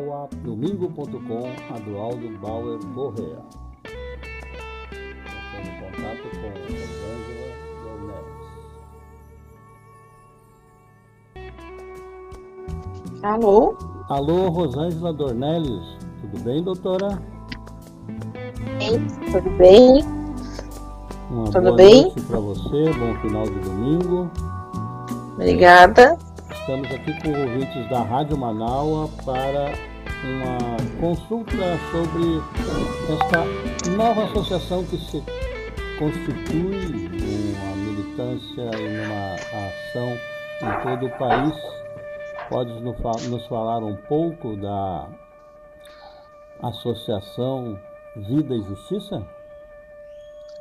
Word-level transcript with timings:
Rádio 0.00 0.06
Manaua, 0.06 0.28
domingo.com, 0.42 1.74
Adualdo 1.74 2.28
Bauer 2.38 2.78
Correa. 2.94 3.42
Tendo 4.90 5.70
contato 5.80 6.22
com 6.40 6.48
Rosângela 6.72 7.48
Dornelles. 7.84 8.40
Alô? 13.22 13.76
Alô, 14.08 14.48
Rosângela 14.48 15.12
Dornelles. 15.12 15.98
Tudo 16.22 16.40
bem, 16.42 16.62
doutora? 16.62 17.22
Bem, 18.78 19.06
tudo 19.30 19.50
bem? 19.56 20.02
Uma 21.30 21.44
Tudo 21.44 21.62
boa 21.62 21.76
bem? 21.76 22.02
noite 22.02 22.20
para 22.22 22.40
você, 22.40 22.92
bom 22.94 23.14
final 23.20 23.44
de 23.44 23.58
domingo. 23.60 24.30
Obrigada. 25.34 26.18
Estamos 26.50 26.90
aqui 26.90 27.12
com 27.22 27.28
ouvintes 27.30 27.88
da 27.88 28.02
Rádio 28.02 28.36
Manaua 28.36 29.08
para 29.24 29.89
uma 30.24 30.76
consulta 31.00 31.54
sobre 31.90 32.42
esta 33.14 33.90
nova 33.96 34.24
associação 34.24 34.84
que 34.84 34.96
se 34.98 35.22
constitui 35.98 37.08
numa 37.08 37.76
militância 37.76 38.70
e 38.78 38.88
numa 38.98 39.34
ação 39.34 40.18
em 40.62 40.82
todo 40.82 41.06
o 41.06 41.18
país. 41.18 41.54
Pode 42.48 42.72
nos 42.80 42.98
fa- 43.00 43.28
nos 43.28 43.46
falar 43.46 43.78
um 43.78 43.96
pouco 43.96 44.56
da 44.56 45.08
Associação 46.62 47.78
Vida 48.16 48.54
e 48.54 48.62
Justiça? 48.62 49.24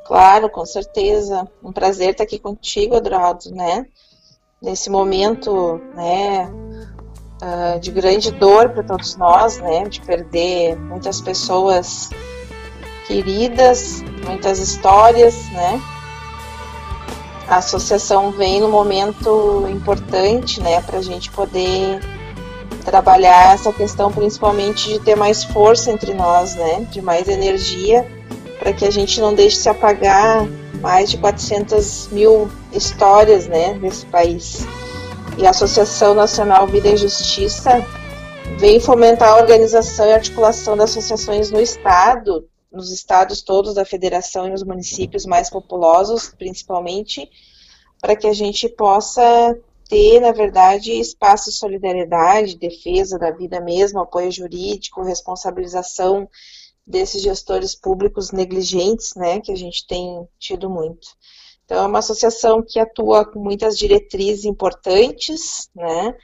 Claro, 0.05 0.49
com 0.49 0.65
certeza. 0.65 1.47
Um 1.63 1.71
prazer 1.71 2.11
estar 2.11 2.23
aqui 2.23 2.39
contigo, 2.39 2.95
Adraldo, 2.95 3.51
né? 3.51 3.85
Nesse 4.61 4.89
momento, 4.89 5.77
né, 5.95 6.49
ah, 7.41 7.77
de 7.79 7.91
grande 7.91 8.31
dor 8.31 8.69
para 8.69 8.83
todos 8.83 9.15
nós, 9.15 9.59
né, 9.59 9.85
de 9.87 10.01
perder 10.01 10.77
muitas 10.77 11.21
pessoas 11.21 12.09
queridas, 13.07 14.03
muitas 14.25 14.59
histórias, 14.59 15.49
né? 15.51 15.81
A 17.47 17.57
associação 17.57 18.31
vem 18.31 18.61
num 18.61 18.69
momento 18.69 19.65
importante, 19.69 20.61
né, 20.61 20.81
para 20.81 20.99
a 20.99 21.01
gente 21.01 21.31
poder 21.31 21.99
trabalhar 22.85 23.55
essa 23.55 23.73
questão, 23.73 24.11
principalmente 24.11 24.89
de 24.89 24.99
ter 24.99 25.15
mais 25.15 25.43
força 25.43 25.91
entre 25.91 26.13
nós, 26.13 26.55
né, 26.55 26.87
de 26.91 27.01
mais 27.01 27.27
energia 27.27 28.05
para 28.59 28.73
que 28.73 28.85
a 28.85 28.91
gente 28.91 29.19
não 29.21 29.33
deixe 29.33 29.55
se 29.55 29.69
apagar 29.69 30.45
mais 30.81 31.09
de 31.09 31.17
400 31.17 32.09
mil 32.11 32.49
histórias 32.73 33.47
né, 33.47 33.73
desse 33.75 34.05
país. 34.05 34.67
E 35.39 35.47
a 35.47 35.51
Associação 35.51 36.13
Nacional 36.13 36.67
Vida 36.67 36.89
e 36.89 36.97
Justiça 36.97 37.71
vem 38.57 38.77
fomentar 38.77 39.29
a 39.29 39.37
organização 39.37 40.05
e 40.05 40.11
articulação 40.11 40.75
das 40.75 40.89
associações 40.89 41.49
no 41.49 41.61
Estado, 41.61 42.45
nos 42.69 42.91
estados 42.91 43.41
todos 43.41 43.73
da 43.73 43.85
federação 43.85 44.47
e 44.47 44.51
nos 44.51 44.63
municípios 44.63 45.25
mais 45.25 45.49
populosos, 45.49 46.35
principalmente, 46.37 47.29
para 48.01 48.17
que 48.17 48.27
a 48.27 48.33
gente 48.33 48.67
possa 48.67 49.57
ter, 49.87 50.19
na 50.19 50.33
verdade, 50.33 50.91
espaço 50.91 51.49
de 51.49 51.55
solidariedade, 51.55 52.57
defesa 52.57 53.17
da 53.17 53.31
vida 53.31 53.61
mesmo, 53.61 54.01
apoio 54.01 54.29
jurídico, 54.29 55.03
responsabilização 55.03 56.29
desses 56.85 57.21
gestores 57.21 57.73
públicos 57.73 58.31
negligentes, 58.31 59.13
né, 59.15 59.39
que 59.39 59.53
a 59.53 59.55
gente 59.55 59.87
tem 59.87 60.27
tido 60.37 60.69
muito. 60.69 61.07
Então, 61.69 61.83
é 61.83 61.87
uma 61.87 61.99
associação 61.99 62.63
que 62.67 62.79
atua 62.79 63.23
com 63.23 63.39
muitas 63.39 63.77
diretrizes 63.77 64.43
importantes, 64.43 65.69
né, 65.75 66.17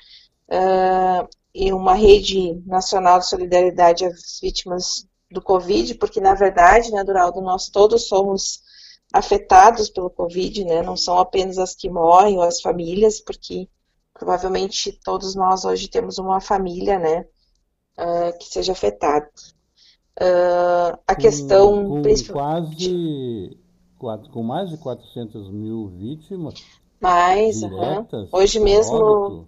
uh, 0.49 1.29
e 1.53 1.71
uma 1.71 1.93
rede 1.93 2.59
nacional 2.65 3.19
de 3.19 3.27
solidariedade 3.27 4.05
às 4.05 4.39
vítimas 4.41 5.07
do 5.29 5.39
Covid, 5.39 5.93
porque, 5.99 6.19
na 6.19 6.33
verdade, 6.33 6.89
né, 6.89 7.03
Duraldo, 7.03 7.41
nós 7.41 7.69
todos 7.69 8.07
somos 8.07 8.61
afetados 9.13 9.87
pelo 9.87 10.09
Covid, 10.09 10.65
né, 10.65 10.81
não 10.81 10.97
são 10.97 11.19
apenas 11.19 11.59
as 11.59 11.75
que 11.75 11.91
morrem 11.91 12.37
ou 12.37 12.43
as 12.43 12.59
famílias, 12.59 13.21
porque 13.21 13.69
provavelmente 14.15 14.99
todos 15.03 15.35
nós 15.35 15.63
hoje 15.63 15.87
temos 15.87 16.17
uma 16.17 16.41
família, 16.41 16.97
né, 16.97 17.23
uh, 17.99 18.35
que 18.39 18.45
seja 18.45 18.71
afetada. 18.71 19.29
Uh, 20.19 20.97
a 21.05 21.13
questão 21.13 21.87
com, 21.87 22.01
quase 22.33 23.63
quatro- 24.05 24.29
com 24.31 24.43
mais 24.43 24.69
de 24.69 24.77
400 24.77 25.49
mil 25.49 25.87
vítimas 25.87 26.53
Mais, 27.01 27.59
diretas, 27.59 28.29
hoje 28.31 28.59
por 28.59 28.65
mesmo, 28.65 28.95
óbito, 28.95 29.47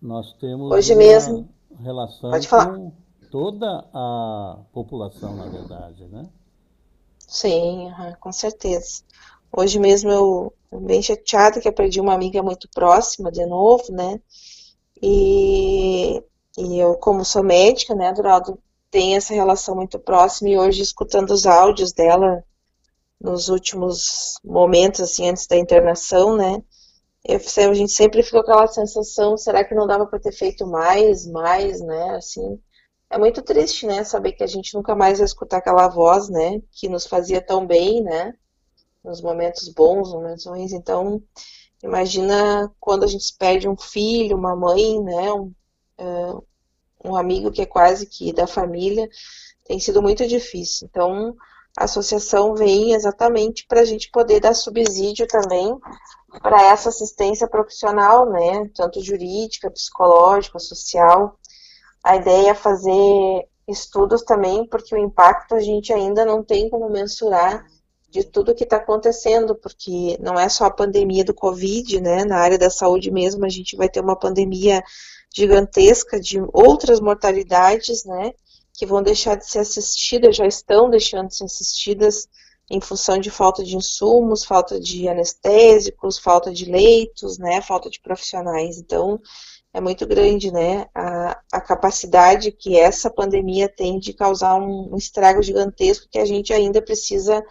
nós 0.00 0.32
temos 0.40 0.72
hoje 0.72 0.94
mesmo, 0.96 1.48
relação 1.78 2.30
pode 2.30 2.48
falar. 2.48 2.74
com 2.76 2.92
toda 3.30 3.88
a 3.94 4.58
população, 4.72 5.36
na 5.36 5.46
verdade, 5.46 6.04
né? 6.08 6.28
Sim, 7.20 7.92
com 8.18 8.32
certeza. 8.32 9.02
Hoje 9.56 9.78
mesmo 9.78 10.10
eu 10.10 10.52
bem 10.80 11.00
chateada 11.00 11.60
que 11.60 11.68
eu 11.68 11.72
perdi 11.72 12.00
uma 12.00 12.12
amiga 12.14 12.42
muito 12.42 12.68
próxima 12.74 13.30
de 13.30 13.46
novo, 13.46 13.84
né? 13.92 14.20
E, 15.00 16.22
e 16.58 16.78
eu, 16.78 16.96
como 16.96 17.24
sou 17.24 17.42
médica, 17.44 17.94
né, 17.94 18.12
Duraldo, 18.12 18.58
tenho 18.90 19.16
essa 19.16 19.32
relação 19.32 19.76
muito 19.76 19.98
próxima 19.98 20.50
e 20.50 20.58
hoje 20.58 20.82
escutando 20.82 21.30
os 21.30 21.46
áudios 21.46 21.92
dela 21.92 22.44
nos 23.22 23.48
últimos 23.48 24.34
momentos, 24.44 25.00
assim, 25.00 25.28
antes 25.28 25.46
da 25.46 25.56
internação, 25.56 26.36
né? 26.36 26.62
Eu, 27.24 27.38
a 27.70 27.74
gente 27.74 27.92
sempre 27.92 28.20
fica 28.22 28.42
com 28.42 28.50
aquela 28.50 28.66
sensação, 28.66 29.36
será 29.36 29.64
que 29.64 29.76
não 29.76 29.86
dava 29.86 30.06
para 30.06 30.18
ter 30.18 30.32
feito 30.32 30.66
mais, 30.66 31.24
mais, 31.26 31.80
né? 31.80 32.16
Assim, 32.16 32.60
é 33.08 33.16
muito 33.16 33.40
triste, 33.40 33.86
né? 33.86 34.02
Saber 34.02 34.32
que 34.32 34.42
a 34.42 34.46
gente 34.46 34.74
nunca 34.74 34.94
mais 34.96 35.18
vai 35.18 35.26
escutar 35.26 35.58
aquela 35.58 35.86
voz, 35.86 36.28
né? 36.28 36.60
Que 36.72 36.88
nos 36.88 37.06
fazia 37.06 37.40
tão 37.40 37.64
bem, 37.64 38.02
né? 38.02 38.34
Nos 39.04 39.22
momentos 39.22 39.68
bons, 39.68 40.08
nos 40.08 40.14
momentos 40.14 40.46
ruins. 40.46 40.72
Então, 40.72 41.22
imagina 41.82 42.72
quando 42.80 43.04
a 43.04 43.06
gente 43.06 43.36
perde 43.38 43.68
um 43.68 43.76
filho, 43.76 44.36
uma 44.36 44.56
mãe, 44.56 45.00
né? 45.00 45.32
Um, 45.32 45.54
eh, 45.98 46.34
um 47.04 47.16
amigo 47.16 47.52
que 47.52 47.62
é 47.62 47.66
quase 47.66 48.06
que 48.06 48.32
da 48.32 48.48
família. 48.48 49.08
Tem 49.64 49.78
sido 49.78 50.02
muito 50.02 50.26
difícil. 50.26 50.88
Então, 50.90 51.36
a 51.76 51.84
associação 51.84 52.54
vem 52.54 52.92
exatamente 52.92 53.66
para 53.66 53.80
a 53.80 53.84
gente 53.84 54.10
poder 54.10 54.40
dar 54.40 54.54
subsídio 54.54 55.26
também 55.26 55.76
para 56.42 56.62
essa 56.62 56.88
assistência 56.88 57.46
profissional, 57.48 58.30
né? 58.30 58.70
Tanto 58.74 59.02
jurídica, 59.02 59.70
psicológica, 59.70 60.58
social. 60.58 61.38
A 62.02 62.16
ideia 62.16 62.50
é 62.50 62.54
fazer 62.54 63.48
estudos 63.68 64.22
também, 64.22 64.66
porque 64.66 64.94
o 64.94 64.98
impacto 64.98 65.54
a 65.54 65.60
gente 65.60 65.92
ainda 65.92 66.24
não 66.24 66.42
tem 66.42 66.68
como 66.68 66.90
mensurar 66.90 67.64
de 68.08 68.24
tudo 68.24 68.54
que 68.54 68.64
está 68.64 68.76
acontecendo, 68.76 69.54
porque 69.54 70.18
não 70.20 70.38
é 70.38 70.48
só 70.48 70.66
a 70.66 70.70
pandemia 70.70 71.24
do 71.24 71.32
Covid, 71.32 72.00
né? 72.00 72.24
Na 72.24 72.38
área 72.38 72.58
da 72.58 72.68
saúde 72.68 73.10
mesmo, 73.10 73.44
a 73.44 73.48
gente 73.48 73.76
vai 73.76 73.88
ter 73.88 74.00
uma 74.00 74.16
pandemia 74.16 74.82
gigantesca 75.34 76.20
de 76.20 76.38
outras 76.52 77.00
mortalidades, 77.00 78.04
né? 78.04 78.32
Que 78.74 78.86
vão 78.86 79.02
deixar 79.02 79.36
de 79.36 79.46
ser 79.46 79.60
assistidas, 79.60 80.36
já 80.36 80.46
estão 80.46 80.88
deixando 80.88 81.28
de 81.28 81.36
ser 81.36 81.44
assistidas 81.44 82.28
em 82.70 82.80
função 82.80 83.18
de 83.18 83.30
falta 83.30 83.62
de 83.62 83.76
insumos, 83.76 84.44
falta 84.44 84.80
de 84.80 85.08
anestésicos, 85.08 86.18
falta 86.18 86.52
de 86.52 86.64
leitos, 86.64 87.38
né? 87.38 87.60
Falta 87.60 87.90
de 87.90 88.00
profissionais. 88.00 88.78
Então, 88.78 89.20
é 89.74 89.80
muito 89.80 90.06
grande, 90.06 90.50
né? 90.50 90.86
A, 90.94 91.40
a 91.52 91.60
capacidade 91.60 92.52
que 92.52 92.78
essa 92.78 93.10
pandemia 93.10 93.68
tem 93.68 93.98
de 93.98 94.12
causar 94.12 94.54
um, 94.54 94.94
um 94.94 94.96
estrago 94.96 95.42
gigantesco 95.42 96.08
que 96.10 96.18
a 96.18 96.24
gente 96.24 96.52
ainda 96.52 96.80
precisa 96.80 97.42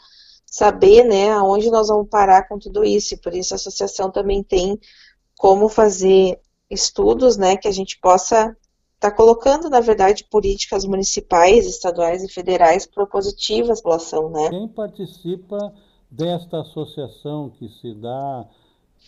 saber, 0.52 1.06
né, 1.06 1.32
aonde 1.32 1.72
nós 1.72 1.88
vamos 1.88 2.10
parar 2.10 2.46
com 2.48 2.60
tudo 2.60 2.84
isso. 2.84 3.14
E 3.14 3.18
por 3.18 3.34
isso 3.34 3.54
a 3.54 3.56
associação 3.56 4.12
também 4.12 4.44
tem 4.44 4.78
como 5.38 5.70
fazer 5.70 6.40
estudos, 6.70 7.38
né, 7.38 7.56
que 7.56 7.68
a 7.68 7.72
gente 7.72 7.98
possa 8.00 8.56
estar 9.02 9.12
colocando, 9.12 9.68
na 9.68 9.80
verdade, 9.80 10.24
políticas 10.30 10.86
municipais, 10.86 11.66
estaduais 11.66 12.24
e 12.24 12.32
federais 12.32 12.86
propositivas 12.86 13.80
à 13.80 13.82
população, 13.82 14.30
né? 14.30 14.50
Quem 14.50 14.68
participa 14.68 15.74
desta 16.10 16.62
associação 16.62 17.50
que 17.50 17.68
se 17.68 17.96
dá 17.96 18.46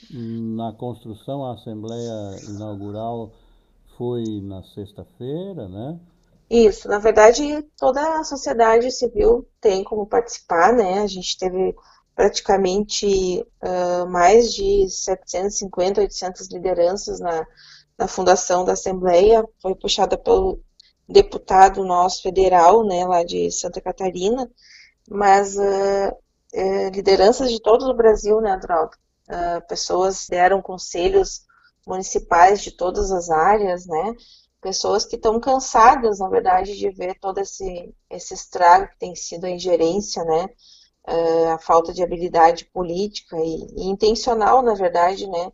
na 0.10 0.74
construção, 0.74 1.46
a 1.46 1.54
Assembleia 1.54 2.36
Inaugural 2.50 3.32
foi 3.96 4.24
na 4.42 4.64
sexta-feira, 4.64 5.70
né? 5.70 6.00
Isso, 6.50 6.88
na 6.88 6.98
verdade, 6.98 7.64
toda 7.78 8.20
a 8.20 8.24
sociedade 8.24 8.90
civil 8.90 9.48
tem 9.62 9.84
como 9.84 10.08
participar, 10.08 10.74
né? 10.74 11.02
A 11.02 11.08
gente 11.08 11.38
teve 11.38 11.76
praticamente 12.16 13.46
uh, 13.62 14.10
mais 14.10 14.52
de 14.54 14.90
750, 14.90 16.02
800 16.02 16.50
lideranças 16.50 17.20
na, 17.20 17.46
na 17.98 18.08
fundação 18.08 18.66
da 18.66 18.74
Assembleia, 18.74 19.44
foi 19.62 19.76
puxada 19.76 20.18
pelo 20.18 20.60
deputado 21.08 21.84
nosso 21.84 22.22
federal, 22.22 22.86
né, 22.86 23.06
lá 23.06 23.24
de 23.24 23.52
Santa 23.52 23.82
Catarina, 23.82 24.50
mas 25.10 25.56
uh, 25.58 26.10
uh, 26.54 26.90
lideranças 26.94 27.52
de 27.52 27.62
todo 27.62 27.90
o 27.90 27.94
Brasil, 27.94 28.42
né, 28.42 28.52
Adroaldo? 28.52 28.98
pessoas 29.68 30.28
deram 30.30 30.62
conselhos 30.62 31.46
municipais 31.88 32.62
de 32.62 32.72
todas 32.72 33.10
as 33.10 33.30
áreas, 33.30 33.86
né? 33.88 34.14
pessoas 34.64 35.06
que 35.06 35.18
estão 35.18 35.40
cansadas, 35.40 36.20
na 36.20 36.30
verdade, 36.30 36.78
de 36.78 36.90
ver 36.90 37.20
todo 37.20 37.38
esse, 37.40 37.94
esse 38.10 38.34
estrago 38.34 38.88
que 38.88 38.98
tem 38.98 39.14
sido 39.14 39.46
a 39.46 39.50
ingerência, 39.50 40.24
né, 40.24 40.46
uh, 41.08 41.50
a 41.50 41.60
falta 41.60 41.94
de 41.94 42.02
habilidade 42.02 42.66
política 42.74 43.36
e, 43.38 43.68
e, 43.76 43.90
intencional, 43.90 44.64
na 44.64 44.74
verdade, 44.74 45.28
né, 45.28 45.52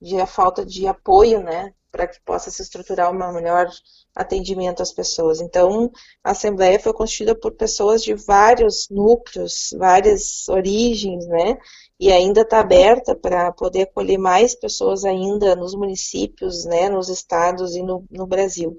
de 0.00 0.20
a 0.20 0.26
falta 0.26 0.64
de 0.64 0.86
apoio, 0.86 1.42
né, 1.42 1.74
para 1.90 2.06
que 2.06 2.20
possa 2.20 2.50
se 2.50 2.62
estruturar 2.62 3.10
um 3.12 3.32
melhor 3.32 3.68
atendimento 4.14 4.82
às 4.82 4.92
pessoas. 4.92 5.40
Então, 5.40 5.90
a 6.22 6.32
Assembleia 6.32 6.78
foi 6.78 6.92
constituída 6.92 7.34
por 7.34 7.52
pessoas 7.52 8.02
de 8.02 8.14
vários 8.14 8.88
núcleos, 8.90 9.74
várias 9.76 10.48
origens, 10.48 11.26
né, 11.26 11.58
e 11.98 12.10
ainda 12.10 12.42
está 12.42 12.60
aberta 12.60 13.14
para 13.14 13.52
poder 13.52 13.82
acolher 13.82 14.18
mais 14.18 14.54
pessoas 14.54 15.04
ainda 15.04 15.54
nos 15.54 15.74
municípios, 15.74 16.64
né, 16.64 16.88
nos 16.88 17.08
estados 17.08 17.74
e 17.74 17.82
no, 17.82 18.04
no 18.10 18.26
Brasil. 18.26 18.76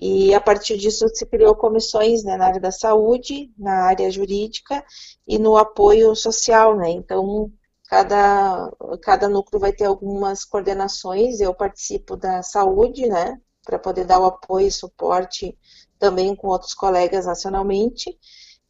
E 0.00 0.32
a 0.32 0.40
partir 0.40 0.76
disso 0.78 1.08
se 1.12 1.26
criou 1.26 1.56
comissões 1.56 2.22
né, 2.22 2.36
na 2.36 2.46
área 2.46 2.60
da 2.60 2.70
saúde, 2.70 3.50
na 3.58 3.86
área 3.86 4.08
jurídica 4.10 4.84
e 5.26 5.38
no 5.38 5.56
apoio 5.56 6.14
social, 6.14 6.76
né? 6.76 6.88
Então, 6.90 7.50
cada, 7.88 8.70
cada 9.02 9.28
núcleo 9.28 9.58
vai 9.58 9.72
ter 9.72 9.86
algumas 9.86 10.44
coordenações, 10.44 11.40
eu 11.40 11.54
participo 11.54 12.16
da 12.16 12.42
saúde, 12.42 13.06
né, 13.08 13.40
para 13.64 13.78
poder 13.78 14.04
dar 14.04 14.20
o 14.20 14.26
apoio 14.26 14.66
e 14.68 14.72
suporte 14.72 15.58
também 15.98 16.36
com 16.36 16.48
outros 16.48 16.74
colegas 16.74 17.26
nacionalmente, 17.26 18.16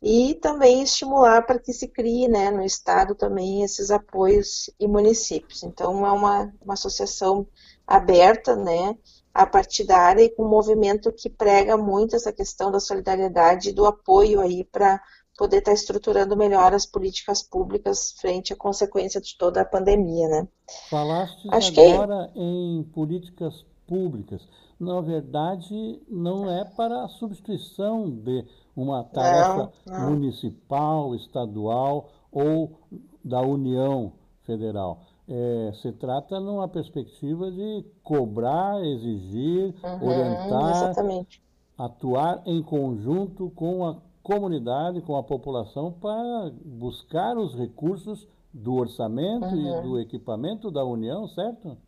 e 0.01 0.37
também 0.37 0.83
estimular 0.83 1.43
para 1.43 1.59
que 1.59 1.73
se 1.73 1.89
crie 1.89 2.29
né, 2.29 2.53
no 2.53 2.63
Estado 2.63 3.17
também 3.17 3.65
esses 3.65 3.91
apoios 3.91 4.71
e 4.79 4.87
municípios. 4.87 5.65
Então, 5.65 6.07
é 6.07 6.13
uma, 6.13 6.53
uma 6.63 6.75
associação 6.75 7.45
aberta, 7.85 8.55
né, 8.55 8.97
a 9.35 9.45
partidária 9.45 10.23
e 10.23 10.31
com 10.31 10.45
um 10.45 10.49
movimento 10.49 11.13
que 11.13 11.29
prega 11.29 11.77
muito 11.77 12.15
essa 12.15 12.33
questão 12.33 12.71
da 12.71 12.79
solidariedade 12.79 13.71
e 13.71 13.73
do 13.73 13.85
apoio 13.87 14.41
aí 14.41 14.65
para 14.65 15.01
poder 15.39 15.59
estar 15.59 15.71
tá 15.71 15.75
estruturando 15.75 16.37
melhor 16.37 16.75
as 16.75 16.85
políticas 16.85 17.43
públicas 17.43 18.13
frente 18.21 18.53
à 18.53 18.57
consequência 18.57 19.21
de 19.21 19.39
toda 19.39 19.61
a 19.61 19.65
pandemia, 19.65 20.29
né? 20.29 20.49
Falaste 20.91 21.49
Acho 21.51 21.81
agora 21.81 22.31
que... 22.35 22.41
em 22.41 22.83
políticas 22.93 23.65
públicas. 23.87 24.43
Na 24.79 25.01
verdade, 25.01 26.03
não 26.09 26.51
é 26.51 26.65
para 26.65 27.05
a 27.05 27.09
substituição 27.09 28.11
de 28.11 28.45
uma 28.77 29.05
tarefa 29.05 29.73
não, 29.87 29.99
não. 29.99 30.11
municipal, 30.11 31.15
estadual 31.15 32.11
ou 32.31 32.79
da 33.25 33.41
União 33.41 34.13
Federal. 34.43 35.03
É, 35.29 35.73
se 35.83 35.93
trata 35.93 36.41
numa 36.41 36.67
perspectiva 36.69 37.51
de 37.51 37.85
cobrar, 38.03 38.83
exigir, 38.85 39.75
uhum, 39.85 40.09
orientar, 40.09 40.71
exatamente. 40.71 41.43
atuar 41.77 42.43
em 42.47 42.63
conjunto 42.63 43.51
com 43.51 43.85
a 43.85 44.08
comunidade, 44.29 45.01
com 45.01 45.17
a 45.17 45.23
população, 45.23 45.91
para 45.91 46.53
buscar 46.63 47.39
os 47.39 47.55
recursos 47.55 48.29
do 48.53 48.75
orçamento 48.75 49.47
uhum. 49.47 49.79
e 49.79 49.83
do 49.83 49.99
equipamento 49.99 50.71
da 50.71 50.85
União, 50.85 51.27
certo? 51.29 51.79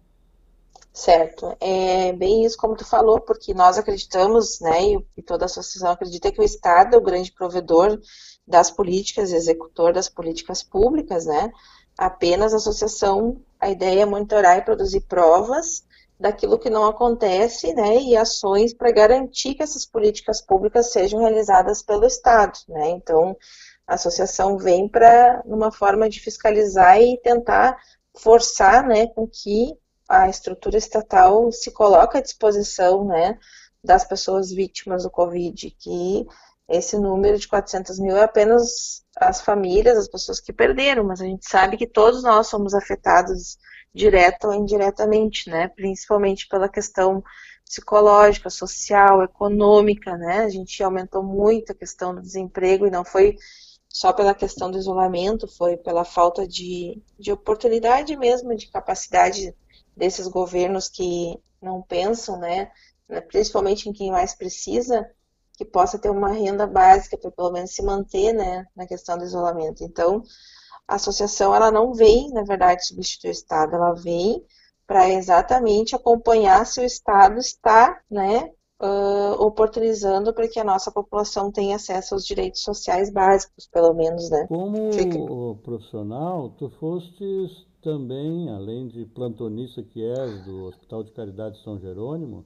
Certo, 0.90 1.54
é 1.60 2.14
bem 2.14 2.44
isso 2.44 2.56
como 2.56 2.74
tu 2.74 2.84
falou, 2.84 3.20
porque 3.20 3.52
nós 3.52 3.76
acreditamos, 3.76 4.58
né, 4.60 4.94
e 5.16 5.22
toda 5.22 5.44
a 5.44 5.46
associação 5.46 5.90
acredita 5.90 6.32
que 6.32 6.40
o 6.40 6.44
Estado 6.44 6.94
é 6.94 6.98
o 6.98 7.02
grande 7.02 7.30
provedor 7.30 8.00
das 8.46 8.70
políticas, 8.70 9.32
executor 9.32 9.92
das 9.92 10.08
políticas 10.08 10.62
públicas, 10.62 11.26
né, 11.26 11.52
apenas 11.96 12.54
a 12.54 12.56
associação, 12.56 13.36
a 13.60 13.68
ideia 13.68 14.02
é 14.02 14.06
monitorar 14.06 14.56
e 14.56 14.62
produzir 14.62 15.02
provas 15.02 15.84
daquilo 16.20 16.58
que 16.58 16.68
não 16.68 16.84
acontece, 16.84 17.72
né, 17.74 17.96
e 17.96 18.14
ações 18.14 18.74
para 18.74 18.92
garantir 18.92 19.54
que 19.54 19.62
essas 19.62 19.86
políticas 19.86 20.42
públicas 20.42 20.92
sejam 20.92 21.20
realizadas 21.20 21.82
pelo 21.82 22.04
Estado, 22.04 22.58
né, 22.68 22.90
então 22.90 23.34
a 23.86 23.94
associação 23.94 24.58
vem 24.58 24.86
para, 24.86 25.42
numa 25.46 25.72
forma 25.72 26.08
de 26.10 26.20
fiscalizar 26.20 27.00
e 27.00 27.18
tentar 27.22 27.76
forçar, 28.16 28.86
né, 28.86 29.06
com 29.08 29.26
que 29.26 29.74
a 30.06 30.28
estrutura 30.28 30.76
estatal 30.76 31.50
se 31.50 31.70
coloca 31.70 32.18
à 32.18 32.22
disposição 32.22 33.04
né, 33.04 33.38
das 33.82 34.04
pessoas 34.04 34.50
vítimas 34.50 35.04
do 35.04 35.10
Covid, 35.10 35.70
que 35.70 36.26
esse 36.68 36.98
número 36.98 37.38
de 37.38 37.48
400 37.48 37.98
mil 37.98 38.16
é 38.16 38.24
apenas 38.24 39.02
as 39.16 39.40
famílias, 39.40 39.96
as 39.96 40.08
pessoas 40.08 40.38
que 40.38 40.52
perderam, 40.52 41.04
mas 41.04 41.20
a 41.20 41.24
gente 41.24 41.48
sabe 41.48 41.76
que 41.76 41.86
todos 41.86 42.22
nós 42.22 42.46
somos 42.46 42.74
afetados 42.74 43.56
direta 43.94 44.48
ou 44.48 44.54
indiretamente, 44.54 45.50
né, 45.50 45.68
principalmente 45.68 46.46
pela 46.48 46.68
questão 46.68 47.22
psicológica, 47.64 48.50
social, 48.50 49.22
econômica, 49.22 50.16
né, 50.16 50.40
a 50.40 50.48
gente 50.48 50.82
aumentou 50.82 51.22
muito 51.22 51.72
a 51.72 51.74
questão 51.74 52.14
do 52.14 52.20
desemprego 52.20 52.86
e 52.86 52.90
não 52.90 53.04
foi 53.04 53.36
só 53.88 54.12
pela 54.12 54.34
questão 54.34 54.70
do 54.70 54.78
isolamento, 54.78 55.48
foi 55.48 55.76
pela 55.76 56.04
falta 56.04 56.46
de, 56.46 57.02
de 57.18 57.32
oportunidade 57.32 58.16
mesmo, 58.16 58.54
de 58.54 58.70
capacidade 58.70 59.54
desses 59.96 60.28
governos 60.28 60.88
que 60.88 61.36
não 61.60 61.82
pensam, 61.82 62.38
né, 62.38 62.70
principalmente 63.28 63.88
em 63.88 63.92
quem 63.92 64.10
mais 64.10 64.34
precisa, 64.34 65.08
que 65.56 65.64
possa 65.64 65.98
ter 65.98 66.08
uma 66.08 66.32
renda 66.32 66.66
básica 66.66 67.18
para 67.18 67.30
pelo 67.30 67.52
menos 67.52 67.72
se 67.72 67.82
manter, 67.82 68.32
né, 68.32 68.66
na 68.74 68.86
questão 68.86 69.18
do 69.18 69.24
isolamento. 69.24 69.84
Então, 69.84 70.22
a 70.90 70.96
associação 70.96 71.54
ela 71.54 71.70
não 71.70 71.94
vem, 71.94 72.30
na 72.30 72.42
verdade, 72.42 72.84
substituir 72.84 73.30
o 73.30 73.32
Estado, 73.32 73.76
ela 73.76 73.94
vem 73.94 74.42
para 74.86 75.08
exatamente 75.08 75.94
acompanhar 75.94 76.66
se 76.66 76.80
o 76.80 76.84
Estado 76.84 77.38
está, 77.38 78.00
né, 78.10 78.50
uh, 78.82 79.40
oportunizando 79.40 80.34
para 80.34 80.48
que 80.48 80.58
a 80.58 80.64
nossa 80.64 80.90
população 80.90 81.52
tenha 81.52 81.76
acesso 81.76 82.14
aos 82.14 82.26
direitos 82.26 82.62
sociais 82.62 83.08
básicos, 83.08 83.68
pelo 83.72 83.94
menos, 83.94 84.28
né. 84.30 84.46
Como 84.48 84.92
Fica... 84.92 85.16
profissional, 85.62 86.50
tu 86.58 86.68
fostes 86.80 87.64
também, 87.80 88.50
além 88.50 88.88
de 88.88 89.06
plantonista 89.06 89.84
que 89.84 90.04
és 90.04 90.44
do 90.44 90.64
Hospital 90.64 91.04
de 91.04 91.12
Caridade 91.12 91.62
São 91.62 91.78
Jerônimo, 91.78 92.44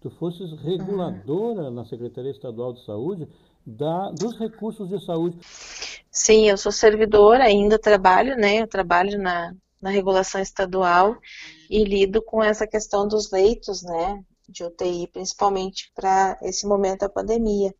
tu 0.00 0.08
fosses 0.08 0.50
reguladora 0.62 1.64
uhum. 1.64 1.70
na 1.72 1.84
Secretaria 1.84 2.30
Estadual 2.30 2.72
de 2.72 2.82
Saúde 2.86 3.28
da, 3.64 4.10
dos 4.10 4.38
recursos 4.38 4.88
de 4.88 5.04
saúde. 5.04 5.38
Sim, 6.10 6.48
eu 6.48 6.58
sou 6.58 6.72
servidora, 6.72 7.44
ainda 7.44 7.78
trabalho, 7.78 8.36
né? 8.36 8.62
Eu 8.62 8.66
trabalho 8.66 9.18
na, 9.18 9.54
na 9.80 9.90
regulação 9.90 10.40
estadual 10.40 11.16
e 11.70 11.84
lido 11.84 12.22
com 12.22 12.42
essa 12.42 12.66
questão 12.66 13.06
dos 13.06 13.30
leitos, 13.30 13.82
né? 13.82 14.22
De 14.48 14.64
UTI, 14.64 15.08
principalmente 15.08 15.90
para 15.94 16.38
esse 16.42 16.66
momento 16.66 17.00
da 17.00 17.08
pandemia. 17.08 17.74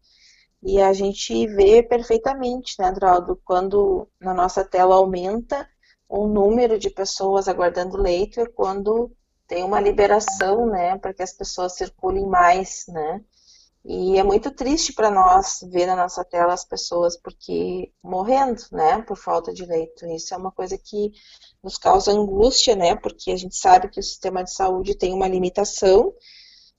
E 0.62 0.80
a 0.80 0.92
gente 0.92 1.46
vê 1.48 1.82
perfeitamente, 1.82 2.76
né, 2.78 2.86
Adroaldo, 2.86 3.40
quando 3.44 4.08
na 4.20 4.32
nossa 4.32 4.64
tela 4.64 4.94
aumenta 4.94 5.68
o 6.08 6.28
número 6.28 6.78
de 6.78 6.88
pessoas 6.88 7.48
aguardando 7.48 7.96
leito 7.96 8.40
é 8.40 8.46
quando 8.46 9.10
tem 9.48 9.64
uma 9.64 9.80
liberação, 9.80 10.66
né, 10.66 10.96
para 10.98 11.12
que 11.12 11.22
as 11.22 11.32
pessoas 11.32 11.74
circulem 11.74 12.26
mais, 12.26 12.84
né? 12.88 13.20
E 13.84 14.16
é 14.16 14.22
muito 14.22 14.50
triste 14.52 14.92
para 14.92 15.10
nós 15.10 15.60
ver 15.70 15.86
na 15.86 15.96
nossa 15.96 16.24
tela 16.24 16.52
as 16.52 16.64
pessoas 16.64 17.16
porque 17.16 17.92
morrendo, 18.02 18.62
né, 18.70 19.02
por 19.02 19.16
falta 19.16 19.52
de 19.52 19.64
leito. 19.66 20.06
Isso 20.06 20.32
é 20.34 20.36
uma 20.36 20.52
coisa 20.52 20.78
que 20.78 21.12
nos 21.62 21.78
causa 21.78 22.12
angústia, 22.12 22.76
né, 22.76 22.94
porque 22.96 23.32
a 23.32 23.36
gente 23.36 23.56
sabe 23.56 23.88
que 23.88 23.98
o 24.00 24.02
sistema 24.02 24.44
de 24.44 24.52
saúde 24.52 24.94
tem 24.94 25.12
uma 25.12 25.26
limitação, 25.28 26.14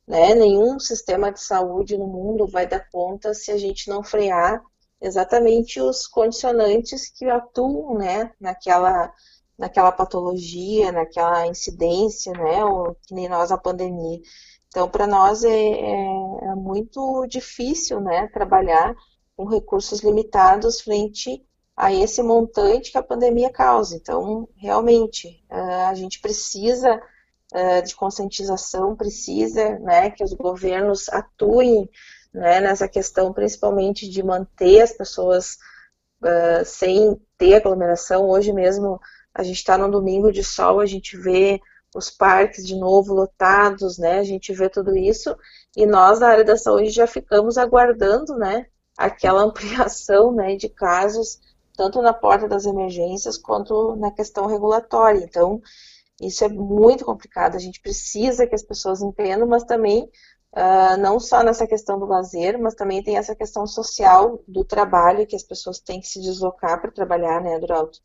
né? 0.08 0.34
Nenhum 0.36 0.80
sistema 0.80 1.32
de 1.32 1.42
saúde 1.42 1.98
no 1.98 2.08
mundo 2.08 2.48
vai 2.48 2.68
dar 2.68 2.90
conta 2.90 3.34
se 3.34 3.52
a 3.52 3.58
gente 3.58 3.90
não 3.90 4.04
frear 4.04 4.62
exatamente 5.02 5.82
os 5.82 6.08
condicionantes 6.08 7.10
que 7.10 7.26
atuam, 7.26 7.98
né, 7.98 8.32
naquela, 8.40 9.14
naquela 9.58 9.92
patologia, 9.92 10.92
naquela 10.92 11.46
incidência, 11.48 12.32
né, 12.34 12.64
ou 12.64 12.96
que 13.08 13.14
nem 13.14 13.28
nós 13.28 13.52
a 13.52 13.58
pandemia. 13.58 14.20
Então, 14.74 14.90
para 14.90 15.06
nós 15.06 15.44
é, 15.44 15.52
é, 15.52 16.06
é, 16.42 16.56
muito 16.56 17.28
difícil, 17.28 18.02
né, 18.02 18.28
trabalhar 18.34 18.96
com 19.38 19.46
recursos 19.46 20.00
limitados 20.02 20.82
frente 20.82 21.46
a 21.78 21.94
esse 21.94 22.24
montante 22.24 22.92
que 22.92 22.98
a 22.98 23.04
pandemia 23.04 23.52
causa. 23.52 23.96
Então, 23.96 24.50
realmente, 24.56 25.44
a 25.50 25.94
gente 25.94 26.20
precisa 26.20 27.00
de 27.86 27.96
conscientização, 27.96 28.96
precisa, 28.96 29.78
né, 29.80 30.10
que 30.10 30.24
os 30.24 30.34
governos 30.34 31.08
atuem 31.10 31.90
né, 32.34 32.60
nessa 32.60 32.88
questão 32.88 33.34
principalmente 33.34 34.08
de 34.08 34.24
manter 34.24 34.82
as 34.82 34.92
pessoas 34.92 35.58
sem 36.66 37.20
ter 37.38 37.56
aglomeração. 37.56 38.28
Hoje 38.30 38.52
mesmo 38.54 39.00
a 39.34 39.44
gente 39.44 39.58
está 39.58 39.78
num 39.78 39.90
domingo 39.90 40.32
de 40.32 40.44
sol, 40.44 40.80
a 40.80 40.86
gente 40.86 41.18
vê 41.18 41.60
os 41.96 42.10
parques 42.10 42.66
de 42.66 42.76
novo 42.76 43.14
lotados, 43.14 43.98
né? 43.98 44.20
A 44.20 44.24
gente 44.24 44.54
vê 44.54 44.70
tudo 44.70 44.96
isso 44.98 45.36
e 45.76 45.86
nós 45.86 46.20
na 46.20 46.30
área 46.30 46.44
da 46.44 46.58
saúde 46.58 46.90
já 46.90 47.08
ficamos 47.08 47.58
aguardando, 47.58 48.36
né? 48.38 48.68
Aquela 48.98 49.42
ampliação, 49.44 50.32
né, 50.34 50.56
de 50.56 50.70
casos 50.70 51.40
tanto 51.76 52.02
na 52.02 52.14
porta 52.14 52.48
das 52.48 52.66
emergências 52.66 53.38
quanto 53.38 53.96
na 53.96 54.12
questão 54.12 54.46
regulatória. 54.46 55.24
Então, 55.24 55.62
isso 56.22 56.44
é 56.44 56.50
muito 56.50 57.06
complicado. 57.06 57.56
A 57.56 57.60
gente 57.60 57.82
precisa 57.82 58.48
que 58.48 58.56
as 58.56 58.64
pessoas 58.64 59.02
entendam, 59.02 59.48
mas 59.48 59.64
também 59.64 60.04
uh, 60.54 60.98
não 61.00 61.20
só 61.20 61.44
nessa 61.44 61.68
questão 61.68 62.00
do 62.00 62.06
lazer, 62.06 62.60
mas 62.60 62.76
também 62.76 63.04
tem 63.04 63.18
essa 63.18 63.36
questão 63.36 63.66
social 63.66 64.44
do 64.48 64.64
trabalho, 64.64 65.26
que 65.28 65.36
as 65.36 65.44
pessoas 65.44 65.80
têm 65.80 66.00
que 66.00 66.08
se 66.08 66.22
deslocar 66.22 66.80
para 66.80 66.92
trabalhar, 66.92 67.42
né, 67.42 67.60
Duralto? 67.60 68.00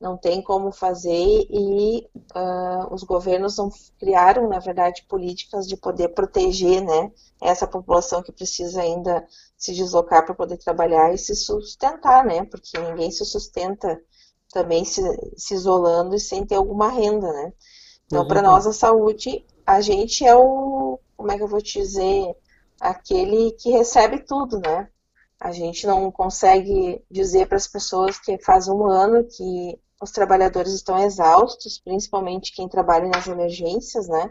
Não 0.00 0.16
tem 0.16 0.40
como 0.40 0.70
fazer 0.70 1.46
e 1.50 2.08
uh, 2.34 2.94
os 2.94 3.02
governos 3.02 3.56
não 3.56 3.68
criaram, 3.98 4.48
na 4.48 4.60
verdade, 4.60 5.04
políticas 5.08 5.66
de 5.66 5.76
poder 5.76 6.10
proteger, 6.10 6.80
né, 6.84 7.10
essa 7.40 7.66
população 7.66 8.22
que 8.22 8.30
precisa 8.30 8.80
ainda 8.80 9.26
se 9.56 9.74
deslocar 9.74 10.24
para 10.24 10.34
poder 10.34 10.56
trabalhar 10.58 11.12
e 11.12 11.18
se 11.18 11.34
sustentar, 11.34 12.24
né, 12.24 12.44
porque 12.44 12.78
ninguém 12.78 13.10
se 13.10 13.24
sustenta 13.24 14.00
também 14.52 14.84
se, 14.84 15.02
se 15.36 15.54
isolando 15.54 16.14
e 16.14 16.20
sem 16.20 16.46
ter 16.46 16.54
alguma 16.54 16.88
renda, 16.88 17.32
né. 17.32 17.52
Então, 18.06 18.26
para 18.26 18.40
nós, 18.40 18.66
a 18.66 18.72
saúde, 18.72 19.44
a 19.66 19.80
gente 19.82 20.24
é 20.24 20.34
o, 20.34 20.98
como 21.16 21.30
é 21.30 21.36
que 21.36 21.42
eu 21.42 21.48
vou 21.48 21.60
te 21.60 21.78
dizer, 21.78 22.34
aquele 22.80 23.52
que 23.52 23.70
recebe 23.70 24.20
tudo, 24.20 24.58
né? 24.60 24.88
A 25.38 25.52
gente 25.52 25.86
não 25.86 26.10
consegue 26.10 27.04
dizer 27.10 27.46
para 27.46 27.56
as 27.56 27.68
pessoas 27.68 28.18
que 28.18 28.38
faz 28.38 28.66
um 28.66 28.86
ano 28.86 29.24
que 29.24 29.78
os 30.00 30.10
trabalhadores 30.10 30.72
estão 30.72 30.98
exaustos, 30.98 31.78
principalmente 31.78 32.54
quem 32.54 32.68
trabalha 32.68 33.08
nas 33.08 33.26
emergências, 33.26 34.08
né? 34.08 34.30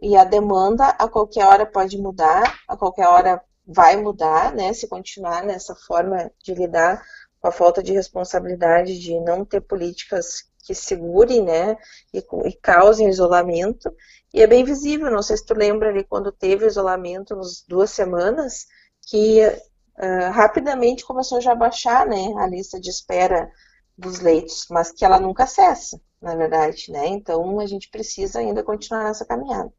E 0.00 0.16
a 0.16 0.24
demanda 0.24 0.88
a 0.88 1.08
qualquer 1.08 1.46
hora 1.46 1.66
pode 1.66 1.98
mudar, 1.98 2.60
a 2.68 2.76
qualquer 2.76 3.08
hora 3.08 3.42
vai 3.66 3.96
mudar, 3.96 4.54
né? 4.54 4.72
Se 4.72 4.88
continuar 4.88 5.44
nessa 5.44 5.74
forma 5.74 6.30
de 6.42 6.54
lidar 6.54 7.02
com 7.40 7.48
a 7.48 7.52
falta 7.52 7.82
de 7.82 7.92
responsabilidade 7.92 8.98
de 8.98 9.18
não 9.20 9.44
ter 9.44 9.60
políticas 9.60 10.44
que 10.66 10.74
segurem, 10.74 11.44
né, 11.44 11.76
e, 12.12 12.18
e 12.18 12.52
causem 12.54 13.08
isolamento. 13.08 13.88
E 14.34 14.42
é 14.42 14.46
bem 14.46 14.64
visível, 14.64 15.10
não 15.10 15.22
sei 15.22 15.36
se 15.36 15.46
tu 15.46 15.54
lembra 15.54 15.88
ali 15.88 16.02
quando 16.02 16.32
teve 16.32 16.66
isolamento 16.66 17.36
nas 17.36 17.64
duas 17.68 17.90
semanas, 17.90 18.66
que 19.08 19.46
uh, 19.46 20.30
rapidamente 20.32 21.04
começou 21.06 21.40
já 21.40 21.52
a 21.52 21.54
baixar, 21.54 22.04
né, 22.06 22.34
a 22.36 22.46
lista 22.48 22.80
de 22.80 22.90
espera 22.90 23.48
dos 23.96 24.20
leitos, 24.20 24.66
mas 24.70 24.92
que 24.92 25.04
ela 25.04 25.18
nunca 25.18 25.46
cessa, 25.46 26.00
na 26.20 26.34
verdade, 26.34 26.90
né? 26.90 27.08
Então 27.08 27.58
a 27.58 27.66
gente 27.66 27.88
precisa 27.90 28.40
ainda 28.40 28.62
continuar 28.62 29.04
nessa 29.04 29.24
caminhada. 29.24 29.72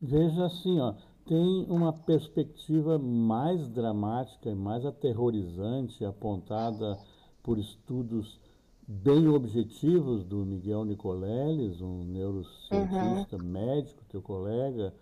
Veja 0.00 0.46
assim, 0.46 0.80
ó, 0.80 0.94
tem 1.26 1.66
uma 1.68 1.92
perspectiva 1.92 2.98
mais 2.98 3.68
dramática 3.68 4.50
e 4.50 4.54
mais 4.54 4.84
aterrorizante 4.84 6.04
apontada 6.04 6.98
por 7.42 7.58
estudos 7.58 8.40
bem 8.86 9.28
objetivos 9.28 10.24
do 10.24 10.44
Miguel 10.44 10.84
Nicoleles, 10.84 11.80
um 11.80 12.04
neurocientista, 12.04 13.36
uhum. 13.36 13.42
médico, 13.42 14.04
teu 14.08 14.20
colega, 14.20 14.92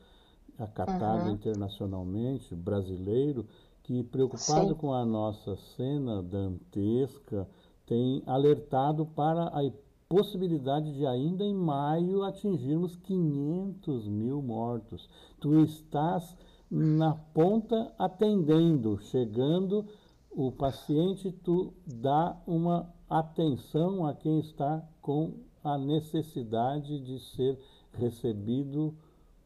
acatado 0.58 1.28
uhum. 1.28 1.34
internacionalmente, 1.34 2.54
brasileiro, 2.54 3.46
que 3.82 4.04
preocupado 4.04 4.68
Sim. 4.68 4.74
com 4.74 4.92
a 4.92 5.04
nossa 5.04 5.56
cena 5.76 6.22
dantesca, 6.22 7.48
tem 7.86 8.22
alertado 8.26 9.06
para 9.06 9.44
a 9.46 9.70
possibilidade 10.08 10.92
de 10.94 11.06
ainda 11.06 11.44
em 11.44 11.54
maio 11.54 12.22
atingirmos 12.22 12.96
500 12.96 14.08
mil 14.08 14.42
mortos. 14.42 15.08
Tu 15.40 15.60
estás 15.60 16.36
na 16.70 17.14
ponta 17.14 17.92
atendendo, 17.98 18.98
chegando 18.98 19.86
o 20.30 20.50
paciente, 20.50 21.30
tu 21.30 21.72
dá 21.86 22.36
uma 22.46 22.92
atenção 23.08 24.06
a 24.06 24.14
quem 24.14 24.40
está 24.40 24.82
com 25.00 25.34
a 25.62 25.76
necessidade 25.76 26.98
de 27.00 27.18
ser 27.18 27.58
recebido 27.92 28.94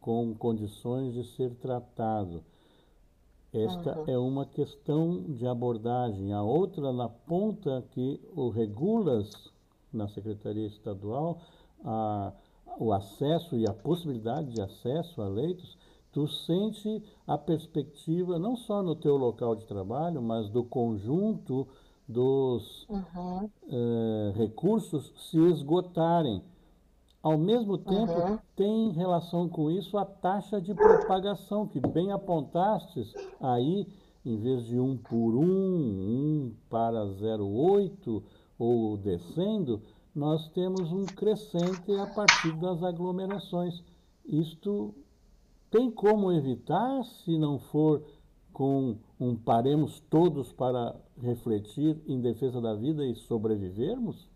com 0.00 0.35
condições 0.35 1.14
de 1.14 1.25
ser 1.25 1.55
tratado. 1.57 2.45
Esta 3.57 3.99
uhum. 3.99 4.05
é 4.07 4.19
uma 4.19 4.45
questão 4.45 5.23
de 5.23 5.47
abordagem. 5.47 6.33
A 6.35 6.43
outra, 6.43 6.93
na 6.93 7.09
ponta, 7.09 7.83
que 7.93 8.21
o 8.35 8.51
regulas 8.51 9.31
na 9.91 10.07
Secretaria 10.09 10.67
Estadual, 10.67 11.39
a, 11.83 12.33
o 12.79 12.93
acesso 12.93 13.57
e 13.57 13.67
a 13.67 13.73
possibilidade 13.73 14.53
de 14.53 14.61
acesso 14.61 15.23
a 15.23 15.29
leitos, 15.29 15.79
tu 16.13 16.29
sente 16.29 17.03
a 17.27 17.39
perspectiva, 17.39 18.39
não 18.39 18.57
só 18.57 18.83
no 18.83 18.95
teu 18.95 19.17
local 19.17 19.57
de 19.57 19.67
trabalho, 19.67 20.21
mas 20.21 20.51
do 20.51 20.63
conjunto 20.63 21.67
dos 22.07 22.87
uhum. 22.89 23.45
uh, 23.45 24.33
recursos 24.35 25.13
se 25.31 25.39
esgotarem. 25.39 26.43
Ao 27.26 27.37
mesmo 27.37 27.76
tempo, 27.76 28.12
uhum. 28.12 28.38
tem 28.54 28.92
relação 28.92 29.49
com 29.49 29.68
isso 29.68 29.99
a 29.99 30.04
taxa 30.04 30.61
de 30.61 30.73
propagação, 30.73 31.66
que 31.66 31.80
bem 31.80 32.12
apontastes 32.12 33.12
aí, 33.40 33.85
em 34.25 34.37
vez 34.37 34.64
de 34.64 34.78
um 34.78 34.97
por 34.97 35.35
um, 35.35 35.45
um 35.45 36.54
para 36.71 37.04
0,8 37.04 38.23
ou 38.56 38.97
descendo, 38.97 39.83
nós 40.14 40.49
temos 40.50 40.92
um 40.92 41.04
crescente 41.04 41.90
a 42.00 42.06
partir 42.14 42.52
das 42.61 42.80
aglomerações. 42.85 43.83
Isto 44.25 44.95
tem 45.68 45.90
como 45.90 46.30
evitar 46.30 47.02
se 47.02 47.37
não 47.37 47.59
for 47.59 48.04
com 48.52 48.99
um 49.18 49.35
paremos 49.35 49.99
todos 50.09 50.52
para 50.52 50.95
refletir 51.21 52.00
em 52.06 52.21
defesa 52.21 52.61
da 52.61 52.76
vida 52.76 53.04
e 53.04 53.16
sobrevivermos? 53.16 54.28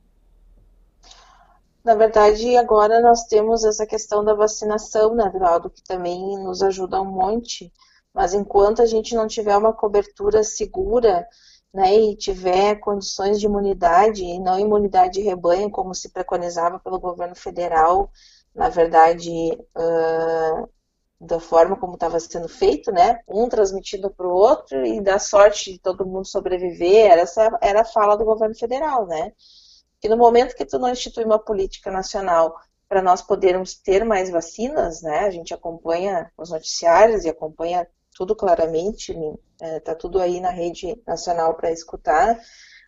Na 1.85 1.95
verdade, 1.95 2.57
agora 2.57 3.01
nós 3.01 3.25
temos 3.25 3.65
essa 3.65 3.87
questão 3.87 4.25
da 4.25 4.35
vacinação, 4.35 5.15
né, 5.15 5.25
Eduardo, 5.35 5.71
que 5.71 5.83
também 5.83 6.39
nos 6.39 6.63
ajuda 6.63 7.01
um 7.01 7.07
monte. 7.11 7.73
Mas 8.13 8.35
enquanto 8.35 8.83
a 8.83 8.87
gente 8.87 9.15
não 9.15 9.27
tiver 9.27 9.57
uma 9.57 9.73
cobertura 9.73 10.43
segura, 10.43 11.27
né, 11.73 11.95
e 11.95 12.17
tiver 12.17 12.77
condições 12.81 13.41
de 13.41 13.47
imunidade, 13.47 14.25
e 14.25 14.39
não 14.39 14.59
imunidade 14.59 15.15
de 15.15 15.23
rebanho, 15.23 15.71
como 15.71 15.95
se 15.95 16.11
preconizava 16.11 16.79
pelo 16.81 17.01
governo 17.01 17.35
federal, 17.37 18.11
na 18.55 18.69
verdade, 18.69 19.31
uh, 19.77 20.69
da 21.21 21.39
forma 21.39 21.77
como 21.77 21.95
estava 21.95 22.19
sendo 22.19 22.49
feito, 22.49 22.91
né? 22.93 23.21
Um 23.29 23.49
transmitido 23.49 24.11
para 24.11 24.27
o 24.27 24.33
outro 24.33 24.85
e 24.85 25.01
da 25.01 25.19
sorte 25.19 25.73
de 25.73 25.79
todo 25.79 26.07
mundo 26.07 26.27
sobreviver. 26.27 27.13
Essa 27.13 27.57
era 27.63 27.83
a 27.83 27.85
fala 27.85 28.17
do 28.17 28.25
governo 28.25 28.55
federal, 28.57 29.07
né? 29.07 29.33
Que 30.01 30.09
no 30.09 30.17
momento 30.17 30.55
que 30.55 30.65
tu 30.65 30.79
não 30.79 30.91
institui 30.91 31.25
uma 31.25 31.39
política 31.39 31.91
nacional 31.91 32.57
para 32.89 33.03
nós 33.03 33.23
podermos 33.23 33.75
ter 33.75 34.05
mais 34.05 34.31
vacinas, 34.31 35.03
né? 35.03 35.21
A 35.21 35.31
gente 35.31 35.55
acompanha 35.55 36.31
os 36.37 36.51
noticiários 36.51 37.25
e 37.25 37.29
acompanha 37.29 37.87
tudo 38.17 38.35
claramente, 38.35 39.17
está 39.61 39.93
é, 39.93 39.95
tudo 39.95 40.21
aí 40.21 40.41
na 40.41 40.51
rede 40.51 41.01
nacional 41.07 41.55
para 41.55 41.71
escutar. 41.71 42.39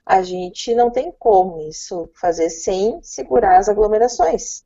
A 0.05 0.23
gente 0.23 0.75
não 0.75 0.91
tem 0.91 1.13
como 1.19 1.61
isso 1.69 2.11
fazer 2.21 2.51
sem 2.51 3.01
segurar 3.03 3.59
as 3.59 3.69
aglomerações. 3.69 4.65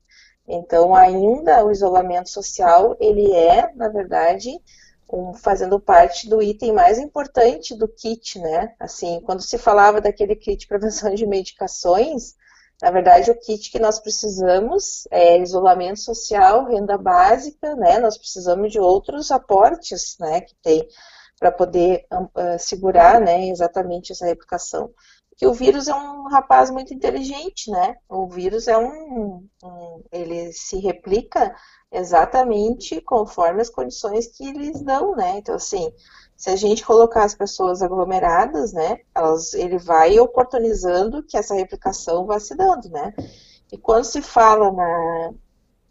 Então, 0.49 0.95
ainda 0.95 1.65
o 1.65 1.71
isolamento 1.71 2.31
social, 2.31 2.97
ele 2.99 3.33
é, 3.33 3.73
na 3.75 3.89
verdade, 3.89 4.51
um, 5.09 5.35
fazendo 5.35 5.79
parte 5.79 6.29
do 6.29 6.43
item 6.43 6.73
mais 6.73 6.99
importante 6.99 7.75
do 7.75 7.89
kit, 7.89 8.39
né? 8.39 8.75
Assim, 8.79 9.21
quando 9.21 9.43
se 9.43 9.59
falava 9.59 10.01
daquele 10.01 10.35
kit 10.37 10.67
prevenção 10.67 11.15
de 11.15 11.27
medicações, 11.27 12.35
na 12.83 12.91
verdade, 12.91 13.31
o 13.31 13.39
kit 13.39 13.71
que 13.71 13.79
nós 13.79 13.99
precisamos 13.99 15.09
é 15.11 15.39
isolamento 15.39 16.01
social, 16.01 16.67
renda 16.67 16.99
básica, 16.99 17.75
né? 17.75 17.99
Nós 17.99 18.19
precisamos 18.19 18.71
de 18.71 18.79
outros 18.79 19.31
aportes, 19.31 20.17
né, 20.21 20.43
que 20.43 20.55
tem 20.63 20.87
para 21.39 21.53
poder 21.53 22.07
uh, 22.11 22.59
segurar, 22.59 23.21
né, 23.21 23.49
exatamente 23.49 24.13
essa 24.13 24.25
replicação 24.25 24.91
que 25.37 25.47
o 25.47 25.53
vírus 25.53 25.87
é 25.87 25.95
um 25.95 26.29
rapaz 26.29 26.71
muito 26.71 26.95
inteligente, 26.95 27.71
né? 27.71 27.97
O 28.09 28.27
vírus 28.27 28.67
é 28.69 28.79
um, 28.79 29.47
um, 29.63 30.03
ele 30.11 30.51
se 30.53 30.79
replica 30.79 31.55
exatamente 31.93 33.01
conforme 33.03 33.61
as 33.61 33.69
condições 33.69 34.27
que 34.29 34.49
eles 34.49 34.81
dão, 34.83 35.15
né? 35.15 35.37
Então 35.39 35.55
assim, 35.55 35.93
se 36.37 36.49
a 36.51 36.57
gente 36.57 36.85
colocar 36.85 37.25
as 37.25 37.35
pessoas 37.35 37.83
aglomeradas, 37.83 38.73
né, 38.73 38.99
elas, 39.15 39.53
ele 39.55 39.79
vai 39.79 40.19
oportunizando 40.19 41.23
que 41.23 41.37
essa 41.37 41.55
replicação 41.55 42.27
vá 42.27 42.41
se 42.41 42.55
dando, 42.55 42.89
né? 42.89 43.13
E 43.71 43.77
quando 43.77 44.05
se 44.05 44.23
fala 44.23 44.73
na 44.73 45.35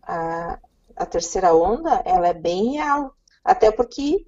a, 0.04 0.60
a 0.96 1.06
terceira 1.06 1.54
onda, 1.56 2.02
ela 2.06 2.28
é 2.28 2.34
bem 2.34 2.74
real, 2.74 3.14
até 3.44 3.72
porque 3.72 4.26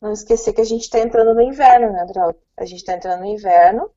não 0.00 0.12
esquecer 0.12 0.52
que 0.52 0.60
a 0.60 0.64
gente 0.64 0.82
está 0.82 0.98
entrando 1.00 1.34
no 1.34 1.42
inverno, 1.42 1.92
né, 1.92 2.04
Drauzio? 2.06 2.40
A 2.56 2.64
gente 2.64 2.78
está 2.78 2.94
entrando 2.94 3.20
no 3.20 3.26
inverno 3.26 3.90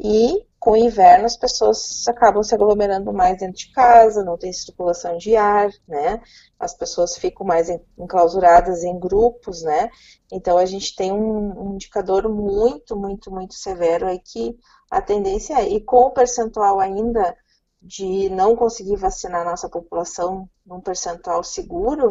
e 0.00 0.46
com 0.58 0.72
o 0.72 0.76
inverno 0.76 1.24
as 1.24 1.36
pessoas 1.36 2.06
acabam 2.08 2.42
se 2.42 2.54
aglomerando 2.54 3.12
mais 3.12 3.38
dentro 3.38 3.56
de 3.56 3.72
casa, 3.72 4.24
não 4.24 4.36
tem 4.36 4.52
circulação 4.52 5.16
de 5.16 5.36
ar, 5.36 5.70
né? 5.86 6.20
As 6.58 6.74
pessoas 6.74 7.16
ficam 7.16 7.46
mais 7.46 7.68
enclausuradas 7.96 8.82
em 8.82 8.98
grupos, 8.98 9.62
né? 9.62 9.88
Então 10.32 10.58
a 10.58 10.66
gente 10.66 10.94
tem 10.96 11.12
um, 11.12 11.68
um 11.68 11.74
indicador 11.74 12.28
muito, 12.28 12.96
muito, 12.96 13.30
muito 13.30 13.54
severo 13.54 14.06
aí 14.06 14.18
que 14.18 14.58
a 14.90 15.00
tendência 15.00 15.60
é, 15.60 15.68
e 15.68 15.80
com 15.80 16.06
o 16.06 16.10
percentual 16.10 16.80
ainda 16.80 17.36
de 17.80 18.28
não 18.30 18.56
conseguir 18.56 18.96
vacinar 18.96 19.42
a 19.42 19.50
nossa 19.50 19.68
população 19.68 20.48
num 20.66 20.80
percentual 20.80 21.44
seguro, 21.44 22.08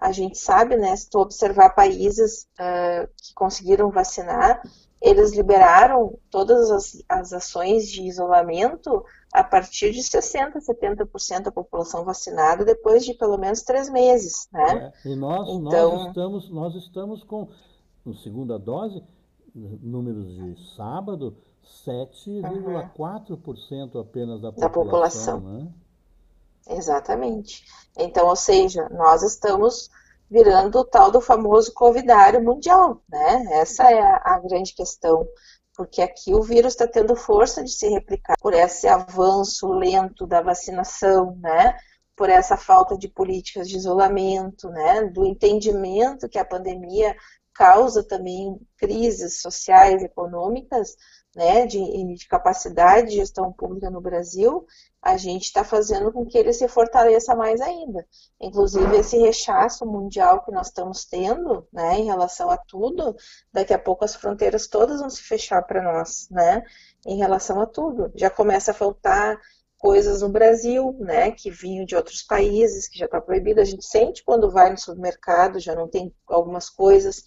a 0.00 0.12
gente 0.12 0.38
sabe, 0.38 0.76
né, 0.76 0.94
se 0.96 1.08
tu 1.08 1.18
observar 1.18 1.70
países 1.70 2.46
uh, 2.58 3.06
que 3.22 3.34
conseguiram 3.34 3.90
vacinar, 3.90 4.60
eles 5.04 5.32
liberaram 5.32 6.18
todas 6.30 6.70
as, 6.70 7.02
as 7.06 7.34
ações 7.34 7.90
de 7.90 8.02
isolamento 8.02 9.04
a 9.30 9.44
partir 9.44 9.92
de 9.92 10.00
60%, 10.00 10.54
70% 10.54 11.42
da 11.42 11.52
população 11.52 12.04
vacinada 12.04 12.64
depois 12.64 13.04
de 13.04 13.12
pelo 13.12 13.36
menos 13.36 13.60
três 13.60 13.90
meses, 13.90 14.48
né? 14.50 14.90
É, 15.04 15.08
e 15.10 15.14
nós, 15.14 15.46
então... 15.46 15.96
nós, 15.96 16.06
estamos, 16.06 16.48
nós 16.48 16.74
estamos 16.74 17.22
com, 17.22 17.50
no 18.02 18.14
segunda 18.14 18.58
dose, 18.58 19.04
números 19.54 20.36
de 20.36 20.56
sábado, 20.74 21.36
7,4% 21.86 24.00
apenas 24.00 24.40
da 24.40 24.52
população. 24.52 24.60
Da 24.60 24.70
população. 24.70 25.40
Né? 25.40 25.68
Exatamente. 26.70 27.66
Então, 27.98 28.26
ou 28.26 28.36
seja, 28.36 28.88
nós 28.88 29.22
estamos 29.22 29.90
virando 30.34 30.80
o 30.80 30.84
tal 30.84 31.12
do 31.12 31.20
famoso 31.20 31.72
covidário 31.72 32.42
mundial, 32.42 33.00
né? 33.08 33.46
Essa 33.52 33.88
é 33.88 34.00
a, 34.00 34.20
a 34.24 34.40
grande 34.40 34.74
questão, 34.74 35.24
porque 35.76 36.02
aqui 36.02 36.34
o 36.34 36.42
vírus 36.42 36.72
está 36.72 36.88
tendo 36.88 37.14
força 37.14 37.62
de 37.62 37.70
se 37.70 37.86
replicar 37.88 38.34
por 38.40 38.52
esse 38.52 38.88
avanço 38.88 39.68
lento 39.68 40.26
da 40.26 40.42
vacinação, 40.42 41.36
né? 41.40 41.78
Por 42.16 42.28
essa 42.28 42.56
falta 42.56 42.98
de 42.98 43.06
políticas 43.06 43.68
de 43.68 43.76
isolamento, 43.76 44.68
né? 44.70 45.04
Do 45.04 45.24
entendimento 45.24 46.28
que 46.28 46.38
a 46.38 46.44
pandemia 46.44 47.14
causa 47.52 48.02
também 48.02 48.58
crises 48.76 49.40
sociais, 49.40 50.02
econômicas, 50.02 50.96
né, 51.34 51.66
de, 51.66 52.14
de 52.14 52.28
capacidade 52.28 53.08
de 53.08 53.16
gestão 53.16 53.52
pública 53.52 53.90
no 53.90 54.00
Brasil, 54.00 54.66
a 55.02 55.16
gente 55.16 55.44
está 55.44 55.62
fazendo 55.62 56.12
com 56.12 56.24
que 56.24 56.38
ele 56.38 56.52
se 56.52 56.66
fortaleça 56.66 57.34
mais 57.34 57.60
ainda. 57.60 58.06
Inclusive, 58.40 58.96
esse 58.96 59.18
rechaço 59.18 59.84
mundial 59.84 60.44
que 60.44 60.50
nós 60.50 60.68
estamos 60.68 61.04
tendo, 61.04 61.66
né, 61.72 61.98
em 61.98 62.04
relação 62.04 62.50
a 62.50 62.56
tudo, 62.56 63.14
daqui 63.52 63.74
a 63.74 63.78
pouco 63.78 64.04
as 64.04 64.14
fronteiras 64.14 64.66
todas 64.66 65.00
vão 65.00 65.10
se 65.10 65.22
fechar 65.22 65.62
para 65.62 65.82
nós, 65.82 66.28
né, 66.30 66.62
em 67.06 67.18
relação 67.18 67.60
a 67.60 67.66
tudo. 67.66 68.10
Já 68.14 68.30
começa 68.30 68.70
a 68.70 68.74
faltar 68.74 69.38
coisas 69.76 70.22
no 70.22 70.30
Brasil, 70.30 70.96
né, 70.98 71.30
que 71.32 71.50
vinham 71.50 71.84
de 71.84 71.94
outros 71.94 72.22
países, 72.22 72.88
que 72.88 72.98
já 72.98 73.04
está 73.04 73.20
proibido. 73.20 73.60
A 73.60 73.64
gente 73.64 73.84
sente 73.84 74.24
quando 74.24 74.50
vai 74.50 74.70
no 74.70 74.78
supermercado, 74.78 75.60
já 75.60 75.74
não 75.74 75.86
tem 75.86 76.14
algumas 76.26 76.70
coisas 76.70 77.22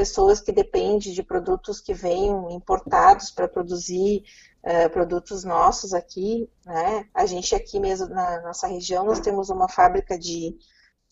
pessoas 0.00 0.40
que 0.40 0.50
dependem 0.50 1.12
de 1.12 1.22
produtos 1.22 1.78
que 1.78 1.92
venham 1.92 2.50
importados 2.50 3.30
para 3.30 3.46
produzir 3.46 4.24
uh, 4.64 4.88
produtos 4.88 5.44
nossos 5.44 5.92
aqui, 5.92 6.48
né? 6.64 7.06
A 7.12 7.26
gente 7.26 7.54
aqui 7.54 7.78
mesmo 7.78 8.08
na 8.08 8.40
nossa 8.40 8.66
região 8.66 9.04
nós 9.04 9.20
temos 9.20 9.50
uma 9.50 9.68
fábrica 9.68 10.18
de 10.18 10.56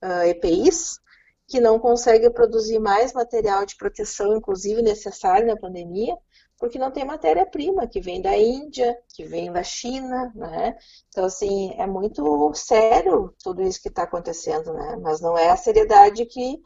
uh, 0.03 0.23
eh, 0.23 0.31
EPIs 0.31 1.01
que 1.47 1.61
não 1.61 1.79
consegue 1.79 2.31
produzir 2.31 2.79
mais 2.79 3.13
material 3.13 3.67
de 3.67 3.77
proteção, 3.77 4.35
inclusive 4.35 4.81
necessário 4.81 5.47
na 5.47 5.57
pandemia, 5.57 6.17
porque 6.59 6.79
não 6.79 6.91
tem 6.91 7.05
matéria-prima 7.05 7.87
que 7.87 8.01
vem 8.01 8.23
da 8.23 8.39
Índia, 8.39 8.99
que 9.15 9.27
vem 9.27 9.53
da 9.53 9.63
China, 9.63 10.33
né? 10.35 10.79
Então, 11.11 11.27
assim, 11.27 11.75
é 11.77 11.87
muito 11.87 12.55
sério 12.55 13.35
tudo 13.45 13.61
isso 13.61 13.83
que 13.83 13.89
está 13.91 14.05
acontecendo, 14.05 14.73
né? 14.73 14.97
Mas 15.03 15.21
não 15.21 15.37
é 15.37 15.51
a 15.51 15.57
seriedade 15.59 16.25
que 16.25 16.59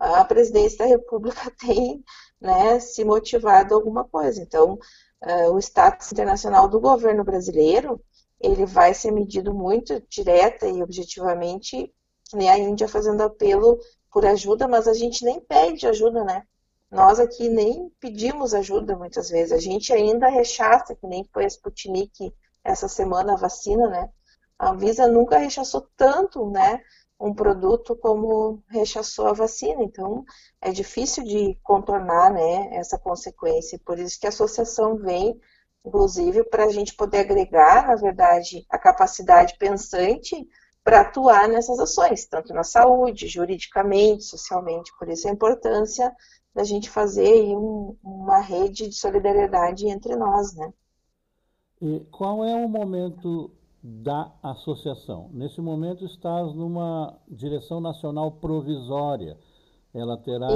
a 0.00 0.24
presidência 0.24 0.78
da 0.78 0.86
República 0.86 1.52
tem 1.60 2.02
né, 2.40 2.80
se 2.80 3.04
motivado 3.04 3.74
alguma 3.74 4.04
coisa. 4.04 4.42
Então, 4.42 4.78
uh, 5.22 5.52
o 5.52 5.58
status 5.58 6.10
internacional 6.10 6.66
do 6.66 6.80
governo 6.80 7.22
brasileiro 7.22 8.02
ele 8.40 8.64
vai 8.64 8.94
ser 8.94 9.10
medido 9.10 9.52
muito 9.52 10.02
direta 10.08 10.66
e 10.66 10.82
objetivamente, 10.82 11.92
nem 12.32 12.48
a 12.48 12.58
Índia 12.58 12.88
fazendo 12.88 13.20
apelo 13.20 13.78
por 14.10 14.24
ajuda, 14.24 14.66
mas 14.66 14.88
a 14.88 14.94
gente 14.94 15.24
nem 15.24 15.40
pede 15.40 15.86
ajuda, 15.86 16.24
né? 16.24 16.44
Nós 16.90 17.20
aqui 17.20 17.48
nem 17.48 17.90
pedimos 18.00 18.54
ajuda 18.54 18.96
muitas 18.96 19.28
vezes. 19.28 19.52
A 19.52 19.58
gente 19.58 19.92
ainda 19.92 20.28
rechaça, 20.28 20.96
que 20.96 21.06
nem 21.06 21.28
foi 21.32 21.44
a 21.44 21.48
Sputnik 21.48 22.34
essa 22.64 22.88
semana 22.88 23.34
a 23.34 23.36
vacina, 23.36 23.88
né? 23.88 24.08
A 24.58 24.70
Anvisa 24.70 25.06
nunca 25.06 25.38
rechaçou 25.38 25.86
tanto, 25.96 26.50
né? 26.50 26.82
Um 27.20 27.34
produto 27.34 27.94
como 27.94 28.62
rechaçou 28.68 29.26
a 29.26 29.34
vacina. 29.34 29.82
Então, 29.82 30.24
é 30.60 30.72
difícil 30.72 31.22
de 31.22 31.58
contornar 31.62 32.32
né, 32.32 32.70
essa 32.72 32.98
consequência. 32.98 33.78
Por 33.84 33.98
isso 33.98 34.18
que 34.18 34.26
a 34.26 34.30
associação 34.30 34.96
vem, 34.96 35.38
inclusive, 35.84 36.42
para 36.44 36.64
a 36.64 36.70
gente 36.70 36.94
poder 36.94 37.18
agregar, 37.18 37.86
na 37.86 37.96
verdade, 37.96 38.64
a 38.70 38.78
capacidade 38.78 39.56
pensante 39.58 40.48
para 40.82 41.02
atuar 41.02 41.46
nessas 41.46 41.78
ações, 41.78 42.24
tanto 42.24 42.54
na 42.54 42.64
saúde, 42.64 43.28
juridicamente, 43.28 44.24
socialmente. 44.24 44.90
Por 44.98 45.10
isso 45.10 45.28
a 45.28 45.32
importância 45.32 46.10
da 46.54 46.64
gente 46.64 46.88
fazer 46.88 47.54
um, 47.54 47.96
uma 48.02 48.40
rede 48.40 48.88
de 48.88 48.94
solidariedade 48.94 49.86
entre 49.86 50.16
nós, 50.16 50.54
né? 50.54 50.72
E 51.82 52.00
qual 52.10 52.44
é 52.44 52.54
o 52.54 52.68
momento 52.68 53.50
da 53.82 54.30
associação. 54.42 55.30
Nesse 55.32 55.60
momento 55.60 56.04
estás 56.04 56.54
numa 56.54 57.16
direção 57.28 57.80
nacional 57.80 58.32
provisória. 58.32 59.38
Ela 59.94 60.16
terá 60.18 60.48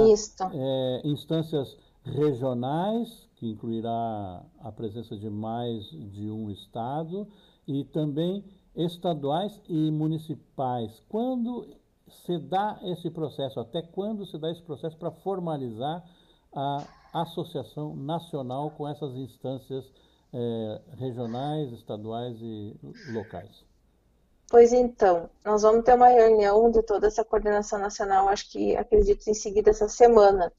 é, 0.53 1.01
instâncias 1.03 1.75
regionais, 2.03 3.27
que 3.35 3.49
incluirá 3.49 4.45
a 4.59 4.71
presença 4.71 5.17
de 5.17 5.29
mais 5.29 5.83
de 5.89 6.29
um 6.29 6.49
estado, 6.49 7.27
e 7.67 7.83
também 7.85 8.43
estaduais 8.75 9.59
e 9.67 9.89
municipais. 9.91 11.01
Quando 11.09 11.65
se 12.07 12.37
dá 12.37 12.79
esse 12.83 13.09
processo, 13.09 13.59
até 13.59 13.81
quando 13.81 14.25
se 14.25 14.37
dá 14.37 14.51
esse 14.51 14.61
processo 14.61 14.95
para 14.97 15.11
formalizar 15.11 16.03
a 16.53 16.85
associação 17.13 17.95
nacional 17.95 18.71
com 18.71 18.87
essas 18.87 19.15
instâncias 19.15 19.91
é, 20.35 20.81
regionais, 20.97 21.71
estaduais 21.71 22.37
e 22.41 22.77
locais? 23.13 23.63
Pois 24.49 24.73
então, 24.73 25.29
nós 25.43 25.61
vamos 25.61 25.83
ter 25.85 25.95
uma 25.95 26.09
reunião 26.09 26.69
de 26.69 26.83
toda 26.83 27.07
essa 27.07 27.23
coordenação 27.23 27.79
nacional, 27.79 28.27
acho 28.27 28.51
que 28.51 28.75
acredito 28.75 29.27
em 29.27 29.33
seguida 29.33 29.71
essa 29.71 29.87
semana. 29.87 30.51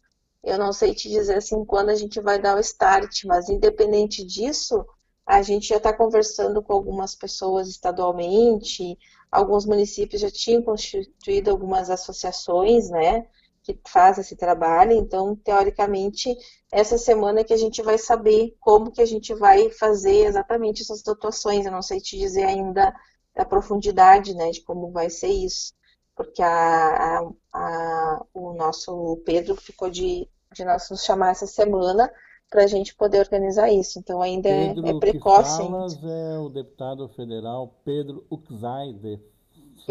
Eu 0.42 0.58
não 0.58 0.72
sei 0.72 0.94
te 0.94 1.08
dizer 1.08 1.36
assim 1.36 1.64
quando 1.64 1.90
a 1.90 1.94
gente 1.94 2.20
vai 2.20 2.40
dar 2.40 2.56
o 2.56 2.60
start, 2.60 3.24
mas 3.26 3.48
independente 3.48 4.24
disso, 4.24 4.84
a 5.26 5.42
gente 5.42 5.68
já 5.68 5.76
está 5.76 5.92
conversando 5.92 6.62
com 6.62 6.72
algumas 6.72 7.14
pessoas 7.14 7.68
estadualmente, 7.68 8.98
alguns 9.30 9.66
municípios 9.66 10.22
já 10.22 10.30
tinham 10.30 10.62
constituído 10.62 11.50
algumas 11.50 11.90
associações, 11.90 12.88
né? 12.88 13.26
Que 13.66 13.80
faz 13.88 14.16
esse 14.16 14.36
trabalho, 14.36 14.92
então, 14.92 15.34
teoricamente, 15.34 16.36
essa 16.70 16.96
semana 16.96 17.42
que 17.42 17.52
a 17.52 17.56
gente 17.56 17.82
vai 17.82 17.98
saber 17.98 18.54
como 18.60 18.92
que 18.92 19.02
a 19.02 19.06
gente 19.06 19.34
vai 19.34 19.70
fazer 19.70 20.24
exatamente 20.26 20.82
essas 20.82 21.02
dotações, 21.02 21.66
eu 21.66 21.72
não 21.72 21.82
sei 21.82 22.00
te 22.00 22.16
dizer 22.16 22.44
ainda 22.44 22.94
a 23.34 23.44
profundidade, 23.44 24.34
né, 24.34 24.50
de 24.50 24.62
como 24.62 24.92
vai 24.92 25.10
ser 25.10 25.28
isso, 25.28 25.74
porque 26.14 26.42
a, 26.42 26.48
a, 26.48 27.30
a 27.52 28.24
o 28.32 28.52
nosso 28.54 29.20
Pedro 29.26 29.56
ficou 29.56 29.90
de, 29.90 30.28
de 30.54 30.64
nós 30.64 30.88
nos 30.88 31.02
chamar 31.02 31.32
essa 31.32 31.46
semana 31.46 32.10
para 32.48 32.62
a 32.62 32.66
gente 32.68 32.94
poder 32.94 33.18
organizar 33.18 33.68
isso, 33.70 33.98
então 33.98 34.22
ainda 34.22 34.48
é, 34.48 34.68
Pedro 34.68 34.86
é, 34.86 34.90
é 34.90 34.98
precoce. 35.00 35.60
É 35.60 36.38
o 36.38 36.48
deputado 36.48 37.08
federal 37.08 37.80
Pedro 37.84 38.24
Uczai, 38.30 38.92
de 38.92 39.20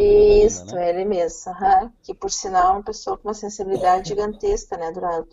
isso, 0.02 0.66
né? 0.68 0.90
ele 0.90 1.06
mesmo. 1.06 1.52
Uhum. 1.52 1.92
Que 2.04 2.14
por 2.14 2.32
sinal 2.32 2.68
é 2.68 2.72
uma 2.78 2.84
pessoa 2.84 3.18
com 3.18 3.28
uma 3.28 3.34
sensibilidade 3.34 4.10
gigantesca, 4.10 4.78
né, 4.78 4.92
Durado? 4.92 5.30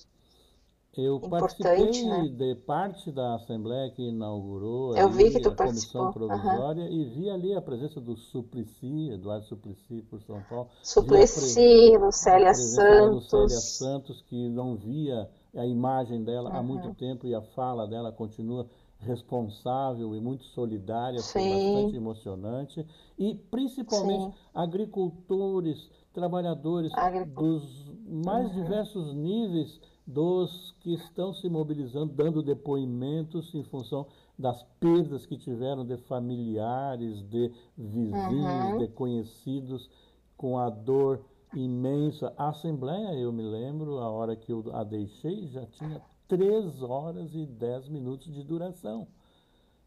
Eu 0.95 1.17
Importante, 1.17 1.63
participei 1.63 2.07
né? 2.07 2.29
de 2.29 2.55
parte 2.67 3.11
da 3.11 3.37
Assembleia 3.37 3.91
que 3.93 4.03
inaugurou 4.03 4.95
Eu 4.95 5.09
vi 5.09 5.31
que 5.31 5.41
tu 5.41 5.49
a 5.49 5.55
participou. 5.55 6.13
Comissão 6.13 6.29
Provisória 6.29 6.85
uhum. 6.85 6.93
e 6.93 7.05
vi 7.07 7.31
ali 7.31 7.55
a 7.55 7.63
presença 7.63 7.99
do 7.99 8.15
Suplicy, 8.15 9.11
Eduardo 9.11 9.47
Suplicy 9.47 10.03
por 10.03 10.21
São 10.21 10.43
Paulo. 10.51 10.69
Suplicy, 10.83 11.97
Lucélia 11.97 12.53
Santos. 12.53 13.33
Lucélia 13.33 13.49
Santos, 13.49 14.23
que 14.29 14.51
não 14.51 14.77
via 14.77 15.31
a 15.57 15.65
imagem 15.65 16.23
dela 16.23 16.51
uhum. 16.51 16.57
há 16.57 16.63
muito 16.63 16.95
tempo 16.95 17.27
e 17.27 17.35
a 17.35 17.41
fala 17.41 17.87
dela 17.87 18.13
continua 18.13 18.67
responsável 19.03 20.15
e 20.15 20.21
muito 20.21 20.45
solidária, 20.45 21.19
Sim. 21.21 21.33
foi 21.33 21.51
bastante 21.51 21.97
emocionante. 21.97 22.87
E 23.19 23.35
principalmente 23.51 24.25
Sim. 24.25 24.35
agricultores, 24.55 25.91
trabalhadores 26.13 26.93
dos 27.35 27.93
mais 28.07 28.49
uhum. 28.49 28.63
diversos 28.63 29.15
níveis 29.15 29.81
dos 30.07 30.73
que 30.81 30.95
estão 30.95 31.33
se 31.33 31.49
mobilizando, 31.49 32.13
dando 32.13 32.43
depoimentos 32.43 33.55
em 33.55 33.63
função 33.63 34.07
das 34.39 34.63
perdas 34.81 35.25
que 35.27 35.37
tiveram 35.37 35.85
de 35.85 35.97
familiares, 35.97 37.23
de 37.29 37.53
vizinhos, 37.77 38.73
uhum. 38.73 38.79
de 38.79 38.89
conhecidos, 38.89 39.89
com 40.37 40.59
a 40.59 40.69
dor 40.69 41.25
imensa. 41.55 42.33
A 42.37 42.49
Assembleia, 42.49 43.15
eu 43.15 43.33
me 43.33 43.43
lembro, 43.43 43.99
a 43.99 44.11
hora 44.11 44.35
que 44.35 44.53
eu 44.53 44.65
a 44.75 44.83
deixei, 44.83 45.47
já 45.47 45.65
tinha 45.67 46.03
3 46.33 46.83
horas 46.83 47.35
e 47.35 47.45
10 47.45 47.91
minutos 47.91 48.33
de 48.33 48.43
duração. 48.43 49.07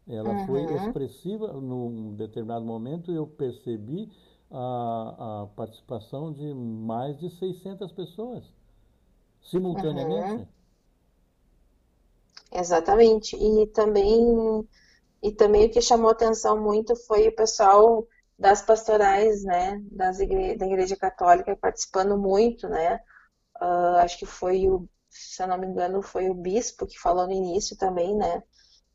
Ela 0.08 0.30
uhum. 0.30 0.46
foi 0.46 0.62
expressiva, 0.76 1.52
num 1.54 2.14
determinado 2.14 2.64
momento 2.64 3.10
eu 3.10 3.26
percebi 3.26 4.08
a, 4.48 5.42
a 5.42 5.46
participação 5.56 6.32
de 6.32 6.54
mais 6.54 7.18
de 7.18 7.30
600 7.30 7.90
pessoas 7.90 8.44
simultaneamente. 9.42 10.42
Uhum. 10.42 10.46
Exatamente. 12.52 13.34
E 13.34 13.66
também, 13.66 14.68
e 15.20 15.32
também 15.32 15.66
o 15.66 15.70
que 15.70 15.82
chamou 15.82 16.10
atenção 16.10 16.62
muito 16.62 16.94
foi 16.94 17.26
o 17.26 17.34
pessoal 17.34 18.06
das 18.38 18.62
pastorais, 18.62 19.42
né, 19.42 19.82
das 19.90 20.20
igre 20.20 20.56
da 20.56 20.66
Igreja 20.66 20.94
Católica 20.94 21.56
participando 21.56 22.16
muito, 22.16 22.68
né. 22.68 23.00
Uh, 23.60 23.96
acho 23.98 24.18
que 24.18 24.26
foi 24.26 24.68
o, 24.68 24.86
se 25.16 25.42
eu 25.42 25.48
não 25.48 25.58
me 25.58 25.66
engano, 25.66 26.02
foi 26.02 26.28
o 26.28 26.34
bispo 26.34 26.86
que 26.86 26.98
falou 26.98 27.26
no 27.26 27.32
início 27.32 27.76
também, 27.76 28.14
né. 28.14 28.42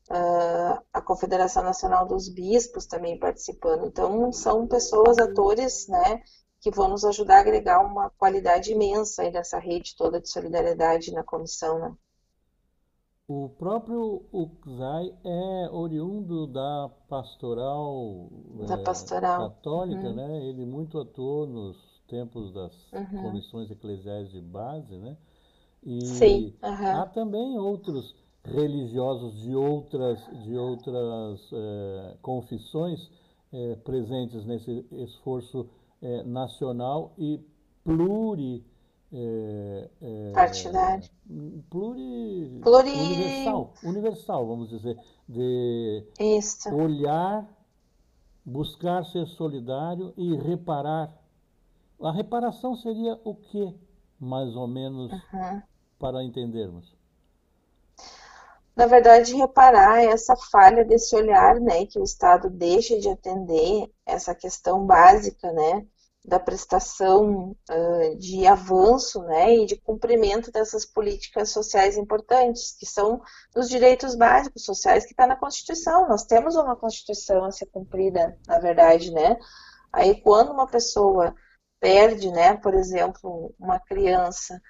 Uh, 0.10 0.82
a 0.92 1.02
Confederação 1.02 1.64
Nacional 1.64 2.06
dos 2.06 2.28
Bispos 2.28 2.86
também 2.86 3.18
participando. 3.18 3.86
Então, 3.86 4.32
são 4.32 4.68
pessoas, 4.68 5.18
atores, 5.18 5.88
né, 5.88 6.22
que 6.60 6.70
vão 6.70 6.90
nos 6.90 7.06
ajudar 7.06 7.38
a 7.38 7.42
agregar 7.42 7.80
uma 7.80 8.10
qualidade 8.12 8.72
imensa 8.72 9.22
aí 9.24 9.32
dessa 9.32 9.58
rede 9.58 9.96
toda 9.96 10.20
de 10.20 10.30
solidariedade 10.30 11.12
na 11.14 11.24
comissão, 11.24 11.80
né. 11.80 11.96
O 13.34 13.48
próprio 13.48 14.26
Uxai 14.34 15.16
é 15.24 15.70
oriundo 15.72 16.48
da 16.48 16.92
pastoral, 17.08 18.30
da 18.68 18.74
é, 18.74 18.84
pastoral. 18.84 19.52
católica, 19.52 20.10
uhum. 20.10 20.16
né? 20.16 20.46
Ele 20.48 20.66
muito 20.66 21.00
atuou 21.00 21.48
nos 21.48 21.78
tempos 22.10 22.54
das 22.54 22.74
uhum. 22.92 23.24
comissões 23.24 23.72
eclesiais 23.72 24.30
de 24.32 24.42
base, 24.42 24.98
né? 24.98 25.16
E 25.84 26.06
Sim. 26.06 26.54
Uhum. 26.64 27.02
há 27.02 27.06
também 27.08 27.58
outros 27.58 28.16
religiosos 28.44 29.42
de 29.42 29.56
outras, 29.56 30.20
de 30.44 30.56
outras 30.58 31.50
é, 31.54 32.18
confissões 32.22 33.10
é, 33.52 33.76
presentes 33.78 34.46
nesse 34.46 34.86
esforço 34.92 35.68
é, 36.02 36.24
nacional 36.24 37.14
e 37.18 37.40
pluri 37.84 38.64
partidário. 40.34 41.10
Pluri, 41.70 42.60
pluri... 42.62 42.92
Universal, 42.92 43.74
universal, 43.84 44.48
vamos 44.48 44.70
dizer, 44.70 44.98
de 45.28 46.06
Isso. 46.18 46.74
olhar, 46.74 47.46
buscar 48.46 49.04
ser 49.06 49.28
solidário 49.28 50.14
e 50.16 50.34
reparar. 50.36 51.14
A 52.02 52.12
reparação 52.12 52.76
seria 52.76 53.20
o 53.24 53.36
que, 53.36 53.76
mais 54.20 54.56
ou 54.56 54.68
menos, 54.68 55.12
uhum. 55.12 55.62
Para 56.02 56.24
entendermos? 56.24 56.98
Na 58.76 58.88
verdade, 58.88 59.36
reparar 59.36 60.04
essa 60.04 60.36
falha 60.52 60.84
desse 60.84 61.16
olhar, 61.16 61.60
né, 61.60 61.86
que 61.86 62.00
o 62.00 62.04
Estado 62.04 62.50
deixa 62.50 63.00
de 63.00 63.08
atender 63.08 63.88
essa 64.06 64.34
questão 64.34 64.84
básica, 64.84 65.52
né, 65.52 65.86
da 66.24 66.40
prestação 66.40 67.52
uh, 67.52 68.18
de 68.18 68.48
avanço 68.48 69.22
né, 69.24 69.56
e 69.56 69.66
de 69.66 69.76
cumprimento 69.76 70.52
dessas 70.52 70.86
políticas 70.86 71.50
sociais 71.50 71.98
importantes, 71.98 72.76
que 72.78 72.86
são 72.86 73.22
os 73.56 73.70
direitos 73.70 74.16
básicos 74.16 74.64
sociais 74.64 75.04
que 75.06 75.12
está 75.12 75.28
na 75.28 75.36
Constituição. 75.36 76.08
Nós 76.08 76.24
temos 76.24 76.56
uma 76.56 76.76
Constituição 76.76 77.44
a 77.44 77.52
ser 77.52 77.68
cumprida, 77.68 78.38
na 78.48 78.60
verdade, 78.60 79.12
né? 79.12 79.38
Aí 79.92 80.22
quando 80.22 80.52
uma 80.52 80.68
pessoa 80.68 81.36
perde, 81.80 82.32
né, 82.32 82.56
por 82.56 82.74
exemplo, 82.76 83.54
uma 83.60 83.80
criança 83.80 84.62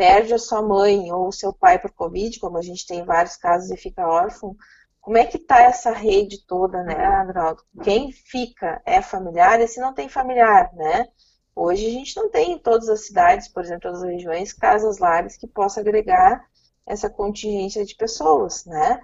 perde 0.00 0.32
a 0.32 0.38
sua 0.38 0.62
mãe 0.62 1.12
ou 1.12 1.28
o 1.28 1.32
seu 1.32 1.52
pai 1.52 1.78
por 1.78 1.92
Covid, 1.92 2.40
como 2.40 2.56
a 2.56 2.62
gente 2.62 2.86
tem 2.86 3.04
vários 3.04 3.36
casos 3.36 3.70
e 3.70 3.76
fica 3.76 4.08
órfão, 4.08 4.56
como 4.98 5.18
é 5.18 5.26
que 5.26 5.36
está 5.36 5.60
essa 5.60 5.92
rede 5.92 6.42
toda, 6.46 6.82
né, 6.82 7.04
Adroaldo? 7.04 7.62
Quem 7.82 8.10
fica 8.10 8.80
é 8.86 9.02
familiar 9.02 9.60
e 9.60 9.68
se 9.68 9.78
não 9.78 9.92
tem 9.92 10.08
familiar, 10.08 10.72
né? 10.72 11.06
Hoje 11.54 11.86
a 11.86 11.90
gente 11.90 12.16
não 12.16 12.30
tem 12.30 12.52
em 12.52 12.58
todas 12.58 12.88
as 12.88 13.04
cidades, 13.04 13.46
por 13.48 13.62
exemplo, 13.62 13.82
todas 13.82 14.02
as 14.02 14.08
regiões, 14.08 14.54
casas 14.54 14.96
lares 14.96 15.36
que 15.36 15.46
possa 15.46 15.80
agregar 15.82 16.46
essa 16.86 17.10
contingência 17.10 17.84
de 17.84 17.94
pessoas, 17.94 18.64
né? 18.64 19.02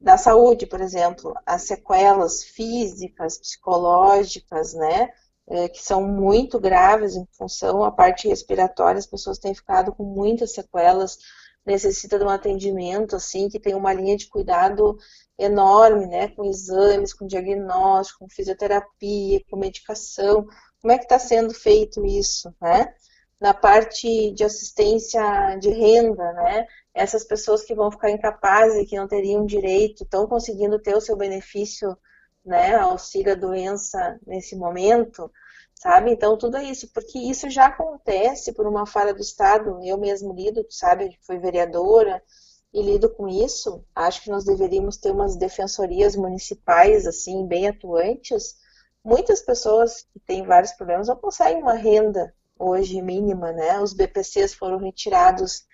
Da 0.00 0.16
saúde, 0.16 0.66
por 0.66 0.80
exemplo, 0.80 1.34
as 1.44 1.62
sequelas 1.62 2.44
físicas, 2.44 3.38
psicológicas, 3.38 4.72
né? 4.72 5.10
É, 5.50 5.66
que 5.66 5.82
são 5.82 6.02
muito 6.02 6.60
graves 6.60 7.16
em 7.16 7.26
função 7.32 7.82
a 7.82 7.90
parte 7.90 8.28
respiratória, 8.28 8.98
as 8.98 9.06
pessoas 9.06 9.38
têm 9.38 9.54
ficado 9.54 9.94
com 9.94 10.04
muitas 10.04 10.52
sequelas, 10.52 11.16
necessita 11.64 12.18
de 12.18 12.24
um 12.24 12.28
atendimento 12.28 13.16
assim 13.16 13.48
que 13.48 13.58
tem 13.58 13.74
uma 13.74 13.92
linha 13.94 14.14
de 14.14 14.28
cuidado 14.28 14.98
enorme, 15.38 16.06
né, 16.06 16.28
com 16.28 16.44
exames, 16.44 17.14
com 17.14 17.26
diagnóstico, 17.26 18.20
com 18.20 18.28
fisioterapia, 18.28 19.40
com 19.48 19.56
medicação. 19.56 20.46
Como 20.80 20.92
é 20.92 20.98
que 20.98 21.04
está 21.04 21.18
sendo 21.18 21.54
feito 21.54 22.04
isso, 22.04 22.54
né? 22.60 22.92
Na 23.40 23.54
parte 23.54 24.32
de 24.32 24.44
assistência 24.44 25.56
de 25.60 25.70
renda, 25.70 26.32
né? 26.32 26.66
Essas 26.92 27.24
pessoas 27.24 27.62
que 27.64 27.74
vão 27.74 27.90
ficar 27.90 28.10
incapazes 28.10 28.88
que 28.88 28.96
não 28.96 29.06
teriam 29.06 29.46
direito, 29.46 30.02
estão 30.02 30.26
conseguindo 30.26 30.78
ter 30.80 30.96
o 30.96 31.00
seu 31.00 31.16
benefício, 31.16 31.96
né, 32.48 32.74
auxílio 32.76 33.32
à 33.32 33.36
doença 33.36 34.18
nesse 34.26 34.56
momento, 34.56 35.30
sabe? 35.74 36.10
Então, 36.10 36.36
tudo 36.36 36.56
é 36.56 36.64
isso, 36.64 36.90
porque 36.92 37.18
isso 37.18 37.48
já 37.50 37.66
acontece 37.66 38.52
por 38.52 38.66
uma 38.66 38.86
falha 38.86 39.14
do 39.14 39.20
Estado. 39.20 39.78
Eu 39.84 39.98
mesmo 39.98 40.32
lido, 40.32 40.66
sabe? 40.70 41.18
Fui 41.22 41.38
vereadora, 41.38 42.22
e 42.72 42.82
lido 42.82 43.08
com 43.10 43.28
isso, 43.28 43.84
acho 43.94 44.22
que 44.22 44.30
nós 44.30 44.44
deveríamos 44.44 44.96
ter 44.96 45.10
umas 45.10 45.36
defensorias 45.36 46.14
municipais, 46.14 47.06
assim, 47.06 47.46
bem 47.46 47.68
atuantes. 47.68 48.56
Muitas 49.02 49.40
pessoas 49.40 50.06
que 50.12 50.20
têm 50.20 50.44
vários 50.44 50.72
problemas 50.72 51.08
não 51.08 51.16
conseguem 51.16 51.62
uma 51.62 51.74
renda 51.74 52.34
hoje 52.58 53.00
mínima, 53.00 53.52
né? 53.52 53.80
Os 53.80 53.94
BPCs 53.94 54.54
foram 54.54 54.78
retirados 54.78 55.64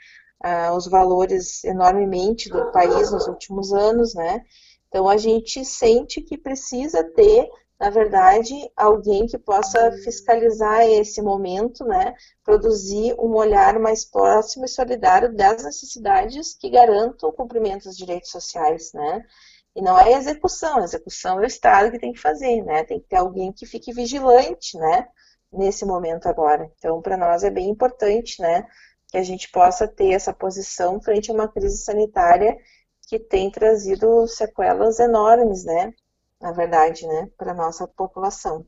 ah, 0.40 0.72
os 0.74 0.86
valores 0.86 1.64
enormemente 1.64 2.48
do 2.48 2.70
país 2.70 3.10
nos 3.10 3.26
últimos 3.26 3.72
anos, 3.72 4.14
né? 4.14 4.44
Então 4.94 5.08
a 5.08 5.16
gente 5.16 5.64
sente 5.64 6.20
que 6.20 6.38
precisa 6.38 7.02
ter 7.02 7.50
na 7.80 7.90
verdade, 7.90 8.54
alguém 8.76 9.26
que 9.26 9.36
possa 9.36 9.90
fiscalizar 10.04 10.86
esse 10.86 11.20
momento, 11.20 11.84
né, 11.84 12.14
produzir 12.44 13.14
um 13.18 13.34
olhar 13.34 13.80
mais 13.80 14.04
próximo 14.04 14.64
e 14.64 14.68
solidário 14.68 15.34
das 15.34 15.64
necessidades 15.64 16.54
que 16.54 16.70
garantam 16.70 17.28
o 17.28 17.32
cumprimento 17.32 17.84
dos 17.84 17.96
direitos 17.96 18.30
sociais, 18.30 18.92
né, 18.94 19.22
e 19.74 19.82
não 19.82 19.98
é 19.98 20.12
execução, 20.12 20.78
a 20.78 20.84
execução 20.84 21.40
é 21.40 21.42
o 21.42 21.46
Estado 21.46 21.90
que 21.90 21.98
tem 21.98 22.12
que 22.12 22.20
fazer, 22.20 22.62
né, 22.62 22.84
tem 22.84 23.00
que 23.00 23.08
ter 23.08 23.16
alguém 23.16 23.52
que 23.52 23.66
fique 23.66 23.92
vigilante, 23.92 24.78
né, 24.78 25.08
nesse 25.52 25.84
momento 25.84 26.26
agora. 26.26 26.70
Então, 26.78 27.02
para 27.02 27.16
nós 27.16 27.42
é 27.42 27.50
bem 27.50 27.68
importante, 27.68 28.40
né, 28.40 28.64
que 29.08 29.18
a 29.18 29.22
gente 29.22 29.50
possa 29.50 29.86
ter 29.86 30.12
essa 30.12 30.32
posição 30.32 31.02
frente 31.02 31.30
a 31.30 31.34
uma 31.34 31.48
crise 31.48 31.78
sanitária 31.78 32.56
que 33.06 33.18
tem 33.18 33.50
trazido 33.50 34.26
sequelas 34.26 34.98
enormes, 34.98 35.64
né, 35.64 35.92
na 36.40 36.52
verdade, 36.52 37.06
né, 37.06 37.30
para 37.36 37.54
nossa 37.54 37.86
população. 37.86 38.64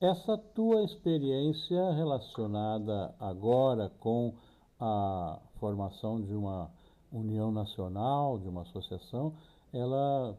Essa 0.00 0.36
tua 0.36 0.82
experiência 0.82 1.92
relacionada 1.92 3.14
agora 3.18 3.90
com 3.98 4.34
a 4.78 5.40
formação 5.58 6.20
de 6.20 6.34
uma 6.34 6.70
união 7.10 7.50
nacional, 7.50 8.38
de 8.38 8.48
uma 8.48 8.62
associação, 8.62 9.32
ela 9.72 10.36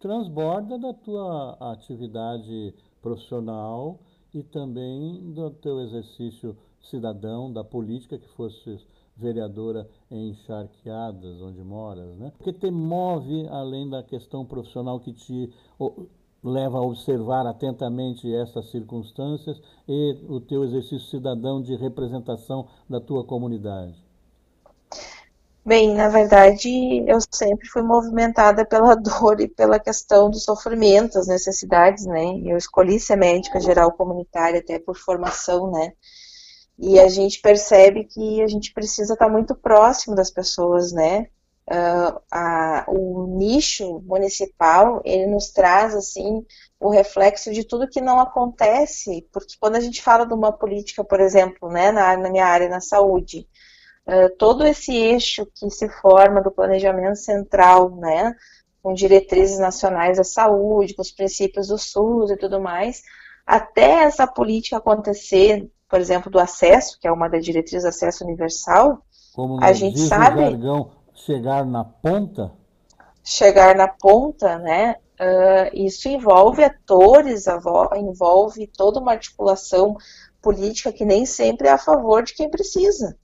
transborda 0.00 0.78
da 0.78 0.92
tua 0.92 1.56
atividade 1.72 2.74
profissional 3.00 4.00
e 4.32 4.42
também 4.42 5.32
do 5.32 5.50
teu 5.50 5.80
exercício 5.80 6.56
cidadão, 6.80 7.52
da 7.52 7.62
política 7.62 8.18
que 8.18 8.28
fosse 8.30 8.80
vereadora 9.20 9.86
em 10.10 10.34
Charqueadas, 10.46 11.40
onde 11.42 11.62
moras, 11.62 12.16
né? 12.16 12.32
O 12.40 12.42
que 12.42 12.52
te 12.52 12.70
move, 12.70 13.46
além 13.48 13.88
da 13.88 14.02
questão 14.02 14.44
profissional 14.44 14.98
que 14.98 15.12
te 15.12 15.52
leva 16.42 16.78
a 16.78 16.82
observar 16.82 17.46
atentamente 17.46 18.32
essas 18.34 18.70
circunstâncias 18.70 19.60
e 19.86 20.16
o 20.28 20.40
teu 20.40 20.64
exercício 20.64 21.10
cidadão 21.10 21.60
de 21.60 21.76
representação 21.76 22.66
da 22.88 23.00
tua 23.00 23.24
comunidade? 23.24 23.94
Bem, 25.64 25.94
na 25.94 26.08
verdade, 26.08 27.04
eu 27.06 27.18
sempre 27.30 27.68
fui 27.68 27.82
movimentada 27.82 28.64
pela 28.64 28.96
dor 28.98 29.40
e 29.40 29.48
pela 29.48 29.78
questão 29.78 30.30
do 30.30 30.38
sofrimento, 30.38 31.18
as 31.18 31.28
necessidades, 31.28 32.06
né? 32.06 32.40
Eu 32.44 32.56
escolhi 32.56 32.98
ser 32.98 33.16
médica 33.16 33.60
geral 33.60 33.92
comunitária 33.92 34.60
até 34.60 34.78
por 34.78 34.96
formação, 34.96 35.70
né? 35.70 35.92
E 36.80 36.98
a 36.98 37.08
gente 37.08 37.40
percebe 37.40 38.04
que 38.04 38.42
a 38.42 38.46
gente 38.46 38.72
precisa 38.72 39.12
estar 39.12 39.28
muito 39.28 39.54
próximo 39.54 40.16
das 40.16 40.30
pessoas, 40.30 40.92
né? 40.92 41.28
Uh, 41.70 42.20
a, 42.32 42.86
o 42.88 43.26
nicho 43.38 44.00
municipal, 44.00 45.02
ele 45.04 45.26
nos 45.26 45.50
traz, 45.50 45.94
assim, 45.94 46.44
o 46.80 46.88
reflexo 46.88 47.52
de 47.52 47.64
tudo 47.64 47.88
que 47.88 48.00
não 48.00 48.18
acontece, 48.18 49.28
porque 49.30 49.54
quando 49.60 49.76
a 49.76 49.80
gente 49.80 50.02
fala 50.02 50.26
de 50.26 50.32
uma 50.32 50.50
política, 50.50 51.04
por 51.04 51.20
exemplo, 51.20 51.68
né, 51.68 51.92
na, 51.92 52.16
na 52.16 52.30
minha 52.30 52.46
área, 52.46 52.68
na 52.68 52.80
saúde, 52.80 53.46
uh, 54.06 54.34
todo 54.36 54.66
esse 54.66 54.92
eixo 54.96 55.46
que 55.54 55.70
se 55.70 55.88
forma 56.00 56.40
do 56.42 56.50
planejamento 56.50 57.16
central, 57.16 57.94
né, 57.96 58.34
com 58.82 58.94
diretrizes 58.94 59.58
nacionais 59.58 60.16
da 60.16 60.24
saúde, 60.24 60.94
com 60.94 61.02
os 61.02 61.12
princípios 61.12 61.68
do 61.68 61.78
SUS 61.78 62.30
e 62.30 62.36
tudo 62.36 62.58
mais, 62.58 63.02
até 63.46 64.04
essa 64.04 64.26
política 64.26 64.78
acontecer, 64.78 65.70
por 65.90 66.00
exemplo, 66.00 66.30
do 66.30 66.38
acesso, 66.38 66.98
que 67.00 67.08
é 67.08 67.12
uma 67.12 67.28
das 67.28 67.44
diretrizes 67.44 67.82
do 67.82 67.88
acesso 67.88 68.24
universal, 68.24 69.02
Como 69.34 69.62
a 69.62 69.72
gente 69.72 69.98
sabe. 69.98 70.42
Jargão, 70.42 70.92
chegar 71.12 71.66
na 71.66 71.84
ponta? 71.84 72.52
Chegar 73.24 73.74
na 73.74 73.88
ponta, 73.88 74.56
né? 74.58 74.96
Uh, 75.20 75.68
isso 75.74 76.08
envolve 76.08 76.62
atores, 76.62 77.44
envolve 77.96 78.66
toda 78.68 79.00
uma 79.00 79.12
articulação 79.12 79.96
política 80.40 80.92
que 80.92 81.04
nem 81.04 81.26
sempre 81.26 81.68
é 81.68 81.72
a 81.72 81.78
favor 81.78 82.22
de 82.22 82.34
quem 82.34 82.48
precisa. 82.48 83.18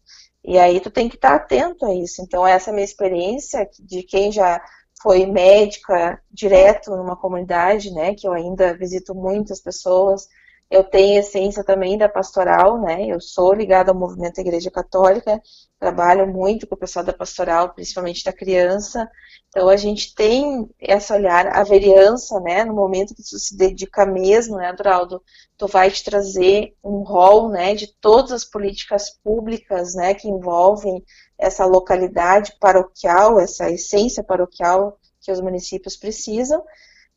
E 0.44 0.58
aí 0.58 0.80
tu 0.80 0.90
tem 0.90 1.08
que 1.08 1.16
estar 1.16 1.34
atento 1.34 1.86
a 1.86 1.94
isso. 1.94 2.20
Então, 2.20 2.46
essa 2.46 2.70
é 2.70 2.72
a 2.72 2.74
minha 2.74 2.84
experiência 2.84 3.68
de 3.80 4.02
quem 4.02 4.30
já 4.30 4.60
foi 5.00 5.24
médica 5.24 6.20
direto 6.30 6.90
numa 6.90 7.16
comunidade, 7.16 7.90
né, 7.92 8.14
que 8.14 8.26
eu 8.26 8.32
ainda 8.32 8.76
visito 8.76 9.14
muitas 9.14 9.60
pessoas, 9.60 10.28
eu 10.70 10.82
tenho 10.82 11.20
essência 11.20 11.62
também 11.62 11.96
da 11.96 12.08
pastoral, 12.08 12.80
né? 12.80 13.06
Eu 13.06 13.20
sou 13.20 13.54
ligada 13.54 13.92
ao 13.92 13.98
movimento 13.98 14.36
da 14.36 14.42
Igreja 14.42 14.70
Católica, 14.70 15.40
trabalho 15.78 16.26
muito 16.26 16.66
com 16.66 16.74
o 16.74 16.78
pessoal 16.78 17.04
da 17.04 17.12
pastoral, 17.12 17.72
principalmente 17.72 18.24
da 18.24 18.32
criança. 18.32 19.08
Então 19.48 19.68
a 19.68 19.76
gente 19.76 20.14
tem 20.14 20.68
essa 20.80 21.14
olhar, 21.14 21.46
a 21.46 21.62
vereança, 21.62 22.40
né? 22.40 22.64
No 22.64 22.74
momento 22.74 23.14
que 23.14 23.22
tu 23.22 23.38
se 23.38 23.56
dedica 23.56 24.04
mesmo, 24.04 24.56
né, 24.56 24.68
Adoraldo, 24.68 25.22
tu 25.56 25.66
vai 25.68 25.90
te 25.90 26.02
trazer 26.02 26.74
um 26.82 27.02
rol, 27.02 27.48
né, 27.48 27.74
de 27.74 27.86
todas 28.00 28.32
as 28.32 28.44
políticas 28.44 29.10
públicas, 29.22 29.94
né, 29.94 30.14
que 30.14 30.28
envolvem 30.28 31.02
essa 31.38 31.64
localidade 31.64 32.56
paroquial, 32.58 33.38
essa 33.40 33.70
essência 33.70 34.22
paroquial 34.22 34.98
que 35.20 35.30
os 35.32 35.40
municípios 35.40 35.96
precisam. 35.96 36.62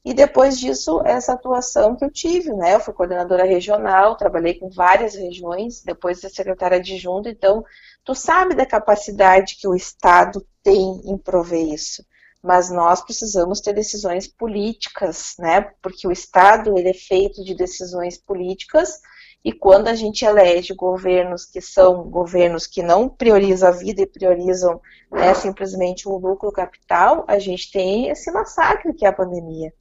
E 0.03 0.13
depois 0.13 0.57
disso, 0.57 1.01
essa 1.05 1.33
atuação 1.33 1.95
que 1.95 2.05
eu 2.05 2.11
tive, 2.11 2.53
né? 2.53 2.75
Eu 2.75 2.79
fui 2.79 2.93
coordenadora 2.93 3.43
regional, 3.43 4.15
trabalhei 4.15 4.53
com 4.57 4.69
várias 4.69 5.13
regiões, 5.13 5.83
depois 5.83 6.21
de 6.21 6.29
secretária 6.29 6.77
adjunta, 6.77 7.29
então 7.29 7.63
tu 8.03 8.15
sabe 8.15 8.55
da 8.55 8.65
capacidade 8.65 9.57
que 9.57 9.67
o 9.67 9.75
Estado 9.75 10.45
tem 10.63 11.01
em 11.05 11.17
prover 11.17 11.73
isso. 11.73 12.03
Mas 12.41 12.69
nós 12.69 13.01
precisamos 13.01 13.59
ter 13.59 13.73
decisões 13.73 14.25
políticas, 14.25 15.33
né? 15.37 15.69
Porque 15.81 16.07
o 16.07 16.11
Estado 16.11 16.77
ele 16.77 16.89
é 16.89 16.93
feito 16.93 17.43
de 17.43 17.53
decisões 17.53 18.17
políticas 18.17 19.01
e 19.43 19.53
quando 19.53 19.87
a 19.87 19.95
gente 19.95 20.25
elege 20.25 20.73
governos 20.73 21.45
que 21.45 21.61
são 21.61 22.03
governos 22.09 22.67
que 22.67 22.83
não 22.83 23.07
priorizam 23.07 23.69
a 23.69 23.71
vida 23.71 24.01
e 24.01 24.07
priorizam 24.07 24.81
né, 25.09 25.33
simplesmente 25.33 26.09
o 26.09 26.17
lucro 26.17 26.51
capital, 26.51 27.23
a 27.27 27.39
gente 27.39 27.71
tem 27.71 28.09
esse 28.09 28.29
massacre 28.31 28.93
que 28.93 29.05
é 29.05 29.09
a 29.09 29.13
pandemia. 29.13 29.73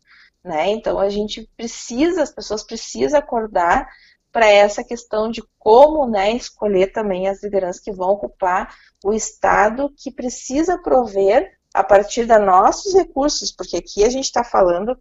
Né? 0.48 0.70
Então 0.70 0.98
a 0.98 1.10
gente 1.10 1.46
precisa, 1.54 2.22
as 2.22 2.32
pessoas 2.32 2.64
precisam 2.64 3.18
acordar 3.18 3.86
para 4.32 4.46
essa 4.46 4.82
questão 4.82 5.30
de 5.30 5.42
como 5.58 6.08
né, 6.08 6.32
escolher 6.32 6.90
também 6.90 7.28
as 7.28 7.42
lideranças 7.42 7.82
que 7.82 7.92
vão 7.92 8.12
ocupar 8.12 8.74
o 9.04 9.12
Estado 9.12 9.92
que 9.94 10.10
precisa 10.10 10.78
prover 10.78 11.52
a 11.74 11.84
partir 11.84 12.24
dos 12.24 12.40
nossos 12.40 12.94
recursos, 12.94 13.52
porque 13.52 13.76
aqui 13.76 14.02
a 14.04 14.08
gente 14.08 14.24
está 14.24 14.42
falando, 14.42 14.98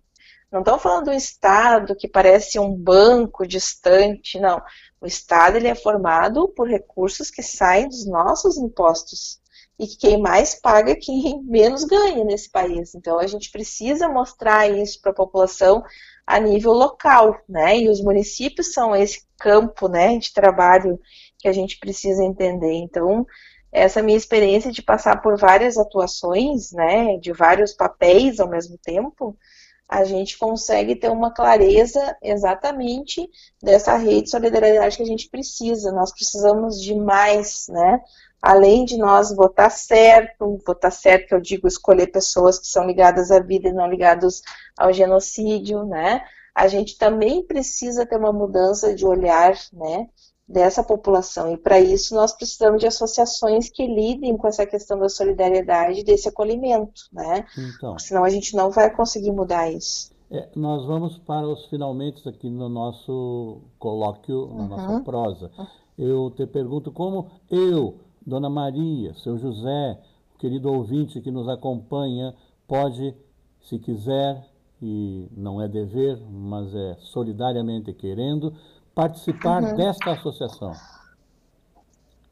não 0.51 0.59
estamos 0.59 0.83
falando 0.83 1.05
do 1.05 1.13
Estado 1.13 1.95
que 1.95 2.09
parece 2.09 2.59
um 2.59 2.75
banco 2.75 3.47
distante, 3.47 4.37
não. 4.41 4.61
O 4.99 5.05
Estado 5.05 5.55
ele 5.55 5.69
é 5.69 5.75
formado 5.75 6.49
por 6.49 6.67
recursos 6.67 7.31
que 7.31 7.41
saem 7.41 7.87
dos 7.87 8.05
nossos 8.05 8.57
impostos 8.57 9.39
e 9.79 9.85
que 9.87 9.97
quem 9.97 10.19
mais 10.19 10.55
paga 10.55 10.91
é 10.91 10.95
quem 10.95 11.41
menos 11.43 11.83
ganha 11.83 12.23
nesse 12.23 12.49
país. 12.49 12.95
Então 12.95 13.19
a 13.19 13.27
gente 13.27 13.51
precisa 13.51 14.09
mostrar 14.09 14.69
isso 14.69 15.01
para 15.01 15.11
a 15.11 15.15
população 15.15 15.83
a 16.25 16.39
nível 16.39 16.73
local, 16.73 17.39
né? 17.47 17.77
E 17.77 17.89
os 17.89 18.01
municípios 18.01 18.73
são 18.73 18.95
esse 18.95 19.25
campo, 19.39 19.87
né, 19.87 20.17
de 20.17 20.33
trabalho 20.33 20.99
que 21.37 21.47
a 21.47 21.53
gente 21.53 21.79
precisa 21.79 22.23
entender. 22.23 22.73
Então 22.73 23.25
essa 23.71 24.01
minha 24.01 24.17
experiência 24.17 24.71
de 24.71 24.81
passar 24.81 25.21
por 25.21 25.37
várias 25.37 25.77
atuações, 25.77 26.71
né, 26.71 27.17
de 27.17 27.31
vários 27.31 27.73
papéis 27.73 28.39
ao 28.39 28.49
mesmo 28.49 28.77
tempo, 28.77 29.37
a 29.87 30.03
gente 30.03 30.37
consegue 30.37 30.95
ter 30.95 31.09
uma 31.09 31.33
clareza 31.33 32.17
exatamente 32.21 33.29
dessa 33.61 33.95
rede 33.95 34.23
de 34.23 34.29
solidariedade 34.29 34.97
que 34.97 35.03
a 35.03 35.05
gente 35.05 35.29
precisa. 35.29 35.91
Nós 35.91 36.11
precisamos 36.11 36.81
de 36.81 36.93
mais, 36.93 37.67
né? 37.69 38.01
além 38.41 38.85
de 38.85 38.97
nós 38.97 39.35
votar 39.35 39.71
certo, 39.71 40.59
votar 40.65 40.91
certo 40.91 41.33
eu 41.33 41.41
digo 41.41 41.67
escolher 41.67 42.07
pessoas 42.07 42.59
que 42.59 42.67
são 42.67 42.85
ligadas 42.85 43.31
à 43.31 43.39
vida 43.39 43.69
e 43.69 43.73
não 43.73 43.89
ligadas 43.89 44.41
ao 44.77 44.93
genocídio, 44.93 45.83
né? 45.85 46.23
A 46.53 46.67
gente 46.67 46.97
também 46.97 47.43
precisa 47.43 48.05
ter 48.05 48.17
uma 48.17 48.33
mudança 48.33 48.93
de 48.93 49.05
olhar, 49.05 49.53
né? 49.73 50.07
Dessa 50.47 50.81
população. 50.81 51.51
E 51.51 51.57
para 51.57 51.79
isso 51.79 52.15
nós 52.15 52.31
precisamos 52.31 52.79
de 52.79 52.87
associações 52.87 53.69
que 53.69 53.85
lidem 53.85 54.37
com 54.37 54.47
essa 54.47 54.65
questão 54.65 54.97
da 54.97 55.09
solidariedade, 55.09 56.03
desse 56.03 56.29
acolhimento, 56.29 57.01
né? 57.11 57.45
Então, 57.57 57.99
senão 57.99 58.23
a 58.23 58.29
gente 58.29 58.55
não 58.55 58.71
vai 58.71 58.89
conseguir 58.89 59.31
mudar 59.31 59.69
isso. 59.69 60.09
É, 60.29 60.49
nós 60.55 60.85
vamos 60.85 61.17
para 61.19 61.47
os 61.47 61.65
finalmente 61.67 62.27
aqui 62.27 62.49
no 62.49 62.67
nosso 62.67 63.61
colóquio, 63.79 64.47
na 64.47 64.53
uhum. 64.53 64.67
nossa 64.67 64.99
prosa. 65.01 65.51
Eu 65.97 66.31
te 66.31 66.45
pergunto 66.45 66.91
como 66.91 67.27
eu, 67.49 67.95
Dona 68.25 68.49
Maria, 68.49 69.13
seu 69.15 69.37
José, 69.37 69.97
querido 70.37 70.71
ouvinte 70.71 71.21
que 71.21 71.31
nos 71.31 71.47
acompanha, 71.47 72.35
pode, 72.67 73.15
se 73.61 73.79
quiser, 73.79 74.45
e 74.81 75.27
não 75.35 75.61
é 75.61 75.67
dever, 75.67 76.19
mas 76.29 76.73
é 76.75 76.97
solidariamente 76.99 77.93
querendo, 77.93 78.53
participar 78.97 79.61
uhum. 79.61 79.75
desta 79.75 80.11
associação. 80.13 80.71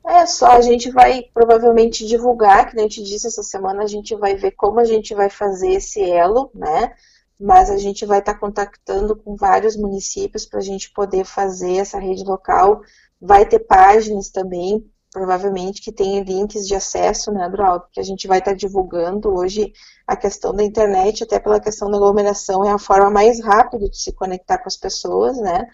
É 0.04 0.26
só, 0.26 0.48
a 0.48 0.62
gente 0.62 0.90
vai 0.90 1.24
provavelmente 1.32 2.08
divulgar, 2.08 2.70
que 2.70 2.78
a 2.78 2.82
gente 2.82 3.04
disse 3.04 3.28
essa 3.28 3.44
semana, 3.44 3.84
a 3.84 3.88
gente 3.88 4.16
vai 4.16 4.36
ver 4.36 4.52
como 4.52 4.80
a 4.80 4.84
gente 4.84 5.14
vai 5.14 5.30
fazer 5.30 5.74
esse 5.74 6.02
elo, 6.02 6.50
né? 6.56 6.92
Mas 7.40 7.70
a 7.70 7.78
gente 7.78 8.04
vai 8.04 8.18
estar 8.18 8.34
tá 8.34 8.40
contactando 8.40 9.16
com 9.16 9.36
vários 9.36 9.76
municípios 9.76 10.46
para 10.46 10.60
a 10.60 10.64
gente 10.64 10.92
poder 10.92 11.24
fazer 11.24 11.78
essa 11.78 12.00
rede 12.00 12.24
local. 12.24 12.82
Vai 13.22 13.46
ter 13.46 13.60
páginas 13.60 14.30
também 14.30 14.90
provavelmente 15.16 15.82
que 15.82 15.94
tem 15.94 16.22
links 16.24 16.68
de 16.68 16.76
acesso, 16.76 17.32
né, 17.32 17.46
Adroaldo, 17.46 17.86
que 17.90 18.02
a 18.02 18.04
gente 18.04 18.28
vai 18.28 18.40
estar 18.40 18.52
tá 18.52 18.58
divulgando 18.58 19.34
hoje 19.34 19.72
a 20.06 20.14
questão 20.14 20.54
da 20.54 20.62
internet, 20.62 21.24
até 21.24 21.40
pela 21.40 21.58
questão 21.58 21.90
da 21.90 21.96
aglomeração, 21.96 22.66
é 22.66 22.72
a 22.72 22.78
forma 22.78 23.10
mais 23.10 23.42
rápida 23.42 23.88
de 23.88 23.98
se 23.98 24.12
conectar 24.12 24.58
com 24.58 24.68
as 24.68 24.76
pessoas, 24.76 25.38
né, 25.38 25.66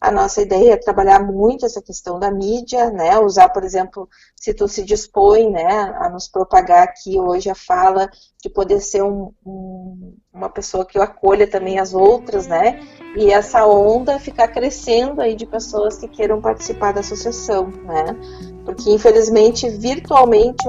a 0.00 0.10
nossa 0.10 0.40
ideia 0.40 0.72
é 0.72 0.76
trabalhar 0.78 1.20
muito 1.20 1.66
essa 1.66 1.82
questão 1.82 2.18
da 2.18 2.30
mídia, 2.30 2.90
né? 2.90 3.18
Usar, 3.18 3.50
por 3.50 3.62
exemplo, 3.62 4.08
se 4.34 4.54
tu 4.54 4.66
se 4.66 4.82
dispõe, 4.82 5.50
né, 5.50 5.94
a 5.98 6.08
nos 6.08 6.26
propagar 6.26 6.84
aqui 6.84 7.18
hoje 7.18 7.50
a 7.50 7.54
fala 7.54 8.08
de 8.42 8.48
poder 8.48 8.80
ser 8.80 9.02
um, 9.02 9.30
um, 9.44 10.16
uma 10.32 10.48
pessoa 10.48 10.86
que 10.86 10.98
acolha 10.98 11.46
também 11.46 11.78
as 11.78 11.92
outras, 11.92 12.46
né? 12.46 12.80
E 13.14 13.30
essa 13.30 13.66
onda 13.66 14.18
ficar 14.18 14.48
crescendo 14.48 15.20
aí 15.20 15.36
de 15.36 15.44
pessoas 15.44 15.98
que 15.98 16.08
queiram 16.08 16.40
participar 16.40 16.94
da 16.94 17.00
associação, 17.00 17.66
né? 17.66 18.16
Porque 18.64 18.90
infelizmente 18.90 19.68
virtualmente, 19.68 20.64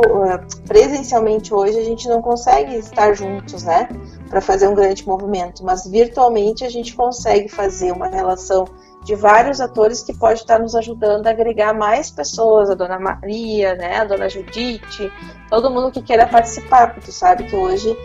presencialmente 0.68 1.54
hoje 1.54 1.80
a 1.80 1.86
gente 1.86 2.10
não 2.10 2.22
consegue 2.22 2.76
estar 2.76 3.14
juntos, 3.14 3.64
né? 3.64 3.88
Para 4.30 4.42
fazer 4.42 4.68
um 4.68 4.76
grande 4.76 5.08
movimento, 5.08 5.64
mas 5.64 5.88
virtualmente 5.88 6.66
a 6.66 6.70
gente 6.70 6.94
consegue 6.94 7.48
fazer 7.48 7.94
uma 7.94 8.08
relação 8.08 8.66
de 9.04 9.16
vários 9.16 9.60
atores 9.60 10.04
que 10.04 10.14
pode 10.14 10.42
estar 10.42 10.60
nos 10.60 10.76
ajudando 10.76 11.28
a 11.28 11.32
agregar 11.32 11.74
mais 11.74 12.12
pessoas, 12.12 12.70
a 12.70 12.76
Dona 12.76 13.00
Maria, 13.00 13.76
né, 13.76 13.98
a 13.98 14.06
Dona 14.06 14.30
Judite, 14.30 15.12
todo 15.50 15.72
mundo 15.72 15.92
que 15.92 16.02
queira 16.02 16.28
participar, 16.28 16.88
porque 16.88 17.08
tu 17.08 17.12
sabe 17.12 17.46
que 17.46 17.56
hoje 17.56 17.98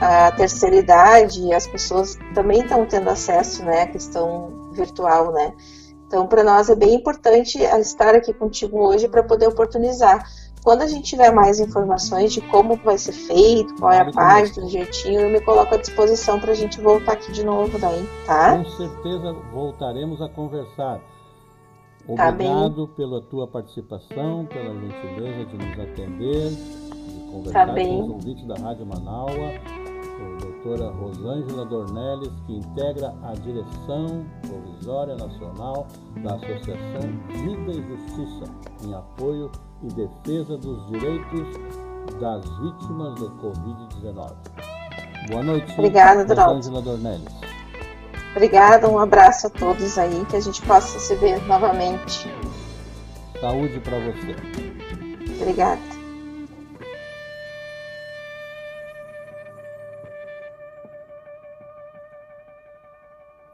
a 0.00 0.32
terceira 0.32 0.76
idade 0.76 1.52
as 1.52 1.66
pessoas 1.66 2.18
também 2.34 2.60
estão 2.60 2.86
tendo 2.86 3.10
acesso, 3.10 3.62
né, 3.64 3.82
à 3.82 3.86
questão 3.86 4.70
virtual, 4.72 5.32
né. 5.32 5.52
Então, 6.06 6.26
para 6.26 6.42
nós 6.42 6.68
é 6.68 6.74
bem 6.74 6.94
importante 6.94 7.58
estar 7.62 8.14
aqui 8.16 8.32
contigo 8.32 8.80
hoje 8.80 9.08
para 9.08 9.22
poder 9.22 9.46
oportunizar 9.46 10.24
quando 10.62 10.82
a 10.82 10.86
gente 10.86 11.04
tiver 11.04 11.32
mais 11.32 11.58
informações 11.58 12.32
de 12.32 12.40
como 12.42 12.76
vai 12.76 12.98
ser 12.98 13.12
feito, 13.12 13.74
qual 13.76 13.92
é 13.92 14.00
a 14.00 14.12
página, 14.12 14.62
do 14.62 14.68
jeitinho, 14.68 15.20
eu 15.20 15.30
me 15.30 15.40
coloco 15.40 15.74
à 15.74 15.78
disposição 15.78 16.38
para 16.38 16.52
a 16.52 16.54
gente 16.54 16.80
voltar 16.80 17.12
aqui 17.12 17.32
de 17.32 17.44
novo 17.44 17.78
daí, 17.78 18.06
tá? 18.26 18.58
Com 18.58 18.64
certeza 18.70 19.32
voltaremos 19.52 20.20
a 20.20 20.28
conversar. 20.28 21.00
Tá 22.16 22.28
Obrigado 22.28 22.86
tá 22.88 22.92
pela 22.96 23.20
tua 23.22 23.46
participação, 23.46 24.46
pela 24.46 24.74
gentileza 24.74 25.44
de 25.46 25.56
nos 25.56 25.78
atender, 25.78 26.50
de 26.50 27.30
conversar 27.30 27.66
tá 27.66 27.74
com 27.74 28.00
os 28.02 28.10
ouvintes 28.10 28.46
da 28.46 28.54
Rádio 28.56 28.86
Manaua, 28.86 29.30
a 29.30 30.44
doutora 30.44 30.90
Rosângela 30.90 31.64
Dornelles, 31.64 32.32
que 32.46 32.56
integra 32.56 33.14
a 33.22 33.32
direção 33.34 34.26
provisória 34.46 35.16
nacional 35.16 35.86
da 36.22 36.34
Associação 36.34 37.00
Vida 37.28 37.72
e 37.72 37.82
Justiça, 37.82 38.52
em 38.84 38.94
apoio 38.94 39.50
e 39.82 39.88
defesa 39.88 40.56
dos 40.58 40.86
direitos 40.88 41.58
das 42.20 42.44
vítimas 42.58 43.14
do 43.18 43.30
Covid-19. 43.42 44.34
Boa 45.28 45.42
noite. 45.42 45.72
Obrigada, 45.72 46.24
Dornelles. 46.82 47.32
Obrigada, 48.34 48.88
um 48.88 48.98
abraço 48.98 49.48
a 49.48 49.50
todos 49.50 49.98
aí, 49.98 50.24
que 50.26 50.36
a 50.36 50.40
gente 50.40 50.62
possa 50.62 50.98
se 50.98 51.14
ver 51.16 51.44
novamente. 51.46 52.28
Saúde 53.40 53.80
para 53.80 53.98
você. 53.98 54.36
Obrigada. 55.40 55.80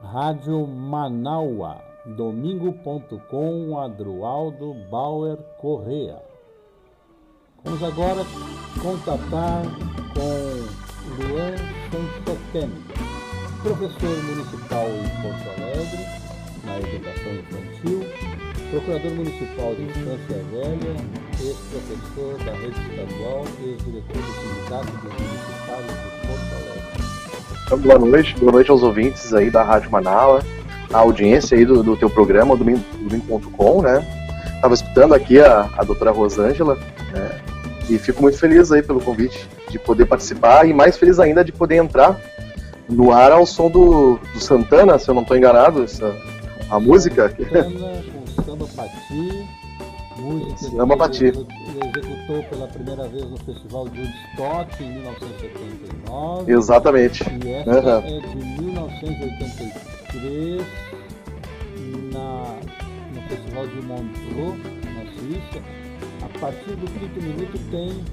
Rádio 0.02 0.66
Manaua, 0.66 1.78
domingo.com, 2.14 3.78
Adroaldo 3.80 4.74
Bauer 4.90 5.36
Correa. 5.60 6.22
Vamos 7.64 7.82
agora 7.82 8.24
contatar 8.80 9.62
com 10.14 10.86
Luan 11.18 11.56
Sanchotem, 11.90 12.70
professor 13.60 14.22
municipal 14.24 14.86
em 14.86 15.08
Porto 15.20 15.48
Alegre, 15.56 16.06
na 16.64 16.78
educação 16.78 17.32
infantil, 17.34 18.04
procurador 18.70 19.12
municipal 19.12 19.74
de 19.74 19.82
Estância 19.82 20.44
Velha, 20.52 20.94
ex-professor 21.40 22.38
da 22.44 22.52
rede 22.52 22.80
estadual, 22.88 23.44
ex-diretor 23.64 24.16
do 24.16 24.32
Sindicato 24.32 24.92
dos 24.92 25.12
Municipais 25.12 25.86
de 25.86 25.94
Porto 26.26 26.52
Alegre. 26.54 26.86
Então, 27.66 27.78
boa 27.78 27.98
noite, 27.98 28.38
boa 28.38 28.52
noite 28.52 28.70
aos 28.70 28.82
ouvintes 28.84 29.34
aí 29.34 29.50
da 29.50 29.64
Rádio 29.64 29.90
Manaus, 29.90 30.44
a 30.92 30.98
audiência 30.98 31.56
aí 31.56 31.64
do, 31.64 31.82
do 31.82 31.96
teu 31.96 32.08
programa, 32.10 32.56
domingo.com, 32.56 33.82
né? 33.82 34.04
Estava 34.54 34.74
escutando 34.74 35.14
aqui 35.14 35.38
a, 35.40 35.68
a 35.76 35.84
doutora 35.84 36.10
Rosângela, 36.10 36.76
né? 37.12 37.40
E 37.88 37.98
fico 37.98 38.20
muito 38.22 38.38
feliz 38.38 38.72
aí 38.72 38.82
pelo 38.82 39.00
convite 39.00 39.48
de 39.70 39.78
poder 39.78 40.06
participar 40.06 40.66
e 40.68 40.72
mais 40.72 40.96
feliz 40.96 41.18
ainda 41.20 41.44
de 41.44 41.52
poder 41.52 41.76
entrar 41.76 42.18
no 42.88 43.12
ar 43.12 43.32
ao 43.32 43.44
som 43.46 43.68
do, 43.70 44.18
do 44.32 44.40
Santana, 44.40 44.98
se 44.98 45.08
eu 45.08 45.14
não 45.14 45.22
estou 45.22 45.36
enganado, 45.36 45.82
essa, 45.84 46.14
a 46.70 46.80
música. 46.80 47.28
Santana 47.28 48.02
com 48.12 48.42
Samba 48.42 48.66
Pati, 48.76 49.46
música 50.16 50.76
Samba 50.76 50.96
Pati. 50.96 51.24
ele 51.26 51.46
executou 51.96 52.42
pela 52.50 52.66
primeira 52.68 53.06
vez 53.08 53.24
no 53.30 53.36
Festival 53.38 53.88
de 53.88 54.00
Woodstock 54.00 54.82
em 54.84 54.92
1979. 54.92 56.52
Exatamente. 56.52 57.24
E 57.44 57.50
essa 57.52 57.70
Uhum. 57.70 57.98
é 57.98 58.20
de 58.20 58.62
1983 58.62 59.95
na, 62.12 62.58
no 63.14 63.22
Festival 63.28 63.66
de 63.66 63.82
Montreux, 63.82 64.56
na 64.84 65.04
Suíça. 65.12 65.62
A 66.22 66.28
partir 66.38 66.76
do 66.76 66.86
quinto 66.98 67.22
minuto 67.22 67.58
tem 67.70 68.04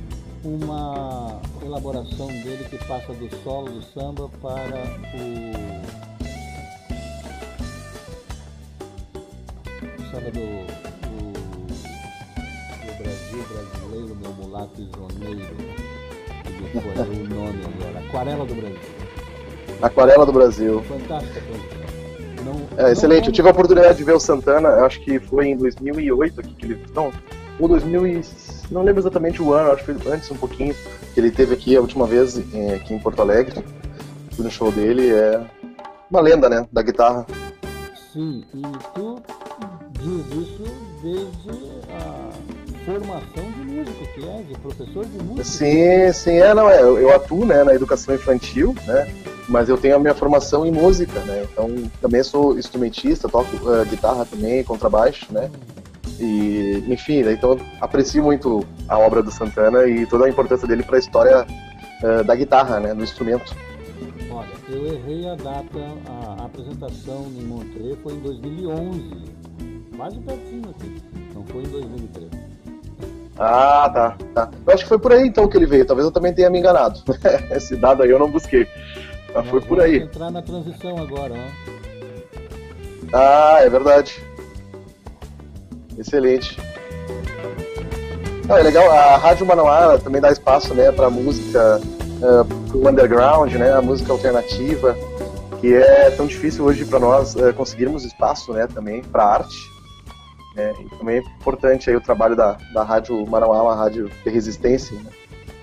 uma 0.43 1.41
elaboração 1.63 2.27
dele 2.27 2.65
que 2.69 2.77
passa 2.85 3.13
do 3.13 3.29
solo 3.43 3.69
do 3.71 3.81
samba 3.81 4.29
para 4.41 4.77
o 5.15 5.31
samba 10.11 10.31
do, 10.31 10.45
do, 11.01 11.33
do 12.81 12.91
Brasil 13.01 13.43
brasileiro, 13.49 14.15
meu 14.15 14.33
mulato 14.33 14.81
isoneiro. 14.81 15.55
Que 16.43 16.79
foi 16.79 16.91
o 16.91 17.29
nome 17.29 17.61
agora. 17.65 17.99
Aquarela 18.07 18.45
do 18.45 18.55
Brasil. 18.55 19.03
Aquarela 19.81 20.25
do 20.25 20.31
Brasil. 20.31 20.81
Fantástica 20.83 21.41
produção. 21.41 21.82
Não, 22.53 22.67
É, 22.77 22.83
não 22.83 22.89
excelente. 22.89 23.17
Eu 23.17 23.23
vamos- 23.25 23.35
tive 23.35 23.47
a 23.47 23.51
oportunidade 23.51 23.97
de 23.97 24.03
ver 24.03 24.13
o 24.13 24.19
Santana, 24.19 24.69
eu 24.69 24.85
acho 24.85 24.99
que 25.01 25.19
foi 25.19 25.47
em 25.47 25.57
2008 25.57 26.39
aqui 26.39 26.53
que 26.53 26.65
ele. 26.65 26.79
Não, 26.95 27.11
ou 27.59 27.67
2000 27.67 28.07
e... 28.07 28.21
Não 28.71 28.83
lembro 28.83 29.01
exatamente 29.01 29.41
o 29.41 29.53
ano, 29.53 29.71
acho 29.71 29.83
que 29.85 29.93
foi 29.93 30.11
antes 30.11 30.31
um 30.31 30.35
pouquinho, 30.37 30.73
que 31.13 31.19
ele 31.19 31.29
teve 31.29 31.53
aqui 31.53 31.75
a 31.75 31.81
última 31.81 32.07
vez 32.07 32.37
eh, 32.53 32.75
aqui 32.75 32.93
em 32.93 32.99
Porto 32.99 33.21
Alegre. 33.21 33.63
Fui 34.31 34.43
no 34.43 34.49
show 34.49 34.71
dele, 34.71 35.09
é 35.11 35.41
uma 36.09 36.21
lenda, 36.21 36.49
né, 36.49 36.65
da 36.71 36.81
guitarra. 36.81 37.25
Sim, 38.11 38.43
e 38.53 38.61
tu 38.95 39.21
diz 39.99 40.25
isso 40.47 40.63
desde 41.03 41.59
a 41.91 42.22
formação 42.85 43.51
de 43.51 43.63
músico, 43.65 44.05
que 44.13 44.27
é 44.27 44.43
de 44.43 44.59
professor 44.59 45.05
de 45.05 45.23
música. 45.23 45.43
Sim, 45.43 46.13
sim, 46.13 46.37
é, 46.37 46.53
não, 46.53 46.69
é. 46.69 46.81
Eu, 46.81 46.97
eu 46.97 47.15
atuo, 47.15 47.45
né, 47.45 47.63
na 47.63 47.73
educação 47.73 48.13
infantil, 48.13 48.75
né, 48.85 49.07
mas 49.47 49.69
eu 49.69 49.77
tenho 49.77 49.95
a 49.95 49.99
minha 49.99 50.13
formação 50.13 50.65
em 50.65 50.71
música, 50.71 51.19
né, 51.21 51.45
então 51.51 51.69
também 52.01 52.23
sou 52.23 52.57
instrumentista, 52.57 53.27
toco 53.27 53.49
eh, 53.71 53.85
guitarra 53.85 54.25
também, 54.25 54.63
contrabaixo, 54.63 55.27
né, 55.31 55.49
e, 56.19 56.83
enfim, 56.87 57.23
né, 57.23 57.33
então 57.33 57.57
aprecio 57.81 58.23
muito 58.23 58.65
a 58.87 58.97
obra 58.97 59.21
do 59.21 59.31
Santana 59.31 59.85
e 59.85 60.05
toda 60.05 60.25
a 60.25 60.29
importância 60.29 60.67
dele 60.67 60.83
para 60.83 60.95
a 60.95 60.99
história 60.99 61.45
eh, 62.03 62.23
da 62.23 62.35
guitarra, 62.35 62.79
né, 62.79 62.93
do 62.93 63.03
instrumento. 63.03 63.55
Olha, 64.31 64.47
eu 64.69 64.93
errei 64.93 65.27
a 65.27 65.35
data, 65.35 65.79
a 66.39 66.45
apresentação 66.45 67.25
em 67.37 67.43
Montreux 67.43 67.97
foi 68.01 68.13
em 68.13 68.19
2011, 68.19 69.33
quase 69.95 70.19
pertinho 70.19 70.69
aqui, 70.69 71.01
não 71.33 71.45
foi 71.45 71.63
em 71.63 71.67
2013. 71.67 72.42
Ah, 73.37 73.89
tá, 73.93 74.17
tá. 74.33 74.49
Eu 74.65 74.73
acho 74.73 74.83
que 74.83 74.89
foi 74.89 74.99
por 74.99 75.11
aí 75.11 75.27
então 75.27 75.47
que 75.47 75.57
ele 75.57 75.65
veio, 75.65 75.85
talvez 75.85 76.05
eu 76.05 76.11
também 76.11 76.33
tenha 76.33 76.49
me 76.49 76.59
enganado. 76.59 77.01
Esse 77.51 77.75
dado 77.75 78.03
aí 78.03 78.09
eu 78.09 78.19
não 78.19 78.29
busquei, 78.29 78.67
mas 79.33 79.47
foi 79.47 79.61
por 79.61 79.81
aí. 79.81 79.97
entrar 79.97 80.31
na 80.31 80.41
transição 80.41 80.97
agora, 80.97 81.33
ó. 81.33 81.73
Ah, 83.13 83.59
é 83.61 83.69
verdade. 83.69 84.23
Excelente. 85.97 86.57
Não, 88.47 88.57
é 88.57 88.63
legal, 88.63 88.91
a 88.91 89.17
Rádio 89.17 89.45
Manauara 89.45 89.97
também 89.99 90.21
dá 90.21 90.31
espaço 90.31 90.73
né, 90.73 90.91
para 90.91 91.09
música 91.09 91.79
uh, 92.21 92.87
underground, 92.87 93.53
né, 93.53 93.71
a 93.71 93.81
música 93.81 94.11
alternativa, 94.11 94.97
que 95.61 95.73
é 95.73 96.09
tão 96.11 96.25
difícil 96.25 96.65
hoje 96.65 96.83
para 96.83 96.99
nós 96.99 97.35
eh, 97.37 97.53
conseguirmos 97.53 98.03
espaço 98.03 98.51
né, 98.51 98.67
também 98.67 99.01
para 99.01 99.23
arte. 99.23 99.72
Né, 100.55 100.73
e 100.79 100.97
também 100.97 101.17
é 101.17 101.19
importante 101.19 101.89
aí 101.89 101.95
o 101.95 102.01
trabalho 102.01 102.35
da, 102.35 102.53
da 102.73 102.83
Rádio 102.83 103.25
Manauara, 103.27 103.63
uma 103.63 103.75
rádio 103.75 104.09
de 104.23 104.29
resistência 104.29 104.97
né, 104.99 105.11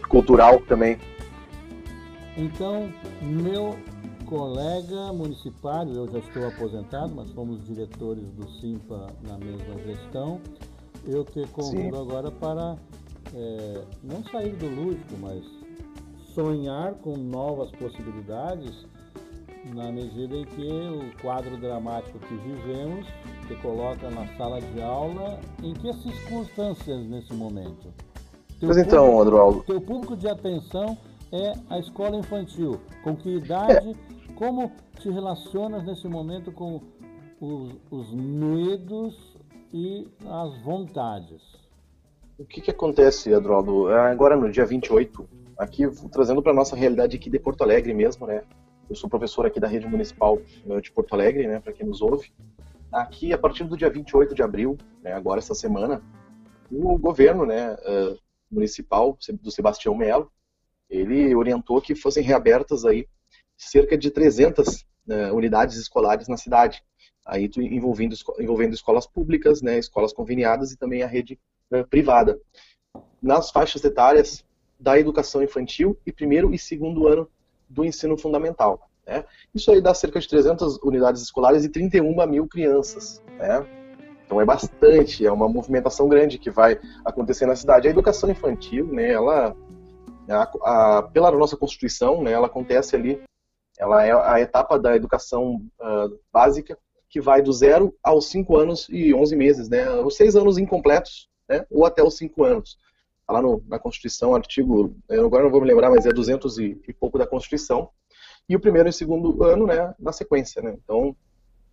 cultural 0.08 0.60
também. 0.60 0.98
Então, 2.36 2.90
meu 3.20 3.76
colega 4.26 5.12
municipal, 5.12 5.86
eu 5.88 6.08
já 6.08 6.18
estou 6.18 6.46
aposentado, 6.46 7.12
mas 7.14 7.30
fomos 7.32 7.64
diretores 7.64 8.24
do 8.32 8.48
Simpa 8.60 9.08
na 9.26 9.36
mesma 9.38 9.76
gestão, 9.84 10.40
eu 11.06 11.24
te 11.24 11.46
convido 11.48 11.96
agora 11.96 12.30
para 12.30 12.76
é, 13.34 13.82
não 14.02 14.22
sair 14.24 14.54
do 14.54 14.68
lúdico, 14.68 15.14
mas 15.20 15.42
sonhar 16.34 16.94
com 16.94 17.16
novas 17.16 17.70
possibilidades 17.72 18.86
na 19.66 19.90
medida 19.92 20.34
em 20.36 20.44
que 20.44 20.62
o 20.68 21.20
quadro 21.22 21.56
dramático 21.58 22.18
que 22.18 22.34
vivemos 22.34 23.06
te 23.46 23.54
coloca 23.56 24.10
na 24.10 24.26
sala 24.36 24.60
de 24.60 24.80
aula 24.82 25.38
em 25.62 25.74
que 25.74 25.92
circunstâncias 25.94 27.04
nesse 27.06 27.32
momento? 27.34 27.92
Teu 28.58 28.68
Pois 28.68 28.76
então, 28.78 29.04
público- 29.06 29.22
Adroaldo, 29.22 29.62
teu 29.64 29.80
público 29.80 30.16
de 30.16 30.28
atenção 30.28 30.96
é 31.32 31.52
a 31.68 31.78
escola 31.78 32.16
infantil. 32.16 32.80
Com 33.02 33.16
que 33.16 33.36
idade? 33.36 33.96
Como 34.34 34.72
te 34.98 35.10
relacionas 35.10 35.84
nesse 35.84 36.08
momento 36.08 36.50
com 36.52 36.80
os, 37.40 37.74
os 37.90 38.12
medos 38.12 39.36
e 39.72 40.08
as 40.26 40.58
vontades? 40.62 41.40
O 42.38 42.44
que, 42.44 42.60
que 42.60 42.70
acontece, 42.70 43.32
Adroaldo? 43.34 43.88
Agora 43.88 44.34
no 44.36 44.50
dia 44.50 44.64
28, 44.64 45.28
aqui 45.58 45.86
trazendo 46.10 46.42
para 46.42 46.52
nossa 46.54 46.74
realidade 46.74 47.16
aqui 47.16 47.28
de 47.28 47.38
Porto 47.38 47.62
Alegre 47.62 47.92
mesmo, 47.92 48.26
né? 48.26 48.42
Eu 48.90 48.96
sou 48.96 49.08
professor 49.08 49.46
aqui 49.46 49.60
da 49.60 49.68
rede 49.68 49.86
municipal 49.86 50.42
eh, 50.68 50.80
de 50.80 50.90
Porto 50.90 51.12
Alegre, 51.12 51.46
né? 51.46 51.60
Para 51.60 51.72
quem 51.72 51.86
nos 51.86 52.02
ouve. 52.02 52.32
Aqui, 52.90 53.32
a 53.32 53.38
partir 53.38 53.62
do 53.62 53.76
dia 53.76 53.88
28 53.88 54.34
de 54.34 54.42
abril, 54.42 54.76
né, 55.00 55.12
agora 55.12 55.38
essa 55.38 55.54
semana, 55.54 56.02
o 56.68 56.98
governo, 56.98 57.46
né, 57.46 57.76
eh, 57.84 58.16
municipal 58.50 59.16
do 59.40 59.50
Sebastião 59.52 59.94
Melo, 59.94 60.28
ele 60.88 61.32
orientou 61.36 61.80
que 61.80 61.94
fossem 61.94 62.24
reabertas 62.24 62.84
aí 62.84 63.06
cerca 63.56 63.96
de 63.96 64.10
300 64.10 64.84
eh, 65.08 65.30
unidades 65.30 65.76
escolares 65.76 66.26
na 66.26 66.36
cidade, 66.36 66.82
aí 67.24 67.48
envolvendo, 67.58 68.16
envolvendo 68.40 68.74
escolas 68.74 69.06
públicas, 69.06 69.62
né, 69.62 69.78
escolas 69.78 70.12
conveniadas 70.12 70.72
e 70.72 70.76
também 70.76 71.04
a 71.04 71.06
rede 71.06 71.38
eh, 71.72 71.84
privada. 71.84 72.40
Nas 73.22 73.52
faixas 73.52 73.84
etárias 73.84 74.44
da 74.80 74.98
educação 74.98 75.44
infantil 75.44 75.96
e 76.04 76.10
primeiro 76.10 76.52
e 76.52 76.58
segundo 76.58 77.06
ano 77.06 77.30
do 77.70 77.84
ensino 77.84 78.18
fundamental. 78.18 78.90
Né? 79.06 79.24
Isso 79.54 79.70
aí 79.70 79.80
dá 79.80 79.94
cerca 79.94 80.20
de 80.20 80.28
300 80.28 80.78
unidades 80.82 81.22
escolares 81.22 81.64
e 81.64 81.68
31 81.68 82.26
mil 82.26 82.46
crianças. 82.46 83.22
Né? 83.38 83.66
Então 84.26 84.40
é 84.40 84.44
bastante, 84.44 85.24
é 85.26 85.32
uma 85.32 85.48
movimentação 85.48 86.08
grande 86.08 86.38
que 86.38 86.50
vai 86.50 86.78
acontecer 87.04 87.46
na 87.46 87.56
cidade. 87.56 87.88
A 87.88 87.90
educação 87.90 88.30
infantil, 88.30 88.86
né, 88.86 89.10
ela, 89.10 89.56
a- 90.28 90.50
a- 90.98 91.02
pela 91.02 91.30
nossa 91.32 91.56
Constituição, 91.56 92.22
né, 92.22 92.30
ela 92.32 92.46
acontece 92.46 92.94
ali, 92.94 93.20
ela 93.78 94.04
é 94.04 94.12
a 94.12 94.40
etapa 94.40 94.78
da 94.78 94.94
educação 94.94 95.60
ah, 95.80 96.06
básica 96.32 96.78
que 97.08 97.20
vai 97.20 97.42
do 97.42 97.52
zero 97.52 97.92
aos 98.04 98.28
5 98.28 98.56
anos 98.56 98.86
e 98.88 99.12
11 99.12 99.34
meses, 99.34 99.68
né, 99.68 99.90
os 99.90 100.14
6 100.16 100.36
anos 100.36 100.58
incompletos, 100.58 101.28
né, 101.48 101.66
ou 101.68 101.84
até 101.84 102.00
os 102.04 102.16
5 102.16 102.44
anos. 102.44 102.78
Tá 103.30 103.34
lá 103.34 103.42
no, 103.42 103.62
na 103.68 103.78
Constituição, 103.78 104.34
artigo, 104.34 104.96
eu 105.08 105.24
agora 105.24 105.44
não 105.44 105.50
vou 105.52 105.60
me 105.60 105.68
lembrar, 105.68 105.88
mas 105.88 106.04
é 106.04 106.12
200 106.12 106.58
e, 106.58 106.82
e 106.88 106.92
pouco 106.92 107.16
da 107.16 107.24
Constituição. 107.24 107.88
e 108.48 108.56
o 108.56 108.60
primeiro 108.60 108.88
e 108.88 108.92
segundo 108.92 109.44
ano, 109.44 109.68
né, 109.68 109.94
na 110.00 110.10
sequência, 110.10 110.60
né? 110.60 110.76
Então, 110.82 111.14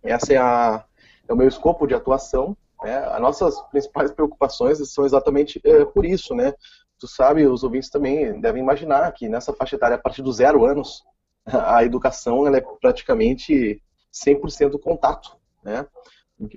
essa 0.00 0.32
é, 0.32 0.36
a, 0.36 0.84
é 1.28 1.32
o 1.32 1.36
meu 1.36 1.48
escopo 1.48 1.84
de 1.84 1.94
atuação, 1.94 2.56
né? 2.80 2.96
As 2.96 3.20
nossas 3.20 3.60
principais 3.72 4.12
preocupações 4.12 4.78
são 4.92 5.04
exatamente 5.04 5.60
é, 5.64 5.84
por 5.84 6.06
isso, 6.06 6.32
né? 6.32 6.54
Tu 6.96 7.08
sabe, 7.08 7.44
os 7.44 7.64
ouvintes 7.64 7.90
também 7.90 8.40
devem 8.40 8.62
imaginar 8.62 9.10
que 9.10 9.28
nessa 9.28 9.52
faixa 9.52 9.74
etária, 9.74 9.96
a 9.96 10.00
partir 10.00 10.22
dos 10.22 10.36
zero 10.36 10.64
anos, 10.64 11.02
a 11.44 11.84
educação 11.84 12.46
ela 12.46 12.58
é 12.58 12.64
praticamente 12.80 13.82
100% 14.12 14.80
contato, 14.80 15.36
né? 15.64 15.84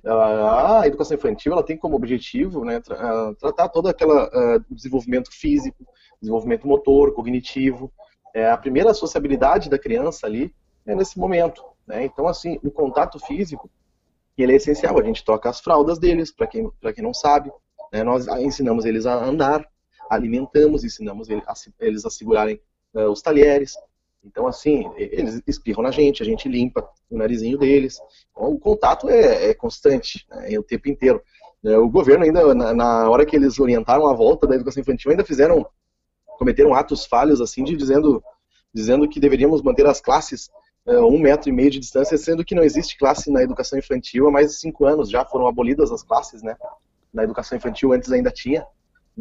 A 0.05 0.85
educação 0.85 1.15
infantil 1.15 1.53
ela 1.53 1.63
tem 1.63 1.75
como 1.75 1.95
objetivo 1.95 2.63
né, 2.63 2.79
tra 2.79 3.33
tratar 3.35 3.69
todo 3.69 3.87
aquele 3.87 4.11
uh, 4.11 4.63
desenvolvimento 4.69 5.31
físico, 5.31 5.85
desenvolvimento 6.21 6.67
motor, 6.67 7.13
cognitivo, 7.13 7.91
é, 8.33 8.49
a 8.49 8.57
primeira 8.57 8.93
sociabilidade 8.93 9.69
da 9.69 9.79
criança 9.79 10.27
ali 10.27 10.53
é 10.85 10.95
nesse 10.95 11.17
momento. 11.17 11.63
Né? 11.85 12.05
Então, 12.05 12.27
assim, 12.27 12.59
o 12.63 12.71
contato 12.71 13.19
físico 13.19 13.69
ele 14.37 14.53
é 14.53 14.55
essencial. 14.55 14.97
A 14.99 15.03
gente 15.03 15.23
toca 15.23 15.49
as 15.49 15.59
fraldas 15.59 15.99
deles, 15.99 16.31
para 16.31 16.47
quem, 16.47 16.69
quem 16.95 17.03
não 17.03 17.13
sabe. 17.13 17.51
Né? 17.91 18.03
Nós 18.03 18.27
ensinamos 18.27 18.85
eles 18.85 19.05
a 19.05 19.13
andar, 19.13 19.67
alimentamos, 20.09 20.83
ensinamos 20.83 21.27
eles 21.79 22.05
a 22.05 22.09
segurarem 22.09 22.59
os 22.93 23.21
talheres. 23.21 23.73
Então, 24.23 24.47
assim, 24.47 24.89
eles 24.97 25.41
espirram 25.47 25.83
na 25.83 25.91
gente, 25.91 26.21
a 26.21 26.25
gente 26.25 26.47
limpa 26.47 26.87
o 27.09 27.17
narizinho 27.17 27.57
deles. 27.57 27.99
Então, 28.31 28.51
o 28.51 28.59
contato 28.59 29.09
é, 29.09 29.49
é 29.49 29.53
constante, 29.53 30.25
né, 30.29 30.57
o 30.59 30.63
tempo 30.63 30.89
inteiro. 30.89 31.21
É, 31.63 31.77
o 31.77 31.89
governo 31.89 32.23
ainda, 32.23 32.53
na, 32.53 32.73
na, 32.73 33.09
hora 33.09 33.25
que 33.25 33.35
eles 33.35 33.59
orientaram 33.59 34.07
a 34.07 34.13
volta 34.13 34.47
da 34.47 34.55
educação 34.55 34.81
infantil, 34.81 35.11
ainda 35.11 35.23
fizeram, 35.23 35.65
cometeram 36.37 36.73
atos 36.73 37.05
falhos, 37.05 37.41
assim, 37.41 37.63
de 37.63 37.75
dizendo, 37.75 38.23
dizendo 38.73 39.07
que 39.07 39.19
deveríamos 39.19 39.61
manter 39.61 39.85
as 39.85 40.01
classes 40.01 40.49
uh, 40.85 41.05
um 41.05 41.19
metro 41.19 41.49
e 41.49 41.51
meio 41.51 41.69
de 41.69 41.79
distância, 41.79 42.17
sendo 42.17 42.43
que 42.43 42.55
não 42.55 42.63
existe 42.63 42.97
classe 42.97 43.31
na 43.31 43.43
educação 43.43 43.77
infantil 43.77 44.27
há 44.27 44.31
mais 44.31 44.51
de 44.51 44.55
cinco 44.55 44.85
anos. 44.85 45.09
Já 45.09 45.25
foram 45.25 45.47
abolidas 45.47 45.91
as 45.91 46.03
classes, 46.03 46.41
né? 46.41 46.55
Na 47.13 47.23
educação 47.23 47.57
infantil 47.57 47.93
antes 47.93 48.11
ainda 48.11 48.31
tinha. 48.31 48.65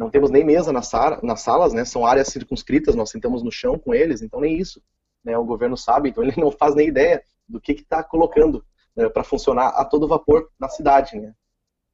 Não 0.01 0.09
temos 0.09 0.29
nem 0.31 0.43
mesa 0.43 0.73
nas, 0.73 0.87
salas, 0.87 1.73
né? 1.73 1.85
São 1.85 2.05
áreas 2.05 2.29
circunscritas, 2.29 2.95
nós 2.95 3.09
sentamos 3.09 3.43
no 3.43 3.51
chão 3.51 3.77
com 3.77 3.93
eles, 3.93 4.21
então 4.21 4.41
nem 4.41 4.57
isso. 4.57 4.81
Né? 5.23 5.37
O 5.37 5.45
governo 5.45 5.77
sabe, 5.77 6.09
então 6.09 6.23
ele 6.25 6.33
não 6.37 6.51
faz 6.51 6.75
nem 6.75 6.87
ideia 6.87 7.23
do 7.47 7.61
que 7.61 7.73
está 7.73 8.03
colocando 8.03 8.65
né, 8.95 9.07
para 9.09 9.23
funcionar 9.23 9.69
a 9.69 9.85
todo 9.85 10.07
vapor 10.07 10.49
na 10.59 10.69
cidade, 10.69 11.19
né? 11.19 11.33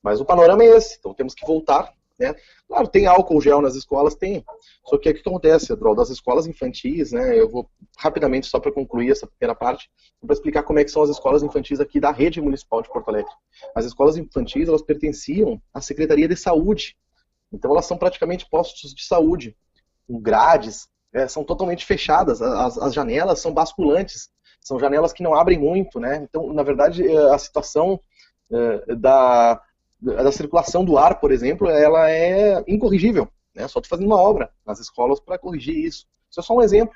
Mas 0.01 0.21
o 0.21 0.25
panorama 0.25 0.63
é 0.63 0.77
esse, 0.77 0.97
então 0.97 1.13
temos 1.13 1.33
que 1.33 1.45
voltar 1.45 1.91
né? 2.19 2.35
Claro, 2.67 2.87
tem 2.87 3.05
álcool 3.05 3.39
gel 3.39 3.61
nas 3.61 3.75
escolas, 3.75 4.15
tem. 4.15 4.43
Só 4.83 4.97
que 4.97 5.09
o 5.09 5.13
que 5.13 5.19
acontece, 5.19 5.71
Adrol, 5.71 5.95
das 5.95 6.09
escolas 6.09 6.47
infantis, 6.47 7.11
né? 7.11 7.39
Eu 7.39 7.49
vou 7.49 7.69
rapidamente, 7.97 8.47
só 8.47 8.59
para 8.59 8.71
concluir 8.71 9.11
essa 9.11 9.27
primeira 9.27 9.53
parte, 9.53 9.89
para 10.19 10.33
explicar 10.33 10.63
como 10.63 10.79
é 10.79 10.83
que 10.83 10.91
são 10.91 11.03
as 11.03 11.09
escolas 11.09 11.43
infantis 11.43 11.79
aqui 11.79 11.99
da 11.99 12.11
rede 12.11 12.41
municipal 12.41 12.81
de 12.81 12.89
Porto 12.89 13.09
Alegre. 13.09 13.31
As 13.75 13.85
escolas 13.85 14.17
infantis, 14.17 14.67
elas 14.67 14.81
pertenciam 14.81 15.61
à 15.73 15.79
Secretaria 15.79 16.27
de 16.27 16.35
Saúde. 16.35 16.97
Então 17.51 17.71
elas 17.71 17.85
são 17.85 17.97
praticamente 17.97 18.49
postos 18.49 18.93
de 18.93 19.05
saúde, 19.05 19.55
com 20.07 20.19
grades, 20.19 20.87
é, 21.13 21.27
são 21.27 21.43
totalmente 21.43 21.85
fechadas, 21.85 22.41
as, 22.41 22.77
as 22.77 22.93
janelas 22.93 23.39
são 23.39 23.53
basculantes, 23.53 24.29
são 24.59 24.79
janelas 24.79 25.13
que 25.13 25.23
não 25.23 25.33
abrem 25.33 25.57
muito, 25.57 25.99
né? 25.99 26.17
Então, 26.17 26.51
na 26.53 26.63
verdade, 26.63 27.07
é, 27.07 27.33
a 27.33 27.37
situação 27.37 27.99
é, 28.51 28.95
da 28.95 29.61
da 29.99 30.31
circulação 30.31 30.85
do 30.85 30.97
ar, 30.97 31.19
por 31.19 31.31
exemplo, 31.31 31.67
ela 31.67 32.09
é 32.09 32.63
incorrigível. 32.67 33.27
Né? 33.53 33.67
Só 33.67 33.79
estou 33.79 33.89
fazendo 33.89 34.05
uma 34.05 34.21
obra 34.21 34.51
nas 34.65 34.79
escolas 34.79 35.19
para 35.19 35.39
corrigir 35.39 35.75
isso. 35.75 36.05
Isso 36.29 36.39
é 36.39 36.43
só 36.43 36.55
um 36.55 36.61
exemplo 36.61 36.95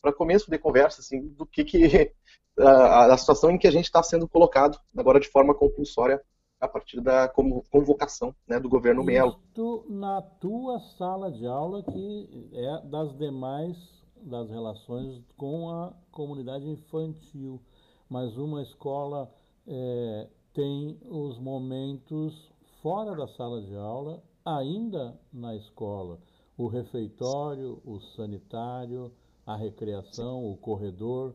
para 0.00 0.12
começo 0.12 0.50
de 0.50 0.58
conversa 0.58 1.00
assim, 1.00 1.28
do 1.28 1.44
que, 1.44 1.64
que 1.64 2.12
a, 2.58 3.12
a 3.12 3.18
situação 3.18 3.50
em 3.50 3.58
que 3.58 3.66
a 3.66 3.70
gente 3.70 3.84
está 3.84 4.02
sendo 4.02 4.26
colocado 4.26 4.78
agora 4.96 5.20
de 5.20 5.28
forma 5.28 5.54
compulsória 5.54 6.20
a 6.60 6.66
partir 6.66 7.00
da 7.00 7.28
convocação 7.28 8.34
né, 8.46 8.58
do 8.58 8.68
governo 8.68 9.04
Melo. 9.04 9.40
Isso 9.50 9.84
na 9.88 10.20
tua 10.20 10.80
sala 10.98 11.30
de 11.30 11.46
aula 11.46 11.82
que 11.82 12.50
é 12.52 12.86
das 12.86 13.16
demais 13.16 13.76
das 14.22 14.50
relações 14.50 15.22
com 15.36 15.70
a 15.70 15.92
comunidade 16.10 16.68
infantil, 16.68 17.60
mas 18.08 18.36
uma 18.36 18.62
escola 18.62 19.30
é, 19.66 20.28
tem 20.52 20.98
os 21.04 21.38
momentos 21.38 22.52
fora 22.82 23.14
da 23.14 23.28
sala 23.28 23.62
de 23.62 23.74
aula, 23.76 24.22
ainda 24.44 25.18
na 25.32 25.54
escola. 25.54 26.18
O 26.56 26.66
refeitório, 26.66 27.80
o 27.84 28.00
sanitário, 28.00 29.12
a 29.46 29.56
recreação, 29.56 30.50
o 30.50 30.56
corredor. 30.56 31.34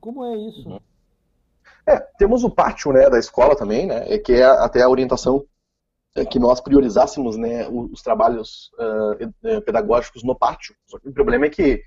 Como 0.00 0.24
é 0.24 0.36
isso? 0.36 0.68
Uhum. 0.68 0.80
É, 1.86 1.98
temos 2.18 2.44
o 2.44 2.50
pátio 2.50 2.92
né, 2.92 3.10
da 3.10 3.18
escola 3.18 3.56
também, 3.56 3.86
né, 3.86 4.18
que 4.18 4.34
é 4.34 4.44
até 4.44 4.82
a 4.82 4.88
orientação 4.88 5.44
é, 6.14 6.24
que 6.24 6.38
nós 6.38 6.60
priorizássemos 6.60 7.36
né, 7.36 7.66
os 7.68 8.02
trabalhos 8.02 8.70
uh, 8.74 9.62
pedagógicos 9.62 10.22
no 10.22 10.36
pátio. 10.36 10.74
O 11.04 11.12
problema 11.12 11.46
é 11.46 11.50
que, 11.50 11.82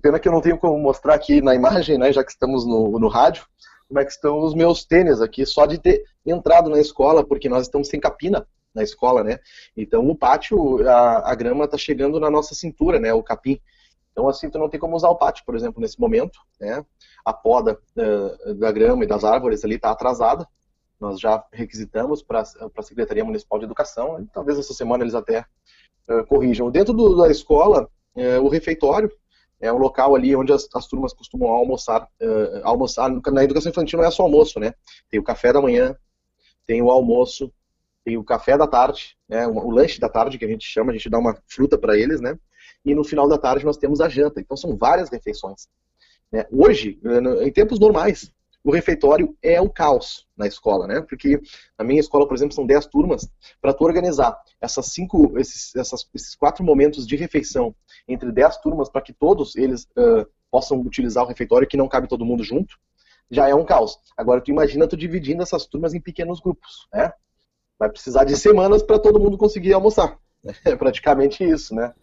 pena 0.00 0.20
que 0.20 0.28
eu 0.28 0.32
não 0.32 0.40
tenho 0.40 0.58
como 0.58 0.78
mostrar 0.78 1.14
aqui 1.14 1.40
na 1.40 1.54
imagem, 1.54 1.98
né, 1.98 2.12
já 2.12 2.22
que 2.22 2.30
estamos 2.30 2.66
no, 2.66 2.98
no 2.98 3.08
rádio, 3.08 3.46
como 3.88 4.00
é 4.00 4.04
que 4.04 4.12
estão 4.12 4.40
os 4.40 4.54
meus 4.54 4.84
tênis 4.84 5.20
aqui, 5.20 5.44
só 5.44 5.66
de 5.66 5.78
ter 5.78 6.02
entrado 6.24 6.70
na 6.70 6.78
escola, 6.78 7.24
porque 7.24 7.48
nós 7.48 7.62
estamos 7.62 7.88
sem 7.88 8.00
capina 8.00 8.46
na 8.74 8.82
escola, 8.82 9.22
né? 9.22 9.38
Então 9.76 10.06
o 10.08 10.16
pátio, 10.16 10.86
a, 10.88 11.30
a 11.30 11.34
grama 11.34 11.64
está 11.64 11.78
chegando 11.78 12.18
na 12.18 12.30
nossa 12.30 12.54
cintura, 12.54 12.98
né? 12.98 13.12
O 13.14 13.22
capim. 13.22 13.60
Então 14.14 14.28
assim, 14.28 14.48
tu 14.48 14.58
não 14.60 14.68
tem 14.68 14.78
como 14.78 14.94
usar 14.94 15.08
o 15.08 15.16
pátio, 15.16 15.44
por 15.44 15.56
exemplo, 15.56 15.82
nesse 15.82 16.00
momento, 16.00 16.38
né? 16.60 16.86
A 17.24 17.32
poda 17.32 17.76
uh, 17.96 18.54
da 18.54 18.70
grama 18.70 19.02
e 19.02 19.08
das 19.08 19.24
árvores 19.24 19.64
ali 19.64 19.74
está 19.74 19.90
atrasada. 19.90 20.46
Nós 21.00 21.18
já 21.18 21.44
requisitamos 21.52 22.22
para 22.22 22.40
a 22.40 22.82
Secretaria 22.82 23.24
Municipal 23.24 23.58
de 23.58 23.64
Educação, 23.64 24.20
e 24.22 24.26
talvez 24.26 24.56
essa 24.56 24.72
semana 24.72 25.02
eles 25.02 25.16
até 25.16 25.44
uh, 26.08 26.24
corrijam. 26.28 26.70
Dentro 26.70 26.94
do, 26.94 27.16
da 27.16 27.28
escola, 27.28 27.90
uh, 28.14 28.40
o 28.40 28.48
refeitório, 28.48 29.10
é 29.60 29.72
um 29.72 29.78
local 29.78 30.14
ali 30.14 30.36
onde 30.36 30.52
as, 30.52 30.68
as 30.72 30.86
turmas 30.86 31.12
costumam 31.12 31.48
almoçar. 31.48 32.06
Almoçar. 32.64 33.10
Na 33.32 33.44
educação 33.44 33.70
infantil 33.70 33.98
não 33.98 34.06
é 34.06 34.10
só 34.10 34.22
almoço, 34.24 34.60
né? 34.60 34.74
Tem 35.08 35.18
o 35.18 35.24
café 35.24 35.52
da 35.52 35.60
manhã, 35.60 35.96
tem 36.66 36.82
o 36.82 36.90
almoço, 36.90 37.50
tem 38.04 38.18
o 38.18 38.24
café 38.24 38.58
da 38.58 38.66
tarde, 38.66 39.16
né? 39.28 39.46
o 39.46 39.70
lanche 39.70 39.98
da 39.98 40.08
tarde 40.08 40.38
que 40.38 40.44
a 40.44 40.48
gente 40.48 40.66
chama, 40.66 40.92
a 40.92 40.94
gente 40.94 41.08
dá 41.08 41.18
uma 41.18 41.36
fruta 41.48 41.78
para 41.78 41.96
eles, 41.96 42.20
né? 42.20 42.38
E 42.84 42.94
no 42.94 43.04
final 43.04 43.28
da 43.28 43.38
tarde 43.38 43.64
nós 43.64 43.76
temos 43.76 44.00
a 44.00 44.08
janta. 44.08 44.40
Então 44.40 44.56
são 44.56 44.76
várias 44.76 45.10
refeições. 45.10 45.68
Né? 46.30 46.46
Hoje, 46.50 47.00
em 47.42 47.52
tempos 47.52 47.78
normais, 47.78 48.32
o 48.64 48.72
refeitório 48.72 49.36
é 49.42 49.60
o 49.60 49.68
caos 49.68 50.26
na 50.34 50.46
escola, 50.46 50.86
né? 50.86 51.02
Porque 51.02 51.38
na 51.78 51.84
minha 51.84 52.00
escola, 52.00 52.26
por 52.26 52.34
exemplo, 52.34 52.54
são 52.54 52.66
10 52.66 52.86
turmas. 52.86 53.28
Para 53.60 53.74
tu 53.74 53.84
organizar 53.84 54.36
essas 54.58 54.86
cinco, 54.86 55.38
esses, 55.38 55.76
essas, 55.76 56.08
esses 56.14 56.34
quatro 56.34 56.64
momentos 56.64 57.06
de 57.06 57.14
refeição 57.14 57.74
entre 58.08 58.32
10 58.32 58.56
turmas 58.58 58.88
para 58.88 59.02
que 59.02 59.12
todos 59.12 59.54
eles 59.54 59.84
uh, 59.98 60.26
possam 60.50 60.80
utilizar 60.80 61.24
o 61.24 61.26
refeitório 61.26 61.68
que 61.68 61.76
não 61.76 61.88
cabe 61.88 62.08
todo 62.08 62.24
mundo 62.24 62.42
junto, 62.42 62.78
já 63.30 63.48
é 63.48 63.54
um 63.54 63.66
caos. 63.66 63.98
Agora 64.16 64.40
tu 64.40 64.50
imagina 64.50 64.88
tu 64.88 64.96
dividindo 64.96 65.42
essas 65.42 65.66
turmas 65.66 65.92
em 65.92 66.00
pequenos 66.00 66.40
grupos, 66.40 66.88
né? 66.92 67.12
Vai 67.78 67.90
precisar 67.90 68.24
de 68.24 68.34
semanas 68.36 68.82
para 68.82 68.98
todo 68.98 69.20
mundo 69.20 69.36
conseguir 69.36 69.74
almoçar. 69.74 70.18
É 70.64 70.76
praticamente 70.76 71.42
isso, 71.42 71.74
né? 71.74 71.94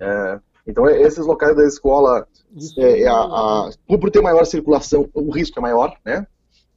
É, 0.00 0.40
então, 0.66 0.88
esses 0.88 1.26
locais 1.26 1.56
da 1.56 1.64
escola, 1.64 2.26
é, 2.78 3.02
é 3.02 3.08
a, 3.08 3.14
a, 3.14 3.70
por 3.86 4.10
ter 4.10 4.20
maior 4.20 4.44
circulação, 4.44 5.08
o 5.12 5.30
risco 5.30 5.58
é 5.58 5.62
maior, 5.62 5.96
né? 6.04 6.26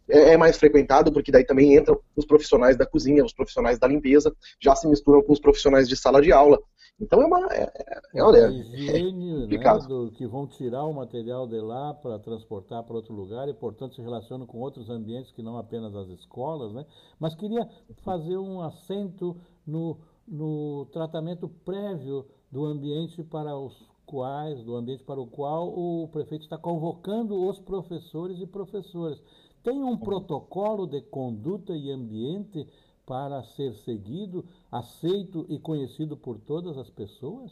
É, 0.07 0.33
é, 0.33 0.37
mais 0.37 0.57
frequentado, 0.57 1.11
porque 1.11 1.31
daí 1.31 1.43
também 1.43 1.75
entram 1.75 1.99
os 2.15 2.25
profissionais 2.25 2.77
da 2.77 2.85
cozinha, 2.85 3.25
os 3.25 3.33
profissionais 3.33 3.79
da 3.79 3.87
limpeza, 3.87 4.35
já 4.61 4.75
se 4.75 4.87
misturam 4.87 5.23
com 5.23 5.33
os 5.33 5.39
profissionais 5.39 5.89
de 5.89 5.95
sala 5.95 6.21
de 6.21 6.31
aula. 6.31 6.59
Então 6.99 7.21
é 7.21 7.25
uma. 7.25 7.47
É, 7.51 7.63
é, 7.63 8.01
é 8.13 8.23
olha, 8.23 8.47
higiene, 8.47 9.47
né, 9.47 9.57
do, 9.87 10.11
que 10.11 10.25
vão 10.27 10.47
tirar 10.47 10.85
o 10.85 10.93
material 10.93 11.47
de 11.47 11.59
lá 11.59 11.93
para 11.93 12.19
transportar 12.19 12.83
para 12.83 12.95
outro 12.95 13.13
lugar 13.13 13.49
e, 13.49 13.53
portanto, 13.53 13.95
se 13.95 14.01
relacionam 14.01 14.45
com 14.45 14.59
outros 14.59 14.89
ambientes 14.89 15.31
que 15.31 15.41
não 15.41 15.57
apenas 15.57 15.95
as 15.95 16.07
escolas, 16.09 16.71
né? 16.71 16.85
Mas 17.19 17.35
queria 17.35 17.67
fazer 18.03 18.37
um 18.37 18.61
acento 18.61 19.35
no, 19.65 19.97
no 20.27 20.85
tratamento 20.93 21.49
prévio 21.49 22.25
do 22.55 22.65
ambiente 22.65 23.21
para 23.21 23.53
os 23.57 23.75
quais, 24.05 24.63
do 24.63 24.77
ambiente 24.77 25.03
para 25.03 25.19
o 25.19 25.27
qual 25.27 25.67
o 25.67 26.07
prefeito 26.07 26.43
está 26.43 26.57
convocando 26.57 27.45
os 27.45 27.59
professores 27.59 28.39
e 28.39 28.47
professoras. 28.47 29.21
Tem 29.61 29.83
um 29.83 29.97
protocolo 29.97 30.87
de 30.87 31.01
conduta 31.01 31.73
e 31.73 31.91
ambiente 31.91 32.65
para 33.05 33.43
ser 33.43 33.73
seguido, 33.83 34.45
aceito 34.71 35.45
e 35.49 35.59
conhecido 35.59 36.15
por 36.15 36.39
todas 36.39 36.77
as 36.77 36.89
pessoas? 36.89 37.51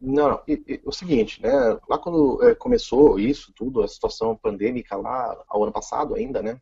Não, 0.00 0.30
não. 0.30 0.42
E, 0.48 0.64
e, 0.66 0.80
o 0.84 0.90
seguinte, 0.90 1.40
né? 1.40 1.52
Lá 1.88 1.96
quando 1.96 2.42
é, 2.42 2.56
começou 2.56 3.20
isso 3.20 3.52
tudo, 3.54 3.84
a 3.84 3.88
situação 3.88 4.34
pandêmica 4.34 4.96
lá, 4.96 5.44
ao 5.46 5.62
ano 5.62 5.72
passado 5.72 6.16
ainda, 6.16 6.42
né? 6.42 6.60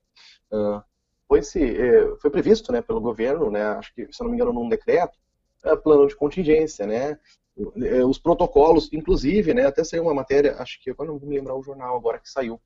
Uh, 0.52 0.82
foi, 1.26 1.40
se, 1.42 1.64
é, 1.64 2.16
foi 2.16 2.30
previsto, 2.30 2.70
né, 2.70 2.82
pelo 2.82 3.00
governo, 3.00 3.50
né? 3.50 3.62
Acho 3.62 3.94
que, 3.94 4.12
se 4.12 4.20
não 4.20 4.28
me 4.28 4.36
engano, 4.36 4.52
num 4.52 4.68
decreto, 4.68 5.18
plano 5.82 6.06
de 6.06 6.14
contingência, 6.14 6.86
né? 6.86 7.18
Os 8.08 8.18
protocolos, 8.18 8.92
inclusive, 8.92 9.54
né? 9.54 9.66
Até 9.66 9.82
saiu 9.82 10.02
uma 10.02 10.14
matéria, 10.14 10.56
acho 10.58 10.78
que 10.82 10.90
agora 10.90 11.10
não 11.10 11.18
vou 11.18 11.28
me 11.28 11.36
lembrar 11.36 11.56
o 11.56 11.62
jornal 11.62 11.96
agora 11.96 12.18
que 12.18 12.28
saiu, 12.28 12.60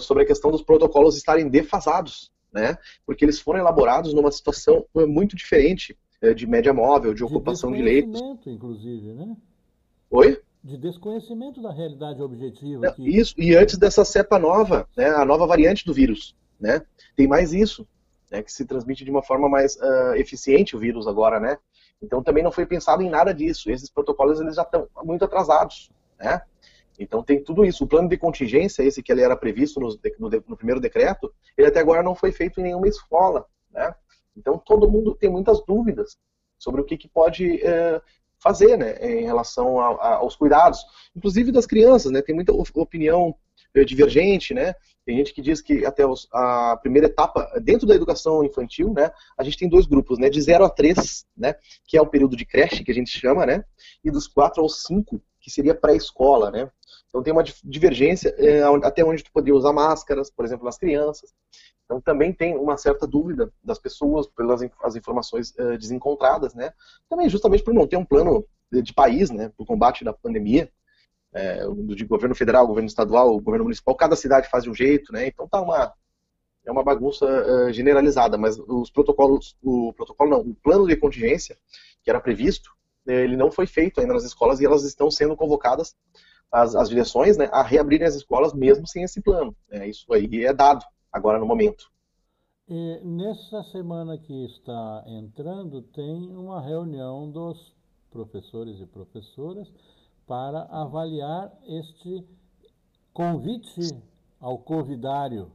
sobre 0.00 0.24
a 0.24 0.26
questão 0.26 0.50
dos 0.50 0.62
protocolos 0.62 1.16
estarem 1.16 1.48
defasados, 1.48 2.32
né? 2.52 2.76
Porque 3.04 3.24
eles 3.24 3.38
foram 3.38 3.60
elaborados 3.60 4.12
numa 4.12 4.32
situação 4.32 4.84
muito 4.94 5.36
diferente 5.36 5.96
de 6.34 6.46
média 6.46 6.72
móvel, 6.72 7.14
de 7.14 7.22
ocupação 7.22 7.70
de, 7.70 7.80
leitos. 7.80 8.20
inclusive, 8.46 9.12
né? 9.12 9.36
Oi? 10.10 10.40
De 10.64 10.76
desconhecimento 10.76 11.62
da 11.62 11.70
realidade 11.70 12.20
objetiva. 12.20 12.90
Que... 12.92 13.08
Isso, 13.08 13.34
e 13.38 13.54
antes 13.54 13.76
dessa 13.78 14.04
cepa 14.04 14.38
nova, 14.38 14.88
né, 14.96 15.10
a 15.10 15.24
nova 15.24 15.46
variante 15.46 15.84
do 15.84 15.94
vírus, 15.94 16.34
né? 16.58 16.82
Tem 17.14 17.28
mais 17.28 17.52
isso, 17.52 17.86
né, 18.30 18.42
que 18.42 18.52
se 18.52 18.64
transmite 18.64 19.04
de 19.04 19.10
uma 19.10 19.22
forma 19.22 19.48
mais 19.48 19.76
uh, 19.76 20.14
eficiente 20.16 20.76
o 20.76 20.78
vírus 20.78 21.06
agora, 21.06 21.38
né? 21.38 21.58
Então 22.02 22.22
também 22.22 22.42
não 22.42 22.52
foi 22.52 22.66
pensado 22.66 23.02
em 23.02 23.08
nada 23.08 23.32
disso. 23.32 23.70
Esses 23.70 23.90
protocolos 23.90 24.40
eles 24.40 24.56
já 24.56 24.62
estão 24.62 24.88
muito 25.02 25.24
atrasados, 25.24 25.90
né? 26.18 26.40
Então 26.98 27.22
tem 27.22 27.42
tudo 27.42 27.64
isso. 27.64 27.84
O 27.84 27.86
plano 27.86 28.08
de 28.08 28.16
contingência, 28.16 28.82
esse 28.82 29.02
que 29.02 29.12
ele 29.12 29.22
era 29.22 29.36
previsto 29.36 29.80
no, 29.80 29.88
no, 30.18 30.44
no 30.48 30.56
primeiro 30.56 30.80
decreto, 30.80 31.32
ele 31.56 31.68
até 31.68 31.80
agora 31.80 32.02
não 32.02 32.14
foi 32.14 32.32
feito 32.32 32.60
em 32.60 32.64
nenhuma 32.64 32.88
escola, 32.88 33.46
né? 33.70 33.94
Então 34.36 34.58
todo 34.58 34.90
mundo 34.90 35.14
tem 35.14 35.30
muitas 35.30 35.64
dúvidas 35.64 36.16
sobre 36.58 36.80
o 36.80 36.84
que, 36.84 36.96
que 36.96 37.08
pode 37.08 37.56
uh, 37.56 38.00
fazer, 38.38 38.76
né, 38.76 38.96
em 39.00 39.24
relação 39.24 39.80
a, 39.80 39.88
a, 39.94 40.14
aos 40.16 40.36
cuidados, 40.36 40.84
inclusive 41.14 41.52
das 41.52 41.66
crianças, 41.66 42.12
né? 42.12 42.22
Tem 42.22 42.34
muita 42.34 42.52
opinião 42.52 43.34
divergente, 43.84 44.54
né? 44.54 44.74
Tem 45.06 45.16
gente 45.16 45.32
que 45.32 45.40
diz 45.40 45.60
que 45.60 45.86
até 45.86 46.04
os, 46.04 46.26
a 46.32 46.76
primeira 46.82 47.06
etapa, 47.06 47.48
dentro 47.62 47.86
da 47.86 47.94
educação 47.94 48.42
infantil, 48.42 48.92
né, 48.92 49.08
a 49.38 49.44
gente 49.44 49.56
tem 49.56 49.68
dois 49.68 49.86
grupos, 49.86 50.18
né, 50.18 50.28
de 50.28 50.42
0 50.42 50.64
a 50.64 50.68
3, 50.68 51.24
né, 51.36 51.54
que 51.86 51.96
é 51.96 52.02
o 52.02 52.06
período 52.06 52.36
de 52.36 52.44
creche, 52.44 52.82
que 52.82 52.90
a 52.90 52.94
gente 52.94 53.16
chama, 53.16 53.46
né, 53.46 53.64
e 54.04 54.10
dos 54.10 54.26
4 54.26 54.60
aos 54.60 54.82
5, 54.82 55.22
que 55.40 55.48
seria 55.48 55.76
pré-escola, 55.76 56.50
né. 56.50 56.68
Então 57.08 57.22
tem 57.22 57.32
uma 57.32 57.44
divergência 57.62 58.34
é, 58.36 58.62
até 58.82 59.04
onde 59.04 59.22
tu 59.22 59.30
poderia 59.32 59.54
usar 59.54 59.72
máscaras, 59.72 60.28
por 60.28 60.44
exemplo, 60.44 60.64
nas 60.64 60.76
crianças. 60.76 61.32
Então 61.84 62.00
também 62.00 62.32
tem 62.32 62.56
uma 62.56 62.76
certa 62.76 63.06
dúvida 63.06 63.50
das 63.62 63.78
pessoas 63.78 64.26
pelas 64.26 64.60
as 64.82 64.96
informações 64.96 65.52
uh, 65.52 65.78
desencontradas, 65.78 66.52
né. 66.52 66.72
Também 67.08 67.28
justamente 67.28 67.62
por 67.62 67.72
não 67.72 67.86
ter 67.86 67.96
um 67.96 68.04
plano 68.04 68.44
de 68.72 68.92
país, 68.92 69.30
né, 69.30 69.50
para 69.50 69.62
o 69.62 69.66
combate 69.66 70.04
da 70.04 70.12
pandemia, 70.12 70.68
é, 71.36 71.66
de 71.94 72.04
governo 72.04 72.34
federal, 72.34 72.66
governo 72.66 72.88
estadual, 72.88 73.38
governo 73.38 73.64
municipal, 73.64 73.94
cada 73.94 74.16
cidade 74.16 74.48
faz 74.48 74.64
de 74.64 74.70
um 74.70 74.74
jeito, 74.74 75.12
né? 75.12 75.26
Então 75.26 75.46
tá 75.46 75.60
uma 75.60 75.92
é 76.64 76.72
uma 76.72 76.82
bagunça 76.82 77.24
uh, 77.24 77.72
generalizada, 77.72 78.36
mas 78.36 78.58
os 78.58 78.90
protocolos, 78.90 79.56
o 79.62 79.92
protocolo 79.92 80.30
não, 80.30 80.40
o 80.40 80.54
plano 80.56 80.88
de 80.88 80.96
contingência 80.96 81.56
que 82.02 82.10
era 82.10 82.20
previsto, 82.20 82.70
né, 83.06 83.22
ele 83.22 83.36
não 83.36 83.52
foi 83.52 83.68
feito 83.68 84.00
ainda 84.00 84.14
nas 84.14 84.24
escolas 84.24 84.58
e 84.58 84.66
elas 84.66 84.82
estão 84.82 85.08
sendo 85.08 85.36
convocadas 85.36 85.94
as, 86.50 86.74
as 86.74 86.88
direções, 86.88 87.36
né, 87.36 87.48
a 87.52 87.62
reabrirem 87.62 88.08
as 88.08 88.16
escolas 88.16 88.52
mesmo 88.52 88.84
sem 88.84 89.04
esse 89.04 89.22
plano. 89.22 89.54
Né? 89.70 89.88
Isso 89.88 90.12
aí 90.12 90.44
é 90.44 90.52
dado 90.52 90.84
agora 91.12 91.38
no 91.38 91.46
momento. 91.46 91.88
E 92.68 93.00
nessa 93.04 93.62
semana 93.70 94.18
que 94.18 94.46
está 94.46 95.04
entrando 95.06 95.82
tem 95.82 96.36
uma 96.36 96.60
reunião 96.60 97.30
dos 97.30 97.72
professores 98.10 98.80
e 98.80 98.86
professoras 98.86 99.68
para 100.26 100.62
avaliar 100.64 101.52
este 101.66 102.26
convite 103.12 104.02
ao 104.40 104.58
convidário. 104.58 105.52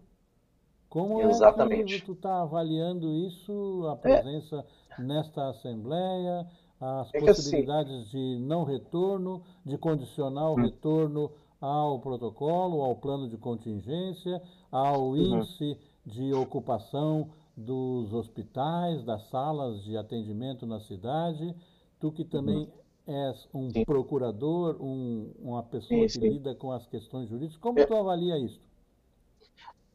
Como 0.89 1.21
Exatamente. 1.21 1.95
é 1.95 1.99
que 1.99 2.05
tu 2.05 2.13
está 2.13 2.41
avaliando 2.41 3.13
isso, 3.13 3.87
a 3.87 3.95
presença 3.95 4.65
é. 4.97 5.01
nesta 5.01 5.49
Assembleia, 5.49 6.47
as 6.79 7.13
é 7.13 7.17
assim, 7.17 7.25
possibilidades 7.25 8.07
assim, 8.07 8.37
de 8.37 8.39
não 8.39 8.63
retorno, 8.63 9.43
de 9.65 9.77
condicionar 9.77 10.49
o 10.49 10.53
hum. 10.53 10.63
retorno 10.63 11.31
ao 11.59 11.99
protocolo, 11.99 12.81
ao 12.81 12.95
plano 12.95 13.29
de 13.29 13.37
contingência, 13.37 14.41
ao 14.71 15.09
uhum. 15.09 15.17
índice 15.17 15.77
de 16.05 16.33
ocupação 16.33 17.29
dos 17.55 18.11
hospitais, 18.11 19.03
das 19.03 19.21
salas 19.29 19.83
de 19.83 19.95
atendimento 19.95 20.65
na 20.65 20.79
cidade. 20.79 21.55
Tu 21.99 22.11
que 22.11 22.25
também 22.25 22.65
uhum 22.65 22.80
és 23.07 23.47
um 23.53 23.69
sim. 23.71 23.83
procurador, 23.83 24.77
um, 24.81 25.31
uma 25.39 25.63
pessoa 25.63 26.07
sim, 26.07 26.19
que 26.19 26.29
lida 26.29 26.55
com 26.55 26.71
as 26.71 26.85
questões 26.87 27.29
jurídicas. 27.29 27.57
Como 27.57 27.79
é. 27.79 27.85
tu 27.85 27.95
avalia 27.95 28.37
isso? 28.37 28.61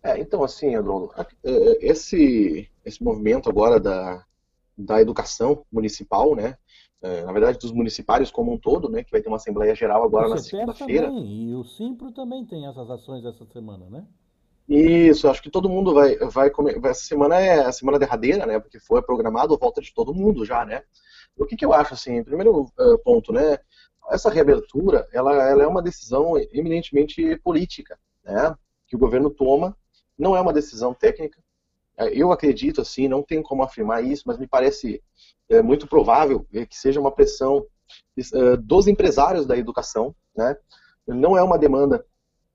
É, 0.03 0.21
então, 0.21 0.45
assim, 0.45 0.75
Adrono, 0.75 1.11
é, 1.17 1.27
é, 1.51 1.87
esse, 1.87 2.69
esse 2.85 3.03
movimento 3.03 3.49
agora 3.49 3.81
da, 3.81 4.25
da 4.77 5.01
educação 5.01 5.65
municipal, 5.73 6.35
né, 6.37 6.57
é, 7.03 7.25
na 7.25 7.33
verdade 7.33 7.59
dos 7.59 7.73
municipários 7.73 8.31
como 8.31 8.53
um 8.53 8.59
todo, 8.59 8.89
né, 8.89 9.03
que 9.03 9.11
vai 9.11 9.21
ter 9.21 9.29
uma 9.29 9.37
Assembleia 9.37 9.75
Geral 9.75 10.05
agora 10.05 10.29
na 10.29 10.39
segunda-feira. 10.39 11.09
E 11.09 11.55
o 11.55 11.65
Simpro 11.65 12.13
também 12.13 12.45
tem 12.45 12.67
essas 12.67 12.89
ações 12.91 13.25
essa 13.25 13.45
semana, 13.47 13.89
né? 13.91 14.07
Isso, 14.69 15.29
acho 15.29 15.43
que 15.43 15.51
todo 15.51 15.69
mundo 15.69 15.95
vai, 15.95 16.17
vai 16.17 16.51
comer. 16.51 16.85
Essa 16.85 17.05
semana 17.05 17.39
é 17.39 17.65
a 17.65 17.71
semana 17.71 18.01
derradeira, 18.01 18.45
né? 18.47 18.59
Porque 18.59 18.81
foi 18.81 19.01
programado 19.01 19.55
a 19.55 19.57
volta 19.57 19.81
de 19.81 19.95
todo 19.95 20.13
mundo 20.13 20.45
já, 20.45 20.65
né? 20.65 20.83
O 21.37 21.45
que, 21.45 21.57
que 21.57 21.65
eu 21.65 21.73
acho, 21.73 21.95
assim, 21.95 22.23
primeiro 22.25 22.63
uh, 22.63 22.99
ponto, 23.05 23.33
né? 23.33 23.59
Essa 24.11 24.31
reabertura, 24.31 25.07
ela, 25.13 25.35
ela 25.35 25.63
é 25.63 25.67
uma 25.67 25.83
decisão 25.83 26.39
eminentemente 26.53 27.37
política, 27.39 27.99
né? 28.25 28.55
Que 28.87 28.97
o 28.97 28.99
governo 28.99 29.31
toma, 29.31 29.77
não 30.19 30.37
é 30.37 30.41
uma 30.41 30.53
decisão 30.53 30.95
técnica. 30.95 31.39
É, 31.99 32.09
eu 32.09 32.33
acredito, 32.33 32.81
assim, 32.81 33.09
não 33.09 33.23
tenho 33.23 33.43
como 33.43 33.63
afirmar 33.63 34.05
isso, 34.05 34.25
mas 34.27 34.39
me 34.39 34.47
parece 34.47 35.03
é, 35.49 35.61
muito 35.61 35.87
provável 35.87 36.47
que 36.51 36.77
seja 36.77 37.01
uma 37.01 37.11
pressão 37.11 37.67
dos 38.61 38.89
empresários 38.89 39.47
da 39.47 39.57
educação, 39.57 40.15
né? 40.37 40.57
Não 41.07 41.37
é 41.37 41.43
uma 41.43 41.59
demanda 41.59 42.05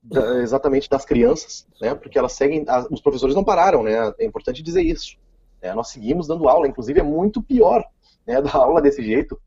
da, 0.02 0.42
exatamente 0.42 0.88
das 0.88 1.04
crianças, 1.04 1.66
né? 1.80 1.94
Porque 1.94 2.18
elas 2.18 2.32
seguem, 2.32 2.66
os 2.90 3.00
professores 3.00 3.34
não 3.34 3.44
pararam, 3.44 3.82
né? 3.82 4.12
É 4.18 4.24
importante 4.24 4.62
dizer 4.62 4.82
isso. 4.82 5.16
Né? 5.62 5.72
Nós 5.74 5.88
seguimos 5.88 6.26
dando 6.26 6.48
aula, 6.48 6.66
inclusive 6.66 7.00
é 7.00 7.04
muito 7.04 7.42
pior 7.42 7.84
né, 8.26 8.40
da 8.42 8.52
aula 8.54 8.80
desse 8.80 9.02
jeito, 9.02 9.38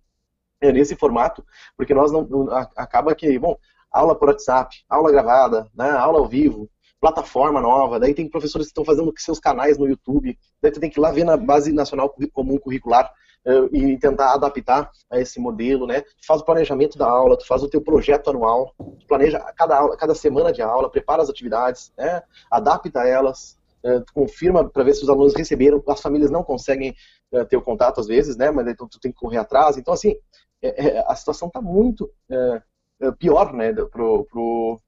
é, 0.62 0.72
nesse 0.72 0.96
formato, 0.96 1.44
porque 1.78 1.94
nós 1.94 2.12
não, 2.12 2.48
acaba 2.76 3.14
que, 3.14 3.38
bom, 3.38 3.58
aula 3.92 4.16
por 4.16 4.30
WhatsApp, 4.30 4.76
aula 4.90 5.12
gravada, 5.12 5.70
né, 5.76 5.92
aula 5.92 6.20
ao 6.20 6.28
vivo, 6.28 6.70
plataforma 7.00 7.62
nova, 7.62 8.00
daí 8.00 8.14
tem 8.14 8.30
professores 8.30 8.68
que 8.68 8.72
estão 8.72 8.86
fazendo 8.86 9.14
seus 9.18 9.40
canais 9.40 9.78
no 9.78 9.88
YouTube, 9.88 10.38
daí 10.62 10.72
tu 10.72 10.80
tem 10.80 10.90
que 10.90 11.00
ir 11.00 11.02
lá 11.02 11.12
ver 11.12 11.24
na 11.24 11.38
base 11.38 11.72
nacional 11.72 12.14
comum 12.34 12.58
curricular 12.58 13.12
uh, 13.46 13.76
e 13.76 13.98
tentar 13.98 14.34
adaptar 14.34 14.90
a 15.10 15.20
esse 15.20 15.40
modelo, 15.40 15.86
né? 15.86 16.02
Tu 16.02 16.26
faz 16.26 16.42
o 16.42 16.46
planejamento 16.46 16.98
da 16.98 17.08
aula, 17.08 17.38
tu 17.38 17.46
faz 17.46 17.62
o 17.64 17.70
teu 17.70 17.82
projeto 17.82 18.30
anual, 18.30 18.74
tu 18.78 19.06
planeja 19.08 19.40
cada 19.56 19.78
aula, 19.78 19.96
cada 19.96 20.16
semana 20.16 20.52
de 20.52 20.62
aula, 20.62 20.90
prepara 20.90 21.22
as 21.22 21.30
atividades, 21.30 21.94
né? 21.98 22.22
Adapta 22.50 23.08
elas, 23.08 23.58
uh, 23.84 24.04
confirma 24.14 24.68
para 24.68 24.84
ver 24.84 24.96
se 24.96 25.04
os 25.04 25.10
alunos 25.10 25.36
receberam, 25.36 25.82
as 25.88 26.02
famílias 26.02 26.32
não 26.32 26.44
conseguem 26.44 26.96
ter 27.44 27.58
o 27.58 27.62
contato 27.62 28.00
às 28.00 28.08
vezes, 28.08 28.38
né? 28.38 28.52
Mas 28.52 28.68
então 28.68 28.88
tu 28.88 29.00
tem 29.00 29.12
que 29.12 29.18
correr 29.18 29.38
atrás. 29.38 29.78
Então, 29.78 29.94
assim, 29.94 30.16
é, 30.62 30.88
é, 30.88 31.06
a 31.08 31.16
situação 31.16 31.48
está 31.48 31.62
muito 31.62 32.10
é, 32.30 32.62
é, 33.02 33.12
pior, 33.12 33.52
né? 33.54 33.74
Pro, 33.74 34.26
pro, 34.26 34.80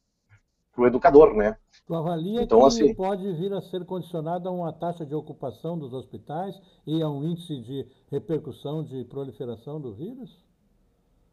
pro 0.73 0.87
educador, 0.87 1.35
né? 1.35 1.57
Tu 1.85 1.95
avalia 1.95 2.43
então, 2.43 2.59
que 2.59 2.65
assim, 2.65 2.93
pode 2.93 3.31
vir 3.33 3.53
a 3.53 3.61
ser 3.61 3.85
condicionado 3.85 4.47
a 4.47 4.51
uma 4.51 4.73
taxa 4.73 5.05
de 5.05 5.15
ocupação 5.15 5.77
dos 5.77 5.93
hospitais 5.93 6.59
e 6.85 7.01
a 7.01 7.09
um 7.09 7.23
índice 7.23 7.59
de 7.61 7.87
repercussão 8.11 8.83
de 8.83 9.03
proliferação 9.05 9.79
do 9.79 9.93
vírus? 9.93 10.45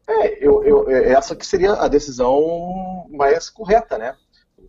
É, 0.07 0.45
eu, 0.45 0.63
eu, 0.63 0.89
essa 0.89 1.35
que 1.35 1.45
seria 1.45 1.73
a 1.73 1.87
decisão 1.87 3.07
mais 3.09 3.49
correta, 3.49 3.97
né? 3.97 4.15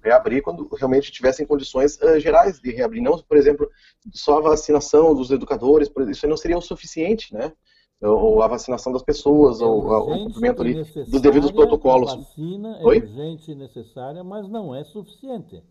Reabrir 0.03 0.43
quando 0.43 0.69
realmente 0.75 1.11
tivessem 1.13 1.47
condições 1.47 1.99
uh, 2.01 2.19
gerais 2.19 2.61
de 2.61 2.71
reabrir. 2.71 3.03
Não, 3.03 3.19
por 3.19 3.37
exemplo, 3.37 3.69
só 4.13 4.39
a 4.39 4.43
vacinação 4.51 5.15
dos 5.15 5.31
educadores, 5.31 5.91
isso 6.09 6.27
não 6.27 6.37
seria 6.37 6.59
o 6.59 6.63
suficiente, 6.63 7.35
né? 7.35 7.53
Ou 8.01 8.43
a 8.43 8.47
vacinação 8.47 8.93
das 8.93 9.03
pessoas, 9.03 9.61
é 9.61 9.65
ou 9.65 9.81
o 9.87 10.25
cumprimento 10.25 10.61
ali 10.61 10.85
dos 11.09 11.21
devidos 11.21 11.51
protocolos. 11.51 12.13
A 12.13 12.17
vacina 12.17 12.77
é 12.79 12.85
Oi? 12.85 12.99
urgente 12.99 13.51
e 13.51 13.55
necessária, 13.55 14.23
mas 14.23 14.47
não 14.49 14.75
é 14.75 14.85
suficiente. 14.85 15.63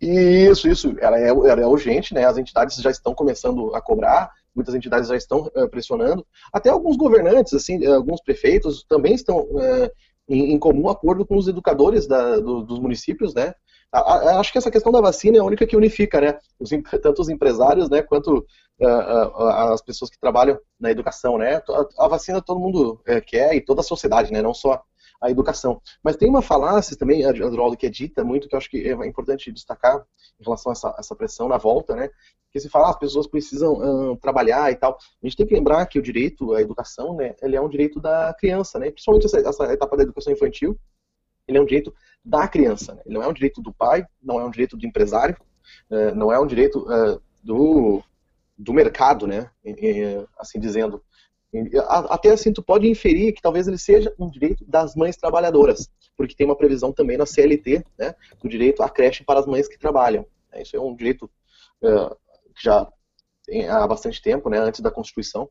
Isso, 0.00 0.68
isso. 0.68 0.94
Ela 1.00 1.18
é, 1.18 1.28
ela 1.28 1.60
é 1.60 1.66
urgente, 1.66 2.14
né? 2.14 2.24
As 2.24 2.38
entidades 2.38 2.76
já 2.76 2.90
estão 2.90 3.14
começando 3.14 3.74
a 3.74 3.80
cobrar, 3.80 4.30
muitas 4.54 4.74
entidades 4.74 5.08
já 5.08 5.16
estão 5.16 5.50
uh, 5.56 5.68
pressionando. 5.68 6.24
Até 6.52 6.70
alguns 6.70 6.96
governantes, 6.96 7.52
assim, 7.52 7.84
alguns 7.86 8.20
prefeitos 8.22 8.84
também 8.88 9.14
estão 9.14 9.40
uh, 9.40 9.90
em, 10.28 10.52
em 10.52 10.58
comum 10.58 10.88
acordo 10.88 11.24
com 11.24 11.36
os 11.36 11.48
educadores 11.48 12.06
da, 12.06 12.36
do, 12.38 12.62
dos 12.62 12.78
municípios, 12.78 13.34
né? 13.34 13.54
A, 13.90 13.98
a, 13.98 14.40
acho 14.40 14.52
que 14.52 14.58
essa 14.58 14.70
questão 14.70 14.92
da 14.92 15.00
vacina 15.00 15.38
é 15.38 15.40
a 15.40 15.44
única 15.44 15.66
que 15.66 15.76
unifica, 15.76 16.20
né? 16.20 16.38
Os, 16.60 16.70
tanto 17.02 17.22
os 17.22 17.28
empresários, 17.28 17.88
né, 17.88 18.02
quanto 18.02 18.46
uh, 18.80 18.86
uh, 18.86 19.48
as 19.72 19.80
pessoas 19.80 20.10
que 20.10 20.20
trabalham 20.20 20.58
na 20.78 20.90
educação, 20.90 21.38
né? 21.38 21.62
A, 21.98 22.08
vacina 22.08 22.42
todo 22.42 22.60
mundo 22.60 23.00
uh, 23.08 23.22
quer 23.26 23.54
e 23.54 23.60
toda 23.60 23.80
a 23.80 23.84
sociedade, 23.84 24.32
né? 24.32 24.42
Não 24.42 24.52
só 24.52 24.82
a 25.20 25.30
educação. 25.30 25.80
Mas 26.02 26.16
tem 26.16 26.28
uma 26.28 26.42
falácia 26.42 26.96
também, 26.96 27.24
Adroaldo, 27.24 27.76
que 27.76 27.86
é 27.86 27.90
dita 27.90 28.24
muito, 28.24 28.48
que 28.48 28.54
eu 28.54 28.58
acho 28.58 28.70
que 28.70 28.88
é 28.88 29.06
importante 29.06 29.52
destacar 29.52 30.04
em 30.40 30.44
relação 30.44 30.70
a 30.70 30.72
essa, 30.72 30.94
essa 30.98 31.16
pressão 31.16 31.48
na 31.48 31.58
volta, 31.58 31.94
né? 31.94 32.08
Que 32.52 32.60
se 32.60 32.68
fala, 32.68 32.86
ah, 32.86 32.90
as 32.90 32.98
pessoas 32.98 33.26
precisam 33.26 34.16
trabalhar 34.16 34.70
e 34.70 34.76
tal. 34.76 34.96
A 35.22 35.26
gente 35.26 35.36
tem 35.36 35.46
que 35.46 35.54
lembrar 35.54 35.84
que 35.86 35.98
o 35.98 36.02
direito 36.02 36.54
à 36.54 36.62
educação, 36.62 37.14
né, 37.14 37.34
ele 37.42 37.56
é 37.56 37.60
um 37.60 37.68
direito 37.68 38.00
da 38.00 38.34
criança, 38.38 38.78
né? 38.78 38.90
Principalmente 38.90 39.26
essa, 39.26 39.38
essa 39.40 39.72
etapa 39.72 39.96
da 39.96 40.02
educação 40.04 40.32
infantil, 40.32 40.78
ele 41.46 41.58
é 41.58 41.60
um 41.60 41.66
direito 41.66 41.92
da 42.24 42.46
criança, 42.46 42.94
né? 42.94 43.02
Ele 43.04 43.14
não 43.14 43.22
é 43.22 43.28
um 43.28 43.32
direito 43.32 43.60
do 43.60 43.72
pai, 43.72 44.06
não 44.22 44.38
é 44.40 44.44
um 44.44 44.50
direito 44.50 44.76
do 44.76 44.86
empresário, 44.86 45.36
não 46.14 46.32
é 46.32 46.38
um 46.38 46.46
direito 46.46 46.86
do, 47.42 48.02
do 48.56 48.72
mercado, 48.72 49.26
né? 49.26 49.50
assim 50.38 50.58
dizendo. 50.58 51.02
Até 51.86 52.30
assim, 52.30 52.52
tu 52.52 52.62
pode 52.62 52.86
inferir 52.88 53.32
que 53.32 53.40
talvez 53.40 53.66
ele 53.66 53.78
seja 53.78 54.12
um 54.18 54.28
direito 54.28 54.64
das 54.66 54.94
mães 54.94 55.16
trabalhadoras, 55.16 55.88
porque 56.16 56.34
tem 56.34 56.46
uma 56.46 56.56
previsão 56.56 56.92
também 56.92 57.16
na 57.16 57.24
CLT, 57.24 57.84
né, 57.98 58.14
do 58.42 58.48
direito 58.48 58.82
à 58.82 58.88
creche 58.90 59.24
para 59.24 59.40
as 59.40 59.46
mães 59.46 59.66
que 59.66 59.78
trabalham. 59.78 60.26
Isso 60.56 60.76
é 60.76 60.80
um 60.80 60.94
direito 60.94 61.30
uh, 61.82 62.14
que 62.54 62.64
já 62.64 62.86
tem 63.46 63.66
há 63.66 63.86
bastante 63.86 64.20
tempo, 64.20 64.50
né, 64.50 64.58
antes 64.58 64.80
da 64.80 64.90
Constituição. 64.90 65.48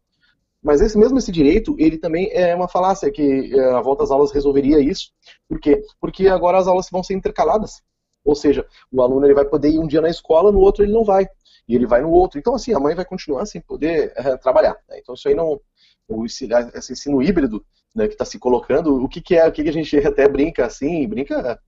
Mas 0.61 0.81
esse 0.81 0.97
mesmo 0.97 1.17
esse 1.17 1.31
direito, 1.31 1.75
ele 1.79 1.97
também 1.97 2.29
é 2.31 2.53
uma 2.55 2.67
falácia 2.67 3.11
que 3.11 3.55
uh, 3.55 3.77
a 3.77 3.81
volta 3.81 4.03
às 4.03 4.11
aulas 4.11 4.31
resolveria 4.31 4.79
isso. 4.79 5.11
Por 5.49 5.59
quê? 5.59 5.81
Porque 5.99 6.27
agora 6.27 6.59
as 6.59 6.67
aulas 6.67 6.89
vão 6.91 7.03
ser 7.03 7.15
intercaladas. 7.15 7.81
Ou 8.23 8.35
seja, 8.35 8.67
o 8.91 9.01
aluno 9.01 9.25
ele 9.25 9.33
vai 9.33 9.45
poder 9.45 9.69
ir 9.69 9.79
um 9.79 9.87
dia 9.87 10.01
na 10.01 10.09
escola, 10.09 10.51
no 10.51 10.59
outro 10.59 10.83
ele 10.83 10.91
não 10.91 11.03
vai. 11.03 11.25
E 11.67 11.75
ele 11.75 11.87
vai 11.87 12.01
no 12.01 12.11
outro. 12.11 12.37
Então, 12.39 12.53
assim, 12.53 12.73
a 12.73 12.79
mãe 12.79 12.93
vai 12.93 13.05
continuar 13.05 13.45
sem 13.45 13.61
poder 13.61 14.13
trabalhar. 14.41 14.77
Né? 14.87 14.99
Então, 14.99 15.15
isso 15.15 15.27
aí 15.27 15.35
não, 15.35 15.59
o 16.07 16.25
esse 16.25 16.93
ensino 16.93 17.21
híbrido 17.21 17.65
né, 17.93 18.07
que 18.07 18.13
está 18.13 18.25
se 18.25 18.39
colocando, 18.39 19.03
o 19.03 19.09
que, 19.09 19.21
que 19.21 19.35
é, 19.35 19.47
o 19.47 19.51
que, 19.51 19.63
que 19.63 19.69
a 19.69 19.73
gente 19.73 19.95
até 20.05 20.27
brinca 20.27 20.65
assim, 20.65 21.07
brinca 21.07 21.59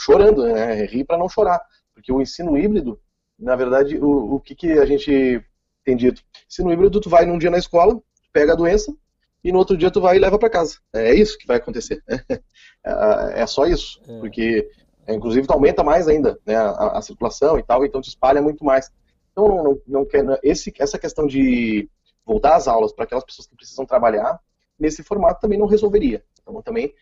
chorando, 0.00 0.44
né, 0.44 0.84
ri 0.84 1.04
para 1.04 1.18
não 1.18 1.28
chorar, 1.28 1.60
porque 1.94 2.12
o 2.12 2.20
ensino 2.20 2.56
híbrido, 2.56 3.00
na 3.38 3.56
verdade, 3.56 3.98
o, 3.98 4.34
o 4.34 4.40
que, 4.40 4.54
que 4.54 4.72
a 4.72 4.86
gente 4.86 5.42
tem 5.84 5.96
dito? 5.96 6.22
Ensino 6.48 6.72
híbrido, 6.72 7.00
tu 7.00 7.08
vai 7.08 7.24
num 7.26 7.38
dia 7.38 7.50
na 7.50 7.58
escola, 7.58 8.00
pega 8.32 8.52
a 8.52 8.56
doença, 8.56 8.94
e 9.42 9.52
no 9.52 9.58
outro 9.58 9.76
dia 9.76 9.90
tu 9.90 10.00
vai 10.00 10.16
e 10.16 10.18
leva 10.18 10.38
para 10.38 10.50
casa. 10.50 10.78
É 10.92 11.14
isso 11.14 11.38
que 11.38 11.46
vai 11.46 11.56
acontecer. 11.56 12.02
É, 12.88 13.42
é 13.42 13.46
só 13.48 13.66
isso, 13.66 14.00
é. 14.06 14.20
porque 14.20 14.70
inclusive 15.08 15.44
tu 15.44 15.52
aumenta 15.52 15.82
mais 15.82 16.06
ainda 16.06 16.38
né, 16.46 16.54
a, 16.54 16.98
a, 16.98 17.02
circulação 17.02 17.58
e 17.58 17.62
tal, 17.64 17.84
então 17.84 18.00
te 18.00 18.08
espalha 18.08 18.40
muito 18.40 18.64
mais. 18.64 18.92
Então 19.32 19.48
não, 19.48 19.64
não, 19.64 19.82
não 19.88 20.06
quer, 20.06 20.24
esse, 20.40 20.72
essa 20.78 20.96
questão 20.96 21.26
de 21.26 21.90
voltar 22.26 22.56
às 22.56 22.66
aulas 22.66 22.92
para 22.92 23.04
aquelas 23.04 23.24
pessoas 23.24 23.46
que 23.46 23.54
precisam 23.54 23.86
trabalhar, 23.86 24.40
nesse 24.78 25.02
formato 25.02 25.40
também 25.40 25.58
não 25.58 25.66
resolveria. 25.66 26.24
Então 26.42 26.60
também 26.60 26.92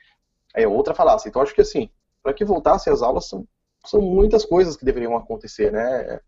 é 0.54 0.68
outra 0.68 0.94
falácia. 0.94 1.28
Então 1.28 1.40
acho 1.40 1.54
que 1.54 1.62
assim, 1.62 1.88
para 2.22 2.34
que 2.34 2.44
voltasse 2.44 2.90
às 2.90 3.02
aulas 3.02 3.26
são, 3.26 3.48
são 3.86 4.00
muitas 4.00 4.44
coisas 4.44 4.76
que 4.76 4.84
deveriam 4.84 5.16
acontecer, 5.16 5.72
né? 5.72 6.20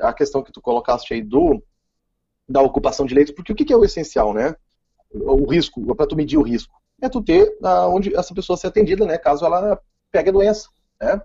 A 0.00 0.12
questão 0.12 0.42
que 0.42 0.52
tu 0.52 0.60
colocaste 0.60 1.12
aí 1.12 1.22
do 1.22 1.62
da 2.48 2.62
ocupação 2.62 3.04
de 3.04 3.14
leitos, 3.14 3.34
porque 3.34 3.52
o 3.52 3.54
que 3.54 3.70
é 3.72 3.76
o 3.76 3.84
essencial, 3.84 4.32
né? 4.32 4.54
O 5.12 5.44
risco, 5.44 5.94
para 5.94 6.06
tu 6.06 6.16
medir 6.16 6.38
o 6.38 6.42
risco, 6.42 6.74
é 7.02 7.08
tu 7.08 7.22
ter 7.22 7.56
onde 7.90 8.16
essa 8.16 8.34
pessoa 8.34 8.56
ser 8.56 8.68
atendida, 8.68 9.04
né? 9.04 9.18
Caso 9.18 9.44
ela 9.44 9.78
pegue 10.10 10.30
a 10.30 10.32
doença, 10.32 10.68
né? 11.00 11.20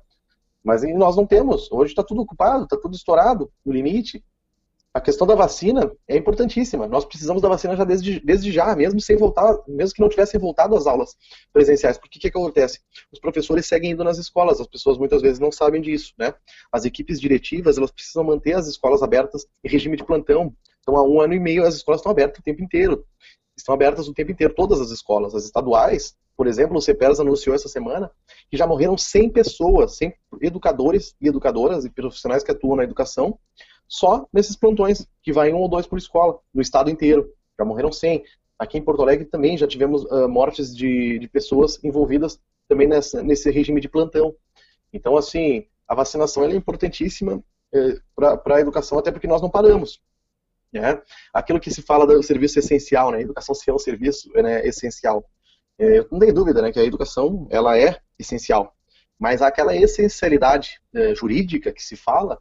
Mas 0.63 0.83
nós 0.93 1.15
não 1.15 1.25
temos. 1.25 1.71
Hoje 1.71 1.91
está 1.91 2.03
tudo 2.03 2.21
ocupado, 2.21 2.65
está 2.65 2.77
tudo 2.77 2.95
estourado, 2.95 3.51
no 3.65 3.71
limite 3.71 4.23
a 4.93 5.01
questão 5.01 5.25
da 5.25 5.33
vacina 5.33 5.91
é 6.07 6.15
importantíssima. 6.15 6.87
Nós 6.87 7.03
precisamos 7.03 7.41
da 7.41 7.49
vacina 7.49 7.75
já 7.75 7.83
desde, 7.83 8.19
desde 8.19 8.51
já, 8.51 8.75
mesmo 8.75 9.01
sem 9.01 9.17
voltar, 9.17 9.57
mesmo 9.67 9.95
que 9.95 10.01
não 10.01 10.07
tivessem 10.07 10.39
voltado 10.39 10.75
às 10.75 10.85
aulas 10.85 11.15
presenciais. 11.51 11.97
Porque 11.97 12.19
o 12.19 12.21
que, 12.21 12.29
que 12.29 12.37
acontece? 12.37 12.79
Os 13.11 13.19
professores 13.19 13.65
seguem 13.65 13.91
indo 13.91 14.03
nas 14.03 14.19
escolas, 14.19 14.61
as 14.61 14.67
pessoas 14.67 14.99
muitas 14.99 15.23
vezes 15.23 15.39
não 15.39 15.51
sabem 15.51 15.81
disso, 15.81 16.13
né? 16.19 16.31
As 16.71 16.85
equipes 16.85 17.19
diretivas, 17.19 17.77
elas 17.77 17.89
precisam 17.89 18.23
manter 18.23 18.53
as 18.53 18.67
escolas 18.67 19.01
abertas 19.01 19.47
em 19.63 19.69
regime 19.69 19.97
de 19.97 20.05
plantão. 20.05 20.53
Então, 20.81 20.95
há 20.95 21.03
um 21.03 21.19
ano 21.19 21.33
e 21.33 21.39
meio, 21.39 21.63
as 21.63 21.73
escolas 21.73 21.99
estão 21.99 22.11
abertas 22.11 22.39
o 22.39 22.43
tempo 22.43 22.63
inteiro. 22.63 23.03
Estão 23.57 23.73
abertas 23.73 24.07
o 24.07 24.13
tempo 24.13 24.31
inteiro, 24.31 24.53
todas 24.53 24.79
as 24.79 24.91
escolas. 24.91 25.33
As 25.33 25.43
estaduais, 25.43 26.15
por 26.37 26.45
exemplo, 26.45 26.77
o 26.77 26.81
CEPERS 26.81 27.19
anunciou 27.19 27.55
essa 27.55 27.67
semana 27.67 28.11
que 28.49 28.57
já 28.57 28.67
morreram 28.67 28.95
100 28.95 29.29
pessoas, 29.31 29.97
100 29.97 30.13
educadores 30.41 31.15
e 31.19 31.27
educadoras 31.27 31.83
e 31.83 31.89
profissionais 31.89 32.43
que 32.43 32.51
atuam 32.51 32.75
na 32.75 32.83
educação, 32.83 33.39
só 33.93 34.27
nesses 34.33 34.55
plantões, 34.55 35.07
que 35.21 35.31
vai 35.31 35.53
um 35.53 35.57
ou 35.57 35.69
dois 35.69 35.85
por 35.85 35.99
escola, 35.99 36.39
no 36.51 36.63
estado 36.63 36.89
inteiro. 36.89 37.31
Já 37.59 37.63
morreram 37.63 37.91
100. 37.91 38.23
Aqui 38.57 38.79
em 38.79 38.81
Porto 38.81 39.03
Alegre 39.03 39.25
também 39.25 39.55
já 39.55 39.67
tivemos 39.67 40.03
uh, 40.05 40.27
mortes 40.27 40.75
de, 40.75 41.19
de 41.19 41.27
pessoas 41.27 41.79
envolvidas 41.83 42.39
também 42.67 42.87
nessa, 42.87 43.21
nesse 43.21 43.51
regime 43.51 43.79
de 43.79 43.87
plantão. 43.87 44.35
Então, 44.91 45.15
assim, 45.15 45.67
a 45.87 45.93
vacinação 45.93 46.43
é 46.43 46.55
importantíssima 46.55 47.43
eh, 47.71 47.99
para 48.15 48.55
a 48.55 48.59
educação, 48.61 48.97
até 48.97 49.11
porque 49.11 49.27
nós 49.27 49.43
não 49.43 49.49
paramos. 49.49 50.01
Né? 50.71 50.99
Aquilo 51.31 51.59
que 51.59 51.69
se 51.69 51.83
fala 51.83 52.07
do 52.07 52.23
serviço 52.23 52.57
essencial, 52.57 53.11
né? 53.11 53.21
educação 53.21 53.53
ser 53.53 53.71
um 53.73 53.77
serviço 53.77 54.27
né, 54.33 54.65
essencial. 54.65 55.23
É, 55.77 55.99
eu 55.99 56.07
não 56.11 56.17
tenho 56.17 56.33
dúvida 56.33 56.63
né, 56.63 56.71
que 56.71 56.79
a 56.79 56.83
educação 56.83 57.47
ela 57.51 57.77
é 57.77 57.99
essencial, 58.17 58.75
mas 59.19 59.41
aquela 59.41 59.75
essencialidade 59.75 60.79
eh, 60.95 61.13
jurídica 61.13 61.71
que 61.71 61.83
se 61.83 61.95
fala, 61.95 62.39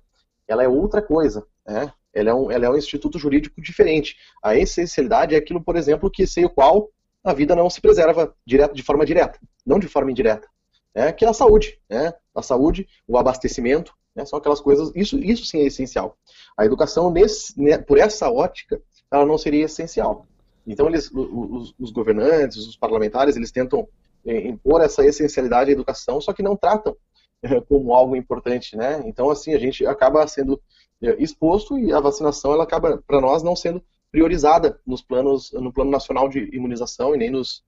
ela 0.53 0.63
é 0.63 0.69
outra 0.69 1.03
coisa, 1.03 1.47
né? 1.67 1.93
Ela 2.15 2.31
é, 2.31 2.35
um, 2.35 2.51
ela 2.51 2.67
é 2.67 2.71
um 2.71 2.77
instituto 2.77 3.19
jurídico 3.19 3.61
diferente. 3.61 4.17
A 4.43 4.55
essencialidade 4.55 5.35
é 5.35 5.39
aquilo, 5.39 5.63
por 5.63 5.77
exemplo, 5.77 6.11
que 6.11 6.27
sem 6.27 6.45
o 6.45 6.51
qual 6.51 6.91
a 7.25 7.33
vida 7.33 7.57
não 7.57 7.71
se 7.71 7.81
preserva 7.81 8.35
direto, 8.47 8.75
de 8.75 8.83
forma 8.83 9.07
direta, 9.07 9.39
não 9.65 9.79
de 9.79 9.89
forma 9.89 10.11
indireta, 10.11 10.47
né? 10.95 11.13
que 11.13 11.25
é 11.25 11.29
a 11.29 11.33
saúde. 11.33 11.81
Né? 11.89 12.13
A 12.35 12.43
saúde, 12.43 12.87
o 13.09 13.17
abastecimento, 13.17 13.95
né? 14.15 14.27
são 14.27 14.39
aquelas 14.39 14.61
coisas, 14.61 14.93
isso, 14.95 15.19
isso 15.19 15.47
sim 15.47 15.61
é 15.61 15.67
essencial. 15.67 16.19
A 16.59 16.67
educação, 16.67 17.11
nesse, 17.11 17.59
né, 17.59 17.79
por 17.79 17.97
essa 17.97 18.31
ótica, 18.31 18.81
ela 19.11 19.25
não 19.25 19.39
seria 19.39 19.65
essencial. 19.65 20.27
Então, 20.67 20.87
eles, 20.87 21.11
os, 21.11 21.75
os 21.79 21.91
governantes, 21.91 22.59
os 22.59 22.77
parlamentares, 22.77 23.37
eles 23.37 23.51
tentam 23.51 23.89
eh, 24.25 24.49
impor 24.49 24.81
essa 24.81 25.05
essencialidade 25.05 25.71
à 25.71 25.73
educação, 25.73 26.21
só 26.21 26.33
que 26.33 26.43
não 26.43 26.57
tratam 26.57 26.97
como 27.69 27.95
algo 27.95 28.17
importante, 28.17 28.77
né? 28.77 29.03
Então, 29.07 29.31
assim, 29.31 29.55
a 29.55 29.59
gente 29.59 29.85
acaba 29.87 30.27
sendo 30.27 30.61
é, 31.01 31.23
exposto 31.23 31.79
e 31.79 31.93
a 31.93 32.01
vacinação, 32.01 32.53
ela 32.53 32.65
acaba, 32.65 33.03
para 33.07 33.21
nós, 33.21 33.43
não 33.43 33.57
sendo 33.57 33.83
priorizada 34.11 34.79
nos 34.87 35.03
planos, 35.03 35.53
no 35.53 35.73
plano 35.73 35.91
nacional 35.91 36.29
de 36.29 36.55
imunização 36.55 37.15
e 37.15 37.19
nem 37.19 37.31
nos 37.31 37.65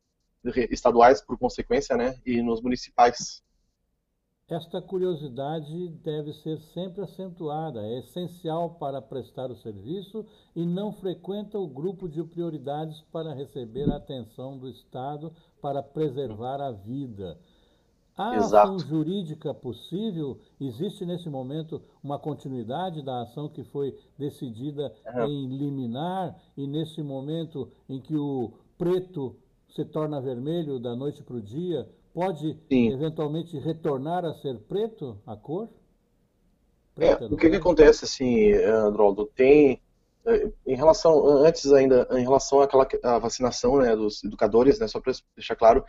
estaduais, 0.70 1.22
por 1.22 1.38
consequência, 1.38 1.96
né? 1.96 2.20
E 2.24 2.42
nos 2.42 2.60
municipais. 2.60 3.42
Esta 4.46 4.82
curiosidade 4.82 5.88
deve 6.04 6.34
ser 6.34 6.60
sempre 6.74 7.02
acentuada, 7.02 7.80
é 7.80 8.00
essencial 8.00 8.74
para 8.74 9.00
prestar 9.00 9.50
o 9.50 9.56
serviço 9.56 10.26
e 10.54 10.66
não 10.66 10.92
frequenta 10.92 11.58
o 11.58 11.66
grupo 11.66 12.06
de 12.06 12.22
prioridades 12.22 13.00
para 13.10 13.32
receber 13.32 13.90
a 13.90 13.96
atenção 13.96 14.58
do 14.58 14.68
Estado 14.68 15.32
para 15.62 15.82
preservar 15.82 16.60
a 16.60 16.70
vida. 16.70 17.38
A 18.16 18.36
Exato. 18.36 18.74
ação 18.74 18.78
jurídica 18.78 19.52
possível, 19.52 20.38
existe 20.60 21.04
nesse 21.04 21.28
momento 21.28 21.82
uma 22.02 22.16
continuidade 22.16 23.02
da 23.02 23.22
ação 23.22 23.48
que 23.48 23.64
foi 23.64 23.96
decidida 24.16 24.94
uhum. 25.14 25.26
em 25.26 25.48
liminar 25.48 26.36
e 26.56 26.64
nesse 26.64 27.02
momento 27.02 27.68
em 27.88 28.00
que 28.00 28.16
o 28.16 28.52
preto 28.78 29.34
se 29.68 29.84
torna 29.84 30.20
vermelho 30.20 30.78
da 30.78 30.94
noite 30.94 31.24
para 31.24 31.34
o 31.34 31.42
dia, 31.42 31.88
pode 32.12 32.56
Sim. 32.70 32.92
eventualmente 32.92 33.58
retornar 33.58 34.24
a 34.24 34.32
ser 34.34 34.60
preto, 34.60 35.18
a 35.26 35.34
cor? 35.34 35.68
Preta, 36.94 37.24
é, 37.24 37.26
o 37.26 37.36
que, 37.36 37.50
que 37.50 37.56
acontece 37.56 38.04
assim, 38.04 38.52
Androldo? 38.52 39.26
Tem 39.34 39.82
eh, 40.24 40.52
em 40.64 40.76
relação 40.76 41.26
antes 41.26 41.72
ainda 41.72 42.06
em 42.12 42.22
relação 42.22 42.60
àquela 42.60 42.86
à 43.02 43.18
vacinação 43.18 43.78
né, 43.78 43.96
dos 43.96 44.22
educadores, 44.22 44.78
né, 44.78 44.86
só 44.86 45.00
para 45.00 45.12
deixar 45.34 45.56
claro, 45.56 45.84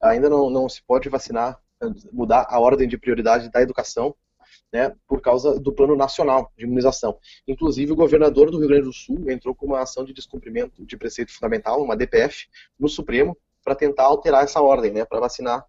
ainda 0.00 0.30
não, 0.30 0.48
não 0.48 0.66
se 0.66 0.82
pode 0.82 1.10
vacinar 1.10 1.60
mudar 2.12 2.46
a 2.48 2.58
ordem 2.58 2.88
de 2.88 2.98
prioridade 2.98 3.50
da 3.50 3.60
educação, 3.60 4.14
né, 4.72 4.94
por 5.06 5.20
causa 5.20 5.58
do 5.58 5.72
plano 5.72 5.96
nacional 5.96 6.52
de 6.56 6.64
imunização. 6.64 7.18
Inclusive, 7.46 7.92
o 7.92 7.96
governador 7.96 8.50
do 8.50 8.58
Rio 8.58 8.68
Grande 8.68 8.84
do 8.84 8.92
Sul 8.92 9.30
entrou 9.30 9.54
com 9.54 9.66
uma 9.66 9.80
ação 9.80 10.04
de 10.04 10.12
descumprimento 10.12 10.84
de 10.84 10.96
preceito 10.96 11.32
fundamental, 11.32 11.82
uma 11.82 11.96
DPF, 11.96 12.46
no 12.78 12.88
Supremo, 12.88 13.36
para 13.64 13.74
tentar 13.74 14.04
alterar 14.04 14.44
essa 14.44 14.60
ordem, 14.60 14.92
né, 14.92 15.04
para 15.04 15.20
vacinar 15.20 15.64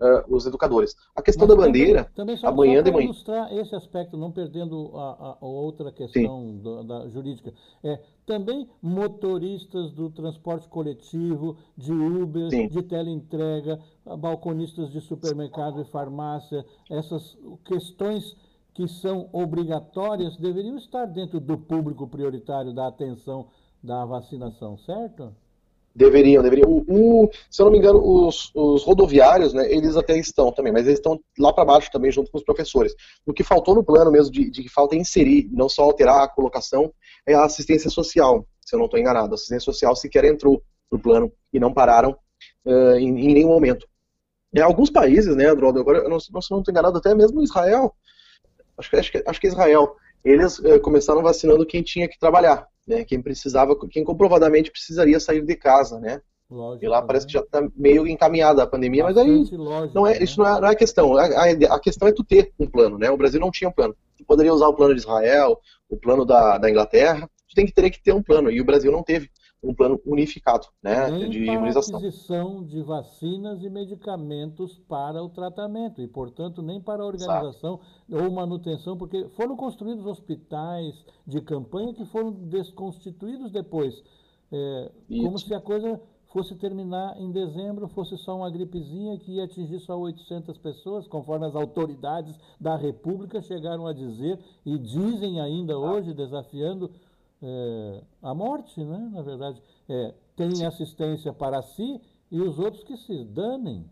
uh, 0.00 0.34
os 0.34 0.46
educadores. 0.46 0.96
A 1.14 1.22
questão 1.22 1.46
Mas 1.46 1.56
da 1.56 1.62
bandeira, 1.64 2.10
também, 2.14 2.36
só, 2.36 2.48
amanhã 2.48 2.82
de 2.82 2.90
manhã. 2.90 3.04
ilustrar 3.04 3.52
esse 3.52 3.74
aspecto, 3.74 4.16
não 4.16 4.30
perdendo 4.30 4.92
a, 4.94 5.38
a 5.40 5.46
outra 5.46 5.92
questão 5.92 6.58
da, 6.58 6.82
da, 6.82 7.08
jurídica, 7.08 7.52
é 7.82 8.00
também 8.24 8.68
motoristas 8.80 9.92
do 9.92 10.10
transporte 10.10 10.68
coletivo, 10.68 11.56
de 11.76 11.92
Uber, 11.92 12.50
Sim. 12.50 12.68
de 12.68 12.82
teleentrega, 12.82 13.78
balconistas 14.18 14.90
de 14.90 15.00
supermercado 15.00 15.80
e 15.80 15.84
farmácia, 15.84 16.64
essas 16.90 17.36
questões 17.64 18.36
que 18.74 18.86
são 18.86 19.28
obrigatórias 19.32 20.36
deveriam 20.36 20.76
estar 20.76 21.06
dentro 21.06 21.40
do 21.40 21.58
público 21.58 22.06
prioritário 22.06 22.72
da 22.72 22.86
atenção 22.86 23.48
da 23.82 24.04
vacinação, 24.04 24.76
certo? 24.78 25.34
Deveriam, 25.94 26.42
deveriam. 26.42 26.68
O, 26.68 27.24
o, 27.24 27.30
se 27.50 27.60
eu 27.60 27.66
não 27.66 27.72
me 27.72 27.78
engano, 27.78 27.98
os, 27.98 28.52
os, 28.54 28.84
rodoviários, 28.84 29.52
né, 29.52 29.70
eles 29.72 29.96
até 29.96 30.16
estão 30.16 30.52
também, 30.52 30.72
mas 30.72 30.86
eles 30.86 30.98
estão 30.98 31.18
lá 31.38 31.52
para 31.52 31.64
baixo 31.64 31.90
também, 31.90 32.10
junto 32.12 32.30
com 32.30 32.38
os 32.38 32.44
professores. 32.44 32.94
O 33.26 33.32
que 33.32 33.42
faltou 33.42 33.74
no 33.74 33.82
plano 33.82 34.10
mesmo, 34.10 34.30
de, 34.30 34.48
de 34.50 34.62
que 34.62 34.68
falta 34.68 34.94
inserir, 34.94 35.48
não 35.52 35.68
só 35.68 35.82
alterar 35.82 36.22
a 36.22 36.28
colocação, 36.28 36.92
é 37.26 37.34
a 37.34 37.44
assistência 37.44 37.90
social, 37.90 38.46
se 38.64 38.74
eu 38.74 38.78
não 38.78 38.86
estou 38.86 39.00
enganado. 39.00 39.32
A 39.32 39.34
assistência 39.34 39.64
social 39.64 39.96
sequer 39.96 40.24
entrou 40.24 40.62
no 40.90 40.98
plano 40.98 41.32
e 41.52 41.58
não 41.58 41.72
pararam 41.72 42.16
uh, 42.64 42.94
em, 42.94 43.08
em, 43.08 43.34
nenhum 43.34 43.48
momento. 43.48 43.86
Em 44.54 44.60
alguns 44.60 44.90
países, 44.90 45.34
né, 45.36 45.50
Adroaldo, 45.50 45.80
agora, 45.80 45.98
eu 45.98 46.08
não, 46.08 46.20
se 46.20 46.32
não 46.32 46.40
estou 46.40 46.62
enganado, 46.68 46.96
até 46.98 47.14
mesmo 47.14 47.42
Israel, 47.42 47.94
acho 48.78 48.90
que, 48.90 48.96
acho 48.96 49.12
que, 49.12 49.24
acho 49.26 49.40
que 49.40 49.46
Israel, 49.48 49.96
eles 50.24 50.58
uh, 50.58 50.80
começaram 50.80 51.22
vacinando 51.22 51.66
quem 51.66 51.82
tinha 51.82 52.08
que 52.08 52.18
trabalhar 52.18 52.68
né? 52.88 53.04
Quem 53.04 53.20
precisava, 53.20 53.76
quem 53.90 54.02
comprovadamente 54.02 54.70
precisaria 54.70 55.20
sair 55.20 55.44
de 55.44 55.54
casa, 55.54 56.00
né? 56.00 56.22
Lógico, 56.50 56.86
e 56.86 56.88
lá 56.88 57.02
parece 57.02 57.26
né? 57.26 57.28
que 57.28 57.34
já 57.34 57.40
está 57.40 57.68
meio 57.76 58.06
encaminhada 58.06 58.62
a 58.62 58.66
pandemia, 58.66 59.04
Bastante 59.04 59.28
mas 59.28 59.52
aí 59.52 59.58
lógico, 59.58 59.94
não 59.94 60.06
é, 60.06 60.18
né? 60.18 60.24
isso 60.24 60.38
não 60.38 60.48
é, 60.48 60.60
não 60.62 60.68
é 60.68 60.74
questão. 60.74 61.16
A, 61.18 61.26
a, 61.26 61.74
a, 61.74 61.80
questão 61.80 62.08
é 62.08 62.12
tu 62.12 62.24
ter 62.24 62.50
um 62.58 62.66
plano, 62.66 62.96
né? 62.96 63.10
O 63.10 63.18
Brasil 63.18 63.38
não 63.38 63.50
tinha 63.50 63.68
um 63.68 63.72
plano. 63.72 63.94
Tu 64.16 64.24
poderia 64.24 64.54
usar 64.54 64.66
o 64.66 64.74
plano 64.74 64.94
de 64.94 65.00
Israel, 65.00 65.60
o 65.90 65.96
plano 65.98 66.24
da, 66.24 66.56
da 66.56 66.70
Inglaterra, 66.70 67.28
tu 67.46 67.54
tem 67.54 67.66
que 67.66 67.72
ter 67.72 67.90
que 67.90 68.02
ter 68.02 68.14
um 68.14 68.22
plano, 68.22 68.50
e 68.50 68.62
o 68.62 68.64
Brasil 68.64 68.90
não 68.90 69.02
teve 69.02 69.30
um 69.62 69.74
plano 69.74 70.00
unificado 70.06 70.66
né, 70.82 71.10
Nem 71.10 71.30
de 71.30 71.44
para 71.44 71.54
imunização. 71.54 71.98
aquisição 71.98 72.64
de 72.64 72.82
vacinas 72.82 73.62
e 73.62 73.68
medicamentos 73.68 74.78
para 74.88 75.22
o 75.22 75.28
tratamento, 75.28 76.00
e, 76.00 76.06
portanto, 76.06 76.62
nem 76.62 76.80
para 76.80 77.02
a 77.02 77.06
organização 77.06 77.80
Exato. 78.08 78.24
ou 78.24 78.30
manutenção, 78.30 78.96
porque 78.96 79.28
foram 79.30 79.56
construídos 79.56 80.06
hospitais 80.06 81.04
de 81.26 81.40
campanha 81.40 81.92
que 81.92 82.04
foram 82.04 82.30
desconstituídos 82.30 83.50
depois, 83.50 84.02
é, 84.52 84.92
como 85.08 85.38
se 85.38 85.52
a 85.52 85.60
coisa 85.60 86.00
fosse 86.32 86.54
terminar 86.56 87.18
em 87.18 87.30
dezembro, 87.30 87.88
fosse 87.88 88.16
só 88.18 88.36
uma 88.36 88.50
gripezinha 88.50 89.18
que 89.18 89.32
ia 89.32 89.44
atingir 89.44 89.80
só 89.80 89.98
800 89.98 90.58
pessoas, 90.58 91.08
conforme 91.08 91.46
as 91.46 91.54
autoridades 91.54 92.38
da 92.60 92.76
República 92.76 93.40
chegaram 93.40 93.86
a 93.86 93.92
dizer, 93.92 94.38
e 94.64 94.78
dizem 94.78 95.40
ainda 95.40 95.78
hoje, 95.78 96.12
desafiando 96.12 96.90
é, 97.42 98.00
a 98.22 98.34
morte, 98.34 98.82
né? 98.82 99.10
na 99.12 99.22
verdade. 99.22 99.62
É, 99.88 100.14
tem 100.36 100.66
assistência 100.66 101.32
para 101.32 101.62
si 101.62 102.00
e 102.30 102.40
os 102.40 102.58
outros 102.58 102.84
que 102.84 102.96
se 102.96 103.24
danem. 103.24 103.88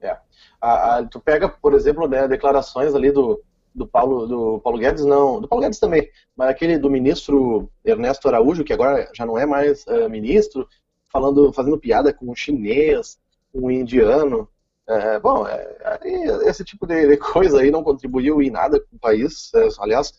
É. 0.00 0.18
A, 0.60 0.96
a, 0.96 1.06
tu 1.06 1.20
pega, 1.20 1.48
por 1.48 1.74
exemplo, 1.74 2.08
né, 2.08 2.26
declarações 2.28 2.94
ali 2.94 3.10
do, 3.10 3.42
do 3.74 3.86
Paulo, 3.86 4.26
do 4.26 4.60
Paulo 4.60 4.78
Guedes, 4.78 5.04
não, 5.04 5.40
do 5.40 5.48
Paulo 5.48 5.62
Guedes 5.62 5.78
também, 5.78 6.08
mas 6.36 6.48
aquele 6.48 6.78
do 6.78 6.90
ministro 6.90 7.70
Ernesto 7.84 8.28
Araújo, 8.28 8.64
que 8.64 8.72
agora 8.72 9.10
já 9.14 9.24
não 9.24 9.38
é 9.38 9.46
mais 9.46 9.84
uh, 9.86 10.08
ministro, 10.08 10.68
falando, 11.10 11.52
fazendo 11.52 11.78
piada 11.78 12.12
com 12.12 12.30
um 12.30 12.34
chinês, 12.34 13.18
um 13.54 13.70
indiano. 13.70 14.48
É, 14.86 15.18
bom, 15.18 15.46
é, 15.46 15.98
esse 16.46 16.62
tipo 16.64 16.86
de, 16.86 17.16
coisa 17.16 17.60
aí 17.60 17.70
não 17.70 17.82
contribuiu 17.82 18.42
em 18.42 18.50
nada 18.50 18.78
com 18.78 18.96
o 18.96 18.98
país. 18.98 19.50
É, 19.54 19.68
aliás, 19.78 20.12
é, 20.12 20.14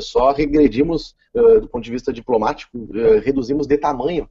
só 0.00 0.32
regredimos 0.32 1.14
uh, 1.34 1.60
do 1.60 1.68
ponto 1.68 1.84
de 1.84 1.90
vista 1.90 2.12
diplomático, 2.12 2.76
uh, 2.76 3.20
reduzimos 3.22 3.66
de 3.66 3.78
tamanho 3.78 4.28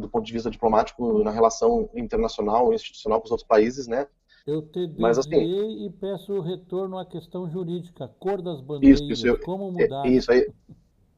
do 0.00 0.08
ponto 0.08 0.26
de 0.26 0.32
vista 0.32 0.50
diplomático 0.50 1.22
na 1.22 1.30
relação 1.30 1.88
internacional, 1.94 2.74
institucional 2.74 3.20
com 3.20 3.26
os 3.26 3.30
outros 3.30 3.46
países, 3.46 3.86
né? 3.86 4.08
Eu 4.44 4.60
te 4.60 4.92
Mas, 4.98 5.18
assim, 5.18 5.36
e 5.36 5.88
peço 5.88 6.40
retorno 6.40 6.98
à 6.98 7.06
questão 7.06 7.48
jurídica, 7.48 8.08
cor 8.18 8.42
das 8.42 8.60
bandeiras, 8.60 9.00
isso, 9.00 9.28
isso, 9.28 9.38
como 9.44 9.70
mudar. 9.70 10.04
Isso 10.04 10.32
aí, 10.32 10.48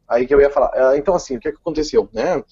aí 0.07 0.27
que 0.27 0.35
eu 0.35 0.43
ia 0.43 0.51
falar. 0.51 0.99
Então, 0.99 1.15
assim, 1.15 1.39
o 1.39 1.41
que, 1.41 1.49
é 1.49 1.53
que 1.53 1.57
aconteceu, 1.57 2.07
né? 2.13 2.45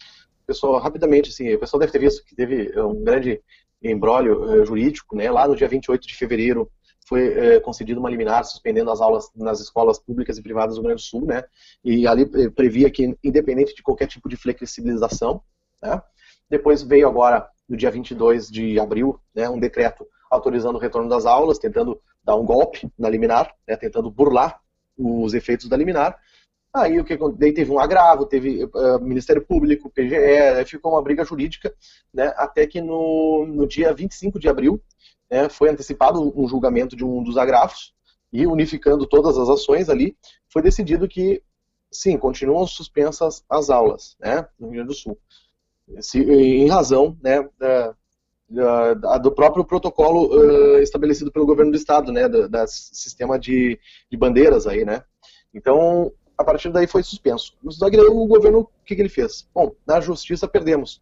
Pessoal, 0.46 0.78
rapidamente, 0.78 1.28
assim, 1.28 1.52
o 1.52 1.60
pessoal 1.60 1.78
deve 1.78 1.92
ter 1.92 1.98
visto 1.98 2.24
que 2.24 2.34
teve 2.34 2.72
um 2.80 3.04
grande 3.04 3.42
embrólio 3.82 4.64
jurídico, 4.64 5.14
né? 5.14 5.30
Lá 5.30 5.46
no 5.46 5.56
dia 5.56 5.68
28 5.68 6.06
de 6.06 6.14
fevereiro, 6.14 6.70
foi 7.06 7.32
é, 7.32 7.60
concedida 7.60 8.00
uma 8.00 8.10
liminar 8.10 8.44
suspendendo 8.44 8.90
as 8.90 9.00
aulas 9.00 9.30
nas 9.34 9.60
escolas 9.60 9.98
públicas 9.98 10.36
e 10.38 10.42
privadas 10.42 10.74
do 10.74 10.80
Rio 10.80 10.88
Grande 10.88 11.02
do 11.02 11.06
Sul, 11.06 11.24
né? 11.24 11.44
E 11.84 12.06
ali 12.06 12.28
eh, 12.34 12.50
previa 12.50 12.90
que, 12.90 13.16
independente 13.22 13.74
de 13.74 13.82
qualquer 13.82 14.08
tipo 14.08 14.28
de 14.28 14.36
flexibilização, 14.36 15.40
né? 15.80 16.02
Depois 16.50 16.82
veio 16.82 17.08
agora, 17.08 17.48
no 17.68 17.76
dia 17.76 17.90
22 17.90 18.48
de 18.48 18.78
abril, 18.78 19.20
né, 19.34 19.48
um 19.48 19.58
decreto 19.58 20.06
autorizando 20.30 20.76
o 20.76 20.80
retorno 20.80 21.08
das 21.08 21.26
aulas, 21.26 21.58
tentando 21.58 22.00
dar 22.22 22.36
um 22.36 22.44
golpe 22.44 22.90
na 22.98 23.08
liminar, 23.08 23.52
né, 23.66 23.76
tentando 23.76 24.10
burlar 24.10 24.60
os 24.96 25.34
efeitos 25.34 25.68
da 25.68 25.76
liminar. 25.76 26.18
Aí 26.74 27.00
o 27.00 27.04
que 27.04 27.16
daí 27.36 27.52
teve 27.52 27.70
um 27.70 27.78
agravo, 27.78 28.26
teve 28.26 28.64
uh, 28.64 29.00
Ministério 29.00 29.44
Público, 29.44 29.90
PGE, 29.90 30.64
ficou 30.66 30.92
uma 30.92 31.02
briga 31.02 31.24
jurídica, 31.24 31.72
né, 32.12 32.32
até 32.36 32.66
que 32.66 32.80
no, 32.80 33.46
no 33.46 33.66
dia 33.66 33.92
25 33.92 34.38
de 34.38 34.48
abril 34.48 34.80
né, 35.30 35.48
foi 35.48 35.70
antecipado 35.70 36.32
um 36.36 36.48
julgamento 36.48 36.96
de 36.96 37.04
um 37.04 37.22
dos 37.22 37.36
agrafos 37.36 37.94
e 38.32 38.46
unificando 38.46 39.06
todas 39.06 39.38
as 39.38 39.48
ações 39.48 39.88
ali, 39.88 40.16
foi 40.48 40.62
decidido 40.62 41.08
que, 41.08 41.42
sim, 41.90 42.18
continuam 42.18 42.66
suspensas 42.66 43.44
as 43.48 43.70
aulas 43.70 44.16
né, 44.20 44.46
no 44.58 44.68
Rio 44.68 44.76
Grande 44.76 44.88
do 44.88 44.94
Sul. 44.94 45.18
Se, 46.00 46.18
em 46.18 46.68
razão 46.68 47.16
né, 47.22 47.48
da, 47.58 47.94
da, 48.94 49.18
do 49.18 49.30
próprio 49.30 49.64
protocolo 49.64 50.34
uh, 50.34 50.78
estabelecido 50.78 51.30
pelo 51.30 51.46
governo 51.46 51.70
do 51.70 51.76
estado, 51.76 52.12
né, 52.12 52.28
do, 52.28 52.48
da 52.48 52.66
sistema 52.66 53.38
de, 53.38 53.78
de, 54.10 54.16
bandeiras 54.16 54.66
aí, 54.66 54.84
né. 54.84 55.02
Então, 55.54 56.12
a 56.36 56.44
partir 56.44 56.70
daí 56.70 56.86
foi 56.86 57.02
suspenso. 57.02 57.56
O 57.62 58.26
governo, 58.26 58.60
o 58.60 58.84
que, 58.84 58.94
que 58.94 59.02
ele 59.02 59.08
fez? 59.08 59.48
Bom, 59.54 59.74
na 59.86 60.00
justiça 60.00 60.46
perdemos. 60.46 61.00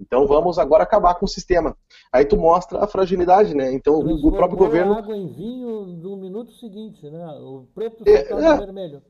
Então 0.00 0.26
vamos 0.26 0.58
agora 0.58 0.82
acabar 0.82 1.14
com 1.14 1.24
o 1.24 1.28
sistema. 1.28 1.76
Aí 2.12 2.24
tu 2.24 2.36
mostra 2.36 2.82
a 2.82 2.86
fragilidade, 2.86 3.54
né? 3.54 3.72
Então 3.72 3.98
o 3.98 4.32
próprio 4.32 4.58
governo. 4.58 4.94
água 4.94 5.16
em 5.16 5.28
vinho 5.28 5.86
no 5.86 6.16
minuto 6.16 6.52
seguinte, 6.52 7.08
né? 7.08 7.26
O 7.40 7.66
preto 7.74 8.04
é, 8.06 8.30
é. 8.30 8.56
vermelho. 8.56 9.02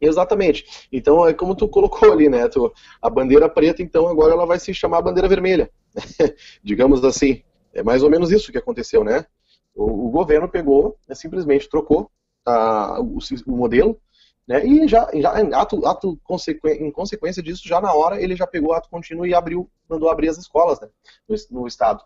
Exatamente. 0.00 0.88
Então 0.92 1.26
é 1.26 1.32
como 1.32 1.54
tu 1.54 1.68
colocou 1.68 2.12
ali, 2.12 2.28
né? 2.28 2.48
Tu, 2.48 2.72
a 3.00 3.08
bandeira 3.08 3.48
preta, 3.48 3.82
então 3.82 4.06
agora 4.06 4.32
ela 4.32 4.46
vai 4.46 4.58
se 4.58 4.74
chamar 4.74 5.02
bandeira 5.02 5.28
vermelha. 5.28 5.70
Digamos 6.62 7.04
assim. 7.04 7.42
É 7.72 7.82
mais 7.82 8.02
ou 8.02 8.10
menos 8.10 8.30
isso 8.30 8.52
que 8.52 8.58
aconteceu, 8.58 9.02
né? 9.02 9.26
O, 9.74 10.06
o 10.06 10.10
governo 10.10 10.48
pegou, 10.48 10.96
né, 11.08 11.14
simplesmente 11.14 11.68
trocou 11.68 12.08
a, 12.46 13.00
o, 13.00 13.18
o 13.46 13.56
modelo 13.56 13.98
né? 14.46 14.64
E 14.64 14.86
já, 14.86 15.08
já 15.14 15.30
ato, 15.58 15.86
ato 15.86 16.18
em 16.64 16.90
consequência 16.90 17.42
disso, 17.42 17.66
já 17.66 17.80
na 17.80 17.92
hora, 17.94 18.20
ele 18.20 18.36
já 18.36 18.46
pegou 18.46 18.72
ato 18.72 18.90
contínuo 18.90 19.26
e 19.26 19.34
abriu, 19.34 19.70
mandou 19.88 20.10
abrir 20.10 20.28
as 20.28 20.38
escolas 20.38 20.80
né? 20.80 20.88
no, 21.28 21.60
no 21.60 21.66
Estado. 21.66 22.04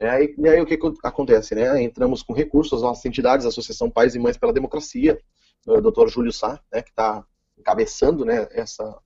É, 0.00 0.22
e 0.22 0.48
aí 0.48 0.60
o 0.60 0.66
que 0.66 0.78
acontece? 1.02 1.54
Né? 1.54 1.82
Entramos 1.82 2.22
com 2.22 2.32
recursos, 2.32 2.74
as 2.74 2.82
nossas 2.82 3.04
entidades, 3.04 3.44
a 3.44 3.48
Associação 3.48 3.90
Pais 3.90 4.14
e 4.14 4.18
Mães 4.18 4.36
pela 4.36 4.52
Democracia, 4.52 5.18
o 5.66 5.80
Dr. 5.80 6.08
Júlio 6.08 6.32
Sá, 6.32 6.60
né, 6.72 6.82
que 6.82 6.90
está 6.90 7.24
encabeçando 7.58 8.24
né, 8.24 8.46
essa, 8.52 8.96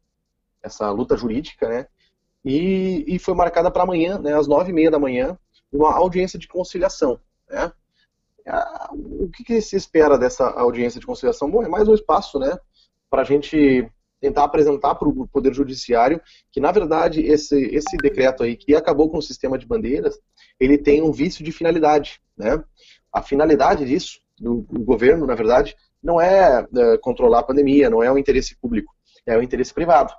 essa 0.62 0.90
luta 0.90 1.16
jurídica, 1.16 1.68
né, 1.68 1.86
e, 2.44 3.04
e 3.08 3.18
foi 3.18 3.34
marcada 3.34 3.70
para 3.70 3.84
amanhã, 3.84 4.18
né, 4.18 4.34
às 4.34 4.46
nove 4.46 4.70
e 4.70 4.74
meia 4.74 4.90
da 4.90 4.98
manhã, 4.98 5.38
uma 5.72 5.94
audiência 5.94 6.38
de 6.38 6.46
conciliação. 6.46 7.18
Né? 7.48 7.72
O 8.90 9.30
que, 9.30 9.44
que, 9.44 9.60
se 9.60 9.76
espera 9.76 10.18
dessa 10.18 10.50
audiência 10.50 11.00
de 11.00 11.06
conciliação? 11.06 11.50
Bom, 11.50 11.62
é 11.62 11.68
mais 11.68 11.88
um 11.88 11.94
espaço 11.94 12.38
né, 12.38 12.58
para 13.12 13.20
a 13.20 13.24
gente 13.26 13.86
tentar 14.18 14.44
apresentar 14.44 14.94
para 14.94 15.06
o 15.06 15.28
Poder 15.28 15.52
Judiciário 15.52 16.18
que, 16.50 16.60
na 16.60 16.72
verdade, 16.72 17.20
esse, 17.20 17.60
esse 17.66 17.94
decreto 17.98 18.42
aí, 18.42 18.56
que 18.56 18.74
acabou 18.74 19.10
com 19.10 19.18
o 19.18 19.22
sistema 19.22 19.58
de 19.58 19.66
bandeiras, 19.66 20.18
ele 20.58 20.78
tem 20.78 21.02
um 21.02 21.12
vício 21.12 21.44
de 21.44 21.52
finalidade. 21.52 22.22
Né? 22.34 22.64
A 23.12 23.20
finalidade 23.20 23.84
disso, 23.84 24.18
do, 24.38 24.62
do 24.62 24.80
governo, 24.80 25.26
na 25.26 25.34
verdade, 25.34 25.76
não 26.02 26.18
é, 26.18 26.66
é, 26.74 26.98
controlar 27.02 27.40
a 27.40 27.44
pandemia, 27.44 27.90
não 27.90 28.02
é 28.02 28.10
o 28.10 28.16
interesse 28.16 28.56
público, 28.56 28.94
é 29.26 29.36
o 29.36 29.42
interesse 29.42 29.74
privado. 29.74 30.14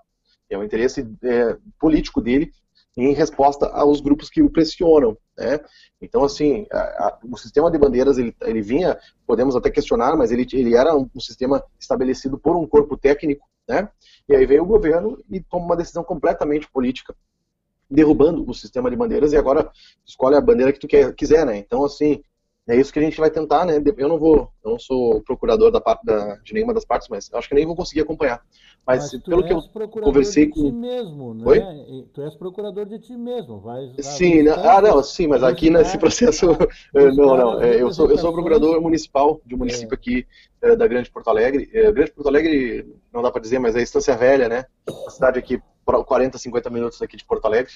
É 0.48 0.56
o 0.56 0.64
interesse 0.64 1.02
é, 1.24 1.58
político 1.80 2.22
dele 2.22 2.52
em 2.96 3.14
resposta 3.14 3.68
aos 3.68 4.02
grupos 4.02 4.30
que 4.30 4.42
o 4.42 4.50
pressionam. 4.50 5.18
Né? 5.38 5.60
Então, 6.02 6.24
assim, 6.24 6.68
a, 6.72 6.78
a, 6.78 7.20
o 7.24 7.38
sistema 7.38 7.72
de 7.72 7.78
bandeiras, 7.78 8.18
ele, 8.18 8.36
ele 8.42 8.62
vinha, 8.62 8.98
podemos 9.26 9.56
até 9.56 9.70
questionar, 9.70 10.16
mas 10.16 10.32
ele, 10.32 10.48
ele 10.54 10.76
era 10.76 10.96
um, 10.96 11.10
um, 11.14 11.20
sistema 11.20 11.64
estabelecido 11.80 12.38
por 12.38 12.56
um 12.56 12.68
corpo 12.68 12.96
técnico, 12.96 13.48
né? 13.68 13.90
e 14.30 14.36
aí 14.36 14.46
veio 14.46 14.64
o 14.64 14.68
governo 14.68 15.24
e 15.30 15.40
toma 15.40 15.66
uma 15.66 15.78
decisão 15.78 16.04
completamente 16.04 16.70
política, 16.72 17.16
derrubando 17.90 18.48
o 18.50 18.54
sistema 18.54 18.90
de 18.90 18.96
bandeiras, 18.96 19.34
e 19.34 19.38
agora 19.38 19.72
escolhe 20.06 20.36
a 20.36 20.42
bandeira 20.42 20.72
que 20.72 20.80
tu 20.80 20.88
quer, 20.88 21.14
quiser, 21.14 21.46
né? 21.46 21.58
Então, 21.58 21.86
assim, 21.86 22.24
é 22.68 22.78
isso 22.78 22.94
que 22.94 23.00
a 23.00 23.02
gente 23.02 23.20
vai 23.20 23.30
tentar, 23.30 23.66
né? 23.66 23.82
Eu 23.98 24.08
não 24.08 24.18
vou, 24.18 24.50
eu 24.64 24.72
não 24.72 24.80
sou 24.80 25.22
procurador 25.24 25.70
da 25.70 25.82
da, 26.04 26.36
de 26.38 26.54
nenhuma 26.54 26.74
das 26.74 26.86
partes, 26.86 27.10
mas 27.10 27.30
acho 27.34 27.50
que 27.50 27.56
nem 27.56 27.66
vou 27.66 27.76
conseguir 27.76 28.02
acompanhar. 28.02 28.42
Mas, 28.88 29.12
mas 29.12 29.24
pelo 29.24 29.44
que 29.44 29.52
eu 29.52 29.62
conversei 29.90 30.48
com. 30.48 30.72
Mesmo, 30.72 31.34
né? 31.34 31.44
Oi? 31.46 32.08
Tu 32.14 32.22
és 32.22 32.36
procurador 32.36 32.86
de 32.86 33.00
ti 33.00 33.18
mesmo, 33.18 33.60
vai. 33.60 33.94
Sim, 34.00 34.44
né? 34.44 34.52
ah, 34.52 34.82
não, 34.82 35.04
sim, 35.04 35.28
mas 35.28 35.44
aqui 35.44 35.70
nesse 35.70 35.98
processo, 35.98 36.48
não, 36.94 37.38
não, 37.38 37.62
é, 37.62 37.82
eu 37.82 37.92
sou, 37.92 38.10
eu 38.10 38.18
sou 38.18 38.32
procurador 38.32 38.82
municipal 38.82 39.42
de 39.46 39.56
um 39.56 39.58
município 39.58 39.94
é. 39.94 39.96
aqui 39.96 40.28
é, 40.62 40.76
da 40.76 40.88
Grande 40.88 41.12
Porto 41.12 41.30
Alegre. 41.30 41.66
Grande 41.66 42.12
Porto 42.12 42.28
Alegre, 42.28 42.96
não 43.14 43.22
dá 43.22 43.30
para 43.30 43.42
dizer, 43.42 43.60
mas 43.60 43.76
é 43.76 43.82
Estância 43.82 44.16
Velha, 44.16 44.48
né? 44.48 44.66
Uma 44.90 45.12
cidade 45.12 45.38
aqui 45.38 45.62
40, 45.86 46.38
50 46.38 46.70
minutos 46.70 47.02
aqui 47.02 47.18
de 47.18 47.26
Porto 47.26 47.46
Alegre. 47.46 47.74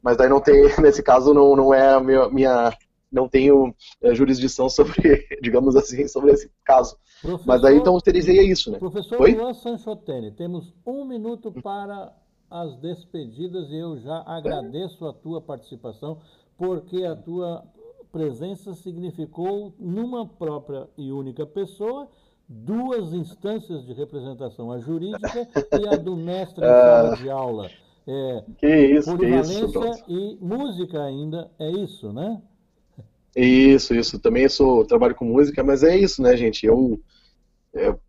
mas 0.00 0.16
daí 0.16 0.28
não 0.28 0.40
tem, 0.40 0.62
nesse 0.80 1.02
caso 1.02 1.34
não, 1.34 1.56
não 1.56 1.74
é 1.74 1.94
a 1.94 2.00
minha 2.00 2.72
não 3.10 3.28
tenho 3.28 3.74
é, 4.02 4.14
jurisdição 4.14 4.68
sobre, 4.70 5.26
digamos 5.42 5.76
assim, 5.76 6.06
sobre 6.08 6.32
esse 6.32 6.50
caso. 6.64 6.96
Professor, 7.20 7.46
mas 7.46 7.62
daí 7.62 7.76
então 7.76 7.98
seria 8.00 8.42
isso, 8.42 8.70
né? 8.70 8.78
Professor 8.78 9.20
Oi? 9.20 9.34
Luan 9.34 9.54
Sanchotene, 9.54 10.30
temos 10.32 10.72
um 10.86 11.04
minuto 11.04 11.52
para 11.52 12.14
as 12.50 12.76
despedidas 12.76 13.70
e 13.70 13.76
eu 13.76 13.98
já 13.98 14.22
agradeço 14.26 15.06
a 15.06 15.12
tua 15.12 15.40
participação, 15.40 16.18
porque 16.56 17.04
a 17.04 17.14
tua 17.14 17.64
presença 18.10 18.74
significou, 18.74 19.74
numa 19.78 20.26
própria 20.26 20.88
e 20.96 21.12
única 21.12 21.46
pessoa, 21.46 22.08
duas 22.48 23.12
instâncias 23.12 23.84
de 23.84 23.92
representação, 23.92 24.72
a 24.72 24.78
jurídica 24.78 25.46
e 25.78 25.88
a 25.88 25.96
do 25.96 26.16
mestre 26.16 26.64
em 26.64 26.68
sala 26.68 27.16
de 27.16 27.30
aula. 27.30 27.70
É, 28.10 28.44
que 28.56 28.66
isso, 28.66 29.18
que 29.18 29.26
isso. 29.26 30.04
e 30.08 30.38
música 30.40 31.02
ainda, 31.04 31.50
é 31.58 31.70
isso, 31.70 32.10
né? 32.10 32.40
Isso, 33.40 33.94
isso. 33.94 34.18
Também 34.18 34.48
sou 34.48 34.84
trabalho 34.84 35.14
com 35.14 35.24
música, 35.24 35.62
mas 35.62 35.82
é 35.84 35.96
isso, 35.96 36.20
né, 36.20 36.36
gente? 36.36 36.66
Eu, 36.66 37.00
eu, 37.72 38.00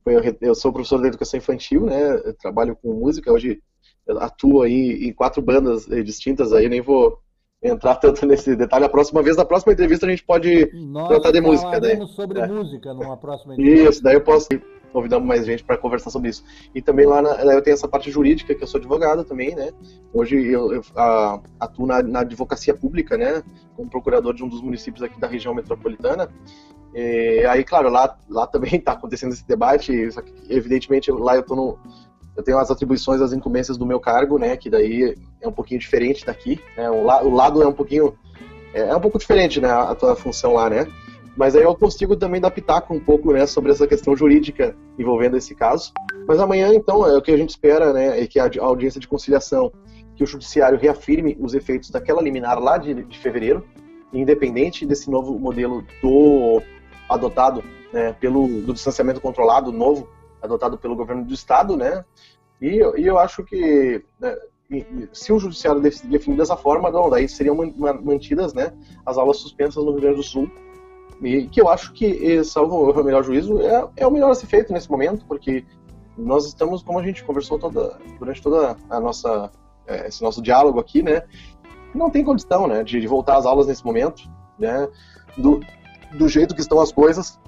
eu 0.42 0.56
sou 0.56 0.74
professor 0.74 1.00
de 1.02 1.08
educação 1.08 1.38
infantil, 1.38 1.86
né? 1.86 2.22
Eu 2.26 2.34
trabalho 2.34 2.76
com 2.76 2.94
música. 2.94 3.32
Hoje 3.32 3.62
atuo 4.08 4.64
aí 4.64 5.08
em 5.08 5.14
quatro 5.14 5.42
bandas 5.42 5.86
distintas 5.86 6.52
aí, 6.52 6.68
nem 6.68 6.82
vou 6.82 7.20
entrar 7.62 7.96
tanto 7.96 8.26
nesse 8.26 8.56
detalhe. 8.56 8.86
A 8.86 8.90
próxima 8.90 9.22
vez, 9.22 9.38
na 9.38 9.46
próxima 9.46 9.74
entrevista, 9.74 10.08
a 10.08 10.10
gente 10.10 10.24
pode 10.24 10.72
Nós 10.74 11.10
tratar 11.10 11.32
de 11.32 11.42
música. 11.42 11.80
Né? 11.80 12.06
sobre 12.08 12.40
é. 12.40 12.48
música 12.48 12.94
numa 12.94 13.18
próxima 13.18 13.54
entrevista. 13.54 13.90
Isso, 13.90 14.04
daí 14.04 14.16
eu 14.16 14.22
posso 14.22 14.48
convidamos 14.90 15.28
mais 15.28 15.46
gente 15.46 15.64
para 15.64 15.78
conversar 15.78 16.10
sobre 16.10 16.30
isso. 16.30 16.44
E 16.74 16.82
também 16.82 17.06
lá 17.06 17.22
na, 17.22 17.30
eu 17.54 17.62
tenho 17.62 17.74
essa 17.74 17.88
parte 17.88 18.12
jurídica, 18.12 18.54
que 18.54 18.64
eu 18.64 18.68
sou 18.68 18.80
advogado 18.80 19.24
também, 19.24 19.56
né? 19.56 19.72
Hoje 20.14 20.36
eu, 20.48 20.74
eu 20.74 20.82
a, 20.96 21.40
atuo 21.60 21.86
na, 21.86 22.02
na, 22.02 22.20
advocacia 22.22 22.74
pública, 22.74 23.18
né? 23.18 23.44
Como 23.76 23.90
procurador 23.90 24.34
de 24.34 24.44
um 24.44 24.48
dos 24.48 24.62
municípios 24.62 25.04
aqui 25.04 25.20
da 25.20 25.28
região 25.28 25.54
metropolitana. 25.54 26.30
E 26.94 27.46
aí, 27.48 27.64
claro, 27.64 27.90
lá, 27.90 28.18
lá 28.30 28.48
também 28.48 28.76
está 28.76 28.94
acontecendo 28.94 29.34
esse 29.34 29.48
debate, 29.48 30.12
só 30.12 30.22
que, 30.22 30.34
evidentemente 30.50 31.12
lá 31.12 31.36
eu 31.36 31.44
tô 31.44 31.56
no, 31.56 31.78
eu 32.36 32.44
tenho 32.44 32.58
as 32.58 32.72
atribuições, 32.72 33.22
as 33.22 33.34
incumbências 33.34 33.78
do 33.78 33.86
meu 33.86 34.00
cargo, 34.00 34.38
né? 34.38 34.56
Que 34.58 34.70
daí 34.70 35.16
é 35.42 35.48
um 35.48 35.52
pouquinho 35.52 35.80
diferente 35.80 36.26
daqui, 36.26 36.60
né? 36.76 36.90
O, 36.90 37.04
la, 37.04 37.22
o 37.24 37.30
lado 37.30 37.62
é 37.62 37.68
um 37.68 37.74
pouquinho 37.74 38.18
é, 38.74 38.82
é 38.82 38.96
um 38.96 39.02
pouco 39.02 39.20
diferente, 39.20 39.60
né? 39.60 39.70
A 39.70 39.96
tua 39.96 40.16
função 40.16 40.54
lá, 40.54 40.70
né? 40.70 40.88
Mas 41.40 41.56
aí 41.56 41.64
eu 41.64 41.74
consigo 41.74 42.18
também 42.18 42.42
dar 42.42 42.52
pitaco 42.52 42.94
um 42.94 43.00
pouco 43.00 43.32
né, 43.32 43.46
sobre 43.46 43.72
essa 43.72 43.88
questão 43.88 44.14
jurídica 44.14 44.76
envolvendo 45.00 45.38
esse 45.38 45.56
caso. 45.56 45.94
Mas 46.28 46.38
amanhã, 46.38 46.74
então, 46.74 47.08
é 47.08 47.18
o 47.18 47.22
que 47.22 47.32
a 47.32 47.38
gente 47.38 47.52
espera, 47.52 47.94
né, 47.94 48.22
é 48.22 48.28
que 48.28 48.38
a 48.38 48.50
audiência 48.60 49.00
de 49.00 49.08
conciliação, 49.08 49.72
que 50.18 50.24
o 50.24 50.28
judiciário 50.28 50.78
reafirme 50.78 51.38
os 51.40 51.54
efeitos 51.54 51.92
daquela 51.92 52.22
liminar 52.22 52.60
lá 52.60 52.78
de, 52.78 52.94
de 53.06 53.18
fevereiro, 53.18 53.66
independente 54.12 54.86
desse 54.86 55.10
novo 55.10 55.40
modelo 55.40 55.82
do 56.02 56.62
adotado 57.08 57.64
né, 57.94 58.12
pelo 58.20 58.46
do 58.46 58.74
distanciamento 58.74 59.22
controlado 59.22 59.72
novo 59.72 60.10
adotado 60.42 60.78
pelo 60.78 60.94
governo 60.94 61.24
do 61.24 61.34
estado, 61.34 61.78
né? 61.78 62.04
E, 62.62 62.82
e 62.98 63.08
eu 63.08 63.18
acho 63.18 63.46
que 63.46 64.04
né, 64.20 64.36
se 65.14 65.32
o 65.32 65.40
judiciário 65.40 65.80
definir 65.80 66.36
dessa 66.36 66.58
forma, 66.58 66.92
não, 66.92 67.10
daí 67.10 67.30
seriam 67.30 67.56
mantidas, 68.04 68.54
né, 68.54 68.74
as 69.06 69.18
aulas 69.18 69.38
suspensas 69.38 69.82
no 69.82 69.92
Rio 69.92 70.02
Grande 70.02 70.18
do 70.18 70.24
Sul 70.24 70.52
e 71.22 71.48
que 71.48 71.62
eu 71.62 71.70
acho 71.70 71.92
que, 71.94 72.44
salvo 72.44 72.92
o 72.92 73.04
melhor 73.04 73.24
juízo, 73.24 73.60
é, 73.62 73.88
é 73.98 74.08
o 74.08 74.12
melhor 74.12 74.32
a 74.32 74.36
ser 74.36 74.48
feito 74.48 74.72
nesse 74.72 74.90
momento, 74.90 75.26
porque 75.26 75.66
nós 76.18 76.46
estamos, 76.46 76.82
como 76.82 77.00
a 77.00 77.04
gente 77.04 77.24
conversou 77.24 77.58
toda, 77.60 77.98
durante 78.18 78.42
toda 78.42 78.76
a 78.90 79.00
nossa 79.00 79.52
é, 79.90 80.08
esse 80.08 80.22
nosso 80.22 80.42
diálogo 80.42 80.80
aqui, 80.80 81.02
né? 81.02 81.24
Não 81.94 82.12
tem 82.12 82.24
condição, 82.24 82.68
né, 82.68 82.84
de, 82.84 83.02
de 83.02 83.08
voltar 83.08 83.38
às 83.38 83.46
aulas 83.46 83.66
nesse 83.66 83.84
momento, 83.84 84.24
né? 84.58 84.88
Do, 85.36 85.60
do 86.14 86.28
jeito 86.28 86.54
que 86.54 86.62
estão 86.62 86.80
as 86.80 86.92
coisas 86.92 87.40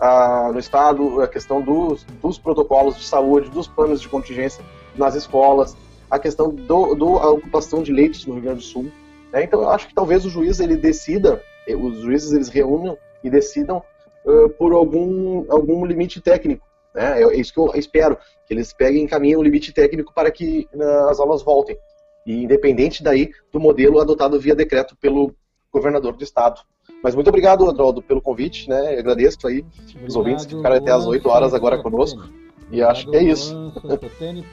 no 0.51 0.59
estado, 0.59 1.21
a 1.21 1.27
questão 1.27 1.61
dos, 1.61 2.03
dos, 2.21 2.39
protocolos 2.39 2.97
de 2.97 3.03
saúde, 3.03 3.49
dos 3.49 3.67
planos 3.67 4.01
de 4.01 4.09
contingência 4.09 4.63
nas 4.95 5.15
escolas, 5.15 5.77
a 6.09 6.17
questão 6.17 6.49
do, 6.49 6.95
do 6.95 7.17
a 7.17 7.29
ocupação 7.29 7.83
de 7.83 7.93
leitos 7.93 8.25
no 8.25 8.33
Rio 8.33 8.43
Grande 8.43 8.59
do 8.59 8.65
Sul. 8.65 8.91
Né? 9.31 9.43
Então, 9.43 9.61
eu 9.61 9.69
acho 9.69 9.87
que 9.87 9.93
talvez 9.93 10.25
o 10.25 10.29
juiz 10.29 10.59
ele 10.59 10.75
decida, 10.75 11.41
os 11.67 11.99
juízes 11.99 12.33
eles 12.33 12.49
reúnam 12.49 12.97
e 13.23 13.29
decidam 13.29 13.83
uh, 14.25 14.49
por 14.49 14.73
algum, 14.73 15.45
algum 15.51 15.85
limite 15.85 16.21
técnico. 16.21 16.65
Né? 16.93 17.23
É 17.23 17.35
isso 17.35 17.53
que 17.53 17.59
eu 17.59 17.71
espero, 17.75 18.17
que 18.45 18.53
eles 18.53 18.73
peguem 18.73 19.03
em 19.03 19.07
caminho 19.07 19.39
o 19.39 19.43
limite 19.43 19.71
técnico 19.73 20.13
para 20.13 20.31
que 20.31 20.67
uh, 20.73 21.09
as 21.09 21.19
aulas 21.19 21.41
voltem. 21.41 21.77
E 22.25 22.43
independente 22.43 23.03
daí 23.03 23.31
do 23.51 23.59
modelo 23.59 23.99
adotado 23.99 24.39
via 24.39 24.55
decreto 24.55 24.95
pelo 24.97 25.33
governador 25.71 26.15
do 26.15 26.23
estado. 26.23 26.61
Mas 27.03 27.15
muito 27.15 27.29
obrigado, 27.29 27.67
Adroaldo, 27.67 28.01
pelo 28.01 28.21
convite, 28.21 28.69
né? 28.69 28.95
Eu 28.95 28.99
agradeço 28.99 29.47
aí 29.47 29.61
obrigado, 29.61 30.07
os 30.07 30.15
ouvintes 30.15 30.45
que 30.45 30.55
ficaram 30.55 30.75
até 30.75 30.91
às 30.91 31.05
8 31.05 31.27
horas 31.27 31.53
agora 31.53 31.81
conosco. 31.81 32.29
E 32.71 32.81
acho 32.81 33.09
que 33.09 33.17
é 33.17 33.23
isso. 33.23 33.73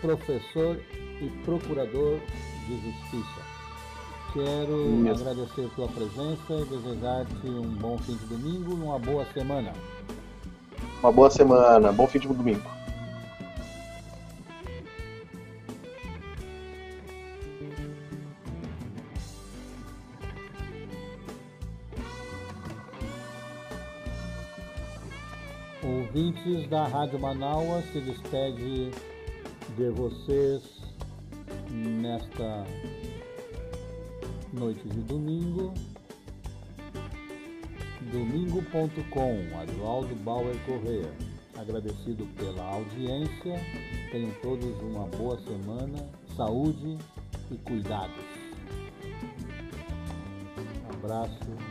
Professor 0.00 0.78
e 1.20 1.28
procurador 1.44 2.18
de 2.66 2.74
justiça. 2.74 3.47
Quero 4.32 5.06
Isso. 5.06 5.22
agradecer 5.22 5.64
a 5.64 5.68
tua 5.74 5.88
presença 5.88 6.52
e 6.52 6.64
desejar-te 6.66 7.46
um 7.46 7.74
bom 7.76 7.96
fim 7.98 8.14
de 8.14 8.26
domingo 8.26 8.72
e 8.72 8.74
uma 8.74 8.98
boa 8.98 9.24
semana. 9.32 9.72
Uma 11.00 11.12
boa 11.12 11.30
semana, 11.30 11.92
bom 11.92 12.06
fim 12.06 12.18
de 12.18 12.28
domingo. 12.28 12.68
Ouvintes 25.82 26.68
da 26.68 26.86
Rádio 26.86 27.18
Manaus 27.18 27.84
se 27.92 28.00
despede 28.00 28.90
de 29.76 29.90
vocês 29.90 30.62
nesta 31.70 32.64
noites 34.52 34.90
de 34.90 35.00
domingo. 35.02 35.72
Domingo.com, 38.12 39.58
Adualdo 39.60 40.14
Bauer 40.16 40.56
Correia. 40.64 41.12
Agradecido 41.56 42.26
pela 42.36 42.62
audiência. 42.62 43.60
Tenham 44.10 44.30
todos 44.42 44.80
uma 44.82 45.06
boa 45.08 45.38
semana, 45.40 46.06
saúde 46.36 46.96
e 47.50 47.56
cuidados. 47.58 48.24
Abraço 50.90 51.67